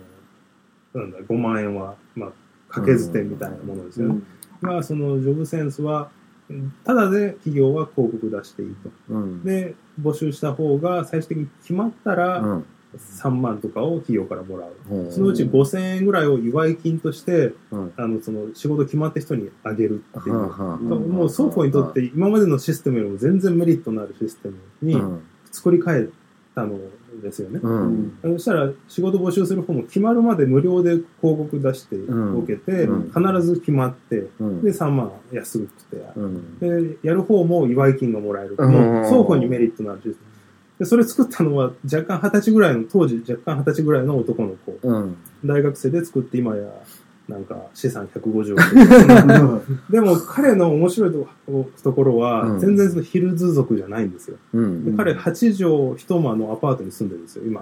[0.93, 2.31] なんだ、5万円は、まあ、
[2.69, 4.21] 掛け捨てみたいなものですよね。
[4.61, 6.09] まあ、そのジョブセンスは、
[6.83, 8.89] ただで企業は広告出していいと。
[9.09, 9.43] うん。
[9.43, 12.65] で、募集した方が最終的に決まったら、うん。
[12.97, 15.11] 3万とかを企業からもらう。
[15.11, 20.35] そのうち5000円ぐらいを祝い金として、うんあの、その仕事決まった人にあげるっていう。
[20.35, 26.07] もう双方にとって今までのシステムよりも全然メリットのあるシステムにうん作り変え
[26.53, 26.77] たの
[27.21, 27.59] ですよね。
[27.61, 28.17] うん。
[28.23, 36.59] そしたら仕事募集する方も決まるまで無料で広告出してうん受けて、うん必ず決まって、うんで3万安くて、うん。
[36.59, 38.55] で、やる方も祝い金がもらえる。
[38.57, 40.24] うんもう双方にメリットのあるシステム。
[40.79, 44.77] で、それ作ったのは若干二十歳ぐらいの、当時若干二十歳ぐらいの男の子。
[44.81, 45.17] うん。
[45.43, 46.63] 大学生で作って今や、
[47.27, 49.81] なんか資産150億。
[49.89, 54.37] でも彼の面白いとこところうは、ん全然そのヒルズ族じゃないんですよ。
[54.53, 54.85] うん。
[54.85, 57.61] で彼8畳一間のアパートに住んでるんですよ、今。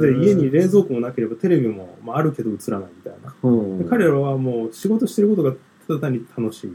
[0.00, 3.88] でで家に冷蔵庫もなければテレビも、まあ、あるけど映らないみたいな。
[3.88, 5.52] 彼らはもう仕事してることが
[5.86, 6.70] ただ単に楽しい。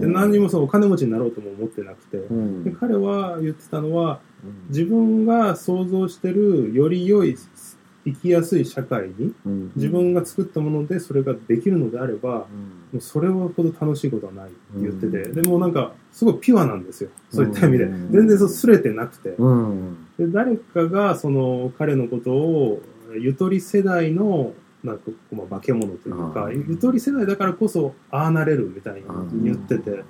[0.00, 2.64] で何にもそのお金持ちになろうとも思ってなくて、うん。
[2.64, 4.20] で彼は言ってたのは、
[4.68, 7.36] 自分が想像してるより良い
[8.04, 9.72] 生きやすい社会にうん。
[9.76, 12.46] 自分が作ったものでそれができるのであれば、も
[12.94, 17.10] うそれほど楽しいことはないって言ってて、でもなんかすごいピュアなんですよ。
[17.30, 18.12] そういった意味で、うん。
[18.12, 20.06] 全然そうすれてなくて、うん。
[20.18, 22.82] で誰かがその彼のことを
[23.18, 24.52] ゆとり世代の
[24.84, 26.66] なんかまあ化け物というか、うん。
[26.68, 30.04] ゆとり世代だからこそああなれるみたいに言ってて、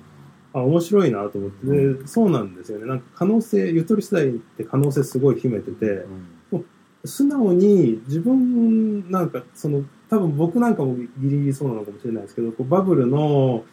[0.53, 1.65] あ面白いなと思って。
[1.65, 2.85] でそうなんですよね。
[2.85, 6.05] なんか可能性ゆとり世代って可能性すごい秘めてて、
[6.51, 6.63] も
[7.03, 13.63] う素直に自分なんかその多分僕なんかもギリギリそうなのかもしれないですけどこうバブルの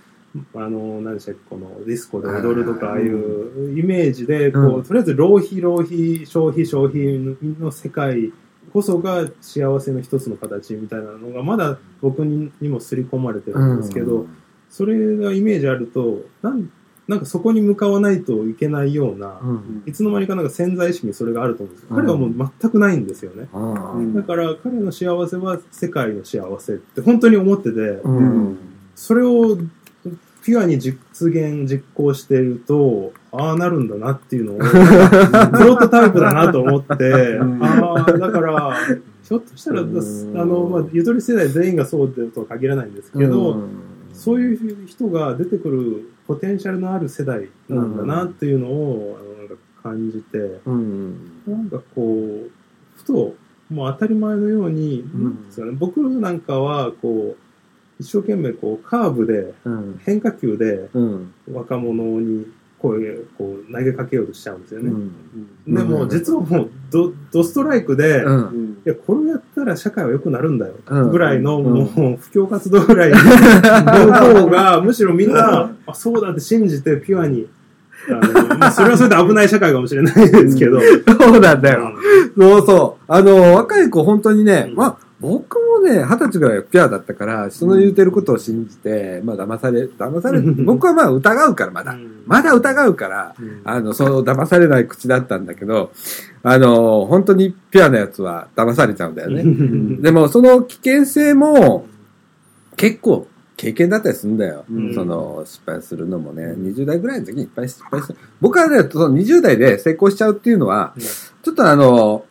[0.55, 4.83] あの何でしたっけこのディスコで踊るとかああいうイメージでこう、うん。
[4.83, 7.19] とりあえず浪費浪費消費消費
[7.61, 8.33] の世界
[8.73, 14.27] こそが幸せの一つの形みたいなのがまだ僕ににも刷り込まれてるんですけど、
[14.71, 16.71] それがイメージあるとなん
[17.09, 19.83] なんかそこに向かわないといけないような、うん。
[19.87, 21.89] いつの間にかなんか潜在意識にそれがあると思うんですよ。
[21.91, 23.49] うん彼はもう全くないんですよね。
[23.53, 28.59] あだから彼の幸せは世界の幸せって本当に思ってて、ーうん。
[28.95, 29.59] それを
[30.43, 30.99] ピュアに実
[31.29, 38.77] 現、実行していると、ああなるんだなっていうのを、 プロトタイプだなと思って、ああ、だから、
[39.23, 39.85] ひょっとしたら、あ
[40.45, 43.63] の、まあ、ゆとり世代全員がそうでとは限らないんですけど、
[44.13, 51.43] そういう人が出てくるポテンシャルのある世代なんだなっていうのを、あのなんか感じて、うん。
[51.47, 52.51] なんかこう、
[52.97, 53.35] ふと、
[53.71, 55.05] もう当たり前のように、
[55.79, 57.52] 僕なんかは、こう、
[58.03, 60.01] 一生懸命こう、カーブで、うん。
[60.05, 61.35] 変化球でうん。
[61.53, 62.47] 若者に
[62.79, 64.91] 声をこう投げかけようとしちゃうんですよね。
[64.91, 65.75] うん。
[65.75, 68.79] でも、実はもうド、ドストライクで、うん。
[68.85, 70.75] いや、これをやったら社会は良くなるんだよ。
[70.85, 77.47] うんぐらいの、うんもう、布教活動ぐらいの方が、 むしろみんな、あ、そうだって信じて、ピュアに、
[78.09, 80.81] あの、まあ、それはそれで危ない社会かもしれないですけど。
[80.81, 81.93] そうなんだよ。
[82.37, 83.05] そうそう。
[83.07, 91.97] あの、若い子本当にね、まあ、僕もね、二十歳ぐらいピュアだったから、人の言うてることを信じて、まあ、騙され、騙され、僕はまあ、疑うから、まだ。
[92.27, 95.93] まだ疑うから、あの、そう、騙されない口だったんだけど、
[96.43, 99.45] あの、本当にピュアなやつは騙されちゃうんだよね。
[100.03, 101.87] でも、その危険性も、
[102.77, 104.65] 結構、経験だったりするんだよ。
[104.69, 108.19] うんその、失敗するのもね、20代ぐらいの時にいっぱい失敗する。
[108.41, 110.95] 僕はね、その20代で成功しちゃうっていうのは、
[111.45, 112.25] ちょっとあの、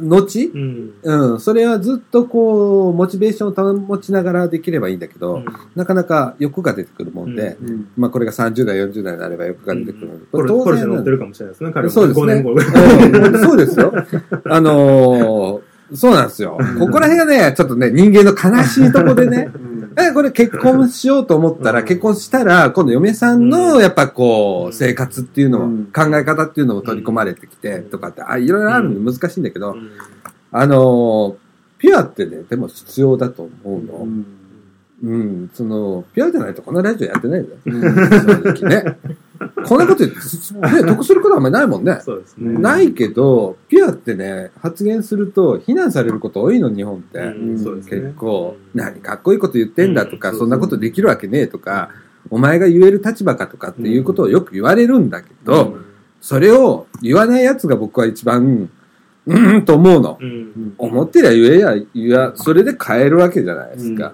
[0.00, 0.94] 後、うん。
[1.02, 5.42] うん、それはずっとこう、モチベーションを保ちながらできればいいんだけど、
[5.74, 7.56] なかなか欲が出てくるもんで、
[7.96, 11.92] まあこれが30代、40代になれば欲が出てくるので、ポルポルシェ乗ってるかもしれないですね、彼は。
[11.92, 12.26] そうですね。
[12.26, 13.10] 5年後ぐらい。
[13.10, 13.92] うんそうですよ。
[14.44, 15.60] あのー
[15.94, 16.58] そうなんですよ。
[16.78, 19.48] ここら辺がね、ちょっとね、人間の悲しいとこでね、
[19.98, 29.76] え、これ結婚しようと思ったら、結婚したら、今度嫁さんの、やっぱこう、生活っていうのも、考え方っていうのも取り込まれてきて、とかって、あ、いろいろあるんで難しいんだけど、
[30.52, 31.48] あのー
[31.78, 34.06] ピュアってね、でも必要だと思うの。
[35.00, 37.58] うん、その、ピュアじゃないとこんなラジオやってないんだよ。
[37.64, 38.98] 正直ね。
[39.66, 42.00] こんなこと言って、ね、得することはあんまりないもんね。
[42.02, 42.58] そうですね。
[42.58, 47.18] ないけど、ピュアってね、発言すると非難されること多いの、日本って。
[47.18, 51.90] うんそうですね結構、何、かっこいいこと言ってんだとか、そんなことできるわけねえとか、
[52.30, 55.78] お前が言える立場かとかっていうことをよく言われるんだけど、
[56.20, 58.70] それを言わない奴が僕は一番、
[59.26, 60.18] うーんと思うの。
[60.20, 60.74] うん。
[60.78, 64.12] 思ってりゃ言えや、言えや、それで変えるわけじゃないですか。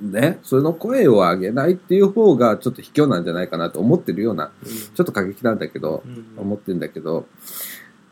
[0.00, 0.38] ね。
[0.42, 4.50] その声を上げないっていう方がちょっと卑怯なんじゃないかなと思ってるような、
[4.94, 6.02] ちょっと過激なんだけど、
[6.36, 7.26] 思ってるんだけど、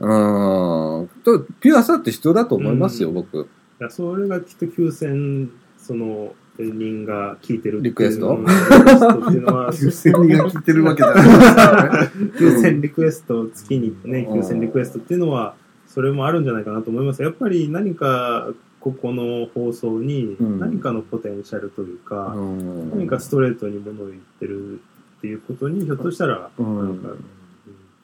[0.00, 3.38] うーん、とピュアさって必要だと思いますよ、うん僕。
[3.38, 3.46] い
[3.78, 8.36] やそれがきっと9000、その、人が聞いてるリクエスト？
[8.36, 12.10] うんリクエストっていうのは、9000人が聞いてるわけじゃないですからね。
[12.38, 15.54] 9000リクエスト、月にね、うん9000リクエストっていうのは、
[15.86, 17.22] それもあるんじゃないかなと思います。
[17.22, 18.50] やっぱり何か、
[18.82, 24.80] ここの放送にうん何かのポテンシャルというか、うん何かストレートにものを言ってる
[25.18, 27.24] っていうことに、ひょっとしたら、うんなんか、うん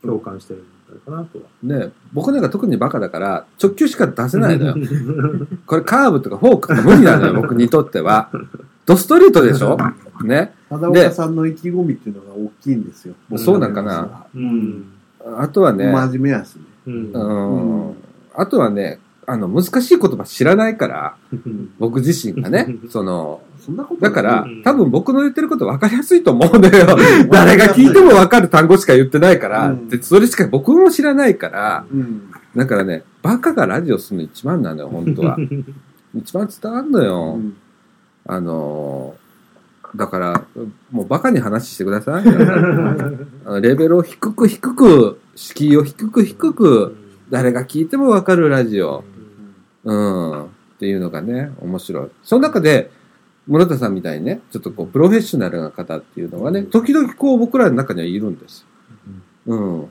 [0.01, 1.45] 共感してるんじゃないかなとは。
[1.87, 4.75] ね、僕なんか特にバカだから、直球しか出せないのよ。
[5.67, 8.31] これカーブとかフォークとか無理なのよ、 僕にとっては。
[8.87, 9.77] ドストレートでしょ？
[10.23, 10.55] ね。
[10.71, 13.15] 忠岡さんの意気込みっていうのが大きいんですよ。
[13.37, 14.27] そうなんかな。
[14.33, 14.85] うん。
[15.37, 16.63] あとはね、真面目やしね。
[16.87, 17.13] うん。
[17.13, 17.95] うん
[18.37, 19.01] あとはね、
[19.31, 21.17] あの、難しい言葉知らないから、
[21.79, 26.97] 僕自身がね、 その、そんなことだからうん、多分僕の言ってること分かりやすいと思うんだよ。
[27.31, 32.23] 誰が聞いても分かる単語しか言ってないから、うんでそれしか僕も知らないから、うん。
[32.57, 35.37] だからね、バカがラジオするの一番なのよ、本当は。
[36.17, 37.35] 一番伝わるのよ。
[37.37, 37.55] うん
[38.27, 39.29] あのー
[39.97, 40.45] だから、
[40.91, 42.25] もうバカに話してください。
[43.63, 46.95] レベルを低く低く、敷居を低く低く、
[47.31, 49.03] 誰が聞いてもわかるラジオ。
[49.85, 50.45] うん。
[50.45, 50.49] っ
[50.79, 52.09] ていうのがね、面白い。
[52.23, 52.91] その中で、
[53.47, 58.67] 室田さんみたいにね、ちょっとこう、プロフェッショナルな方っていうのがね、時々こう、僕らの中にはいるんです。
[59.47, 59.89] うん。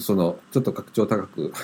[0.00, 1.52] その、ちょっと格調高く、こう、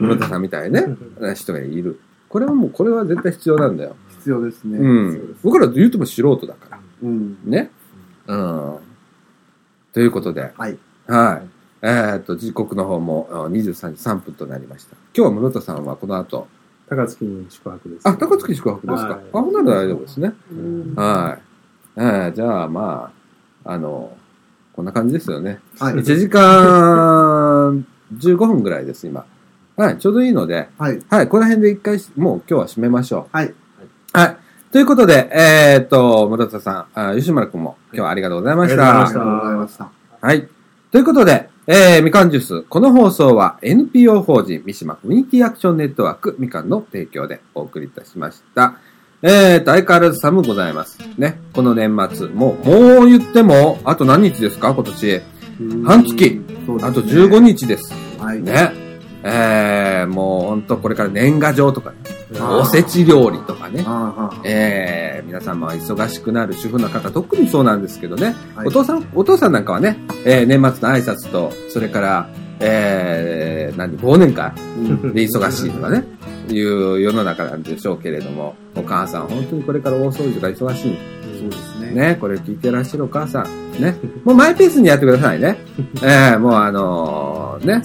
[0.00, 0.96] 室田さんみたいね、
[1.34, 1.98] 人がいる。
[2.28, 3.96] これはもう、これは絶対必要なんだよ。
[4.20, 4.78] 必要ですね。
[4.78, 5.36] うん。
[5.42, 6.78] 僕ら言うても素人だから。
[7.02, 7.36] うん。
[7.44, 7.70] ね。
[8.26, 8.76] うん。
[9.92, 10.78] ということで、はい。
[11.06, 11.59] はい。
[11.82, 14.96] えーっと、時刻の方もあ23時3分となりました。
[15.16, 16.46] 今日は室田さんはこの後、
[16.88, 18.08] 高槻に宿泊です。
[18.08, 19.08] あ、高槻宿泊ですか。
[19.10, 20.32] はいあ、ほんなら大丈夫ですね。
[20.96, 21.42] はい。
[21.96, 23.12] えーじゃあ、ま
[23.64, 24.16] あ、あの、
[24.74, 25.60] こんな感じですよね。
[25.78, 27.86] はい1時間
[28.18, 29.24] 15分ぐらいです、今。
[29.76, 31.00] はい、ちょうどいいので、はい。
[31.08, 33.36] はい、この辺で一回、もう今日は締めましょう。
[33.36, 33.54] はい。
[34.12, 34.36] はい。
[34.70, 38.10] ということで、えーっと、室田さん、あ吉村くんも今日は。
[38.10, 39.90] ありがとうございましたありがとうございました。
[40.20, 40.48] はい。
[40.92, 42.62] ということで、えー、みかんジュース。
[42.62, 48.74] この放送は NPO 法人三島コミュニティアクションネットワークみかんの提供でお送りいたしました。
[49.22, 50.98] えーと、相変わらず寒ございます。
[51.16, 51.38] ね。
[51.52, 52.26] この年末。
[52.26, 54.74] もう、もう言っても、あと何日ですか？
[54.74, 55.20] 今年。
[55.84, 56.30] 半月。
[56.34, 56.42] ね
[56.82, 57.94] あと15日です。
[58.18, 58.42] はい。
[58.42, 58.72] ね。
[59.22, 61.98] えー、もう本当これから年賀状とかね、
[62.38, 63.84] おせち料理とかね、
[64.44, 68.68] えー、皆さんも忙しくなる主婦の方、特にそうなんですけどね、はい。
[68.68, 72.28] お父さん、お父さんなんかはね、えー、年末の挨拶と、それから、
[72.60, 74.52] えー、何、忘年会。
[74.76, 75.14] うん。
[75.14, 76.04] で忙しいとかね、
[76.48, 80.98] いう世の中なんでしょうけれども、お母さん、本当にこれから大掃除が忙しい。
[81.40, 81.90] そうですね。
[81.92, 85.58] ね、これ聞いてらっしゃるお母さん、ね、もうマイペースにやってくださいね。
[86.02, 87.82] えー、もうあのーね、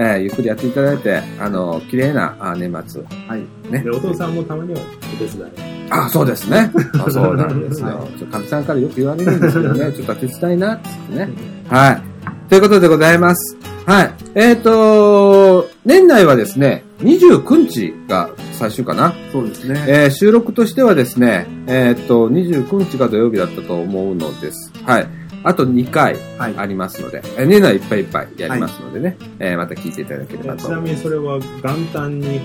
[0.00, 3.02] えー、ゆっくりやっていただいて、あのー綺麗なあ年末。
[3.02, 3.70] はい。
[3.70, 5.88] ねで、お父さんもたまにはお手伝い。
[5.90, 6.70] あ、そうですね。
[7.04, 8.08] あそうなんですよ。
[8.16, 11.28] ちょかみさんからよく言われるんですけどね、ちょっと手伝いな、ってってね。
[11.68, 12.02] はい。
[12.48, 13.56] ということでございます。
[13.86, 14.10] はい。
[14.36, 19.14] えっ、と、年内はですね、29日が最終かな。
[19.32, 19.84] そうですね。
[19.88, 24.72] えー収録としてはですね、えっ、と、29日が土曜日だったと思うのです。
[24.84, 25.17] はい。
[25.48, 32.40] あと2回はいありますので、えー年内いっぱいいっぱいやりますのでね、えーまた聞いていただければとちなみにそれは元旦に、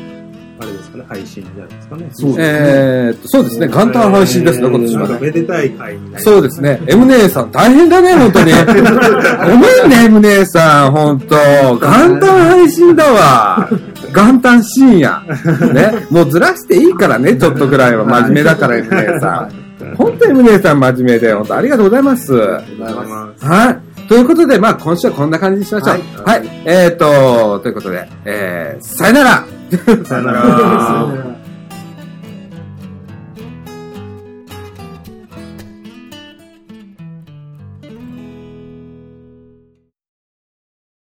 [0.61, 2.09] あれですかね、配信になるんですかね？
[2.13, 5.07] そうですねえーっと、そうですね、元旦配信ですね、今年はね。
[5.09, 6.79] なんかめでたい回になりそうですね。
[6.87, 8.51] M 姉さん、大変だね、本当に。
[8.63, 13.69] ごめんね、M 姉さん、本当元旦配信だわ。
[14.15, 15.21] 元旦深夜。
[15.73, 16.05] ね。
[16.11, 18.05] もうずらしていいからね、ちょっとぐらいは。
[18.05, 19.62] 真面目だから、M 姉さん。
[19.97, 22.33] 本当 M 姉さん真面目で、本当ありがとうございます。
[22.33, 23.45] がとうございます。
[23.45, 24.07] はい。
[24.07, 25.97] ということで、まあ、今週はこんな感じにしましょう。
[26.23, 26.33] は。
[26.33, 29.45] はいえーっと、ということで、えー、さよなら
[30.05, 31.35] さよなら。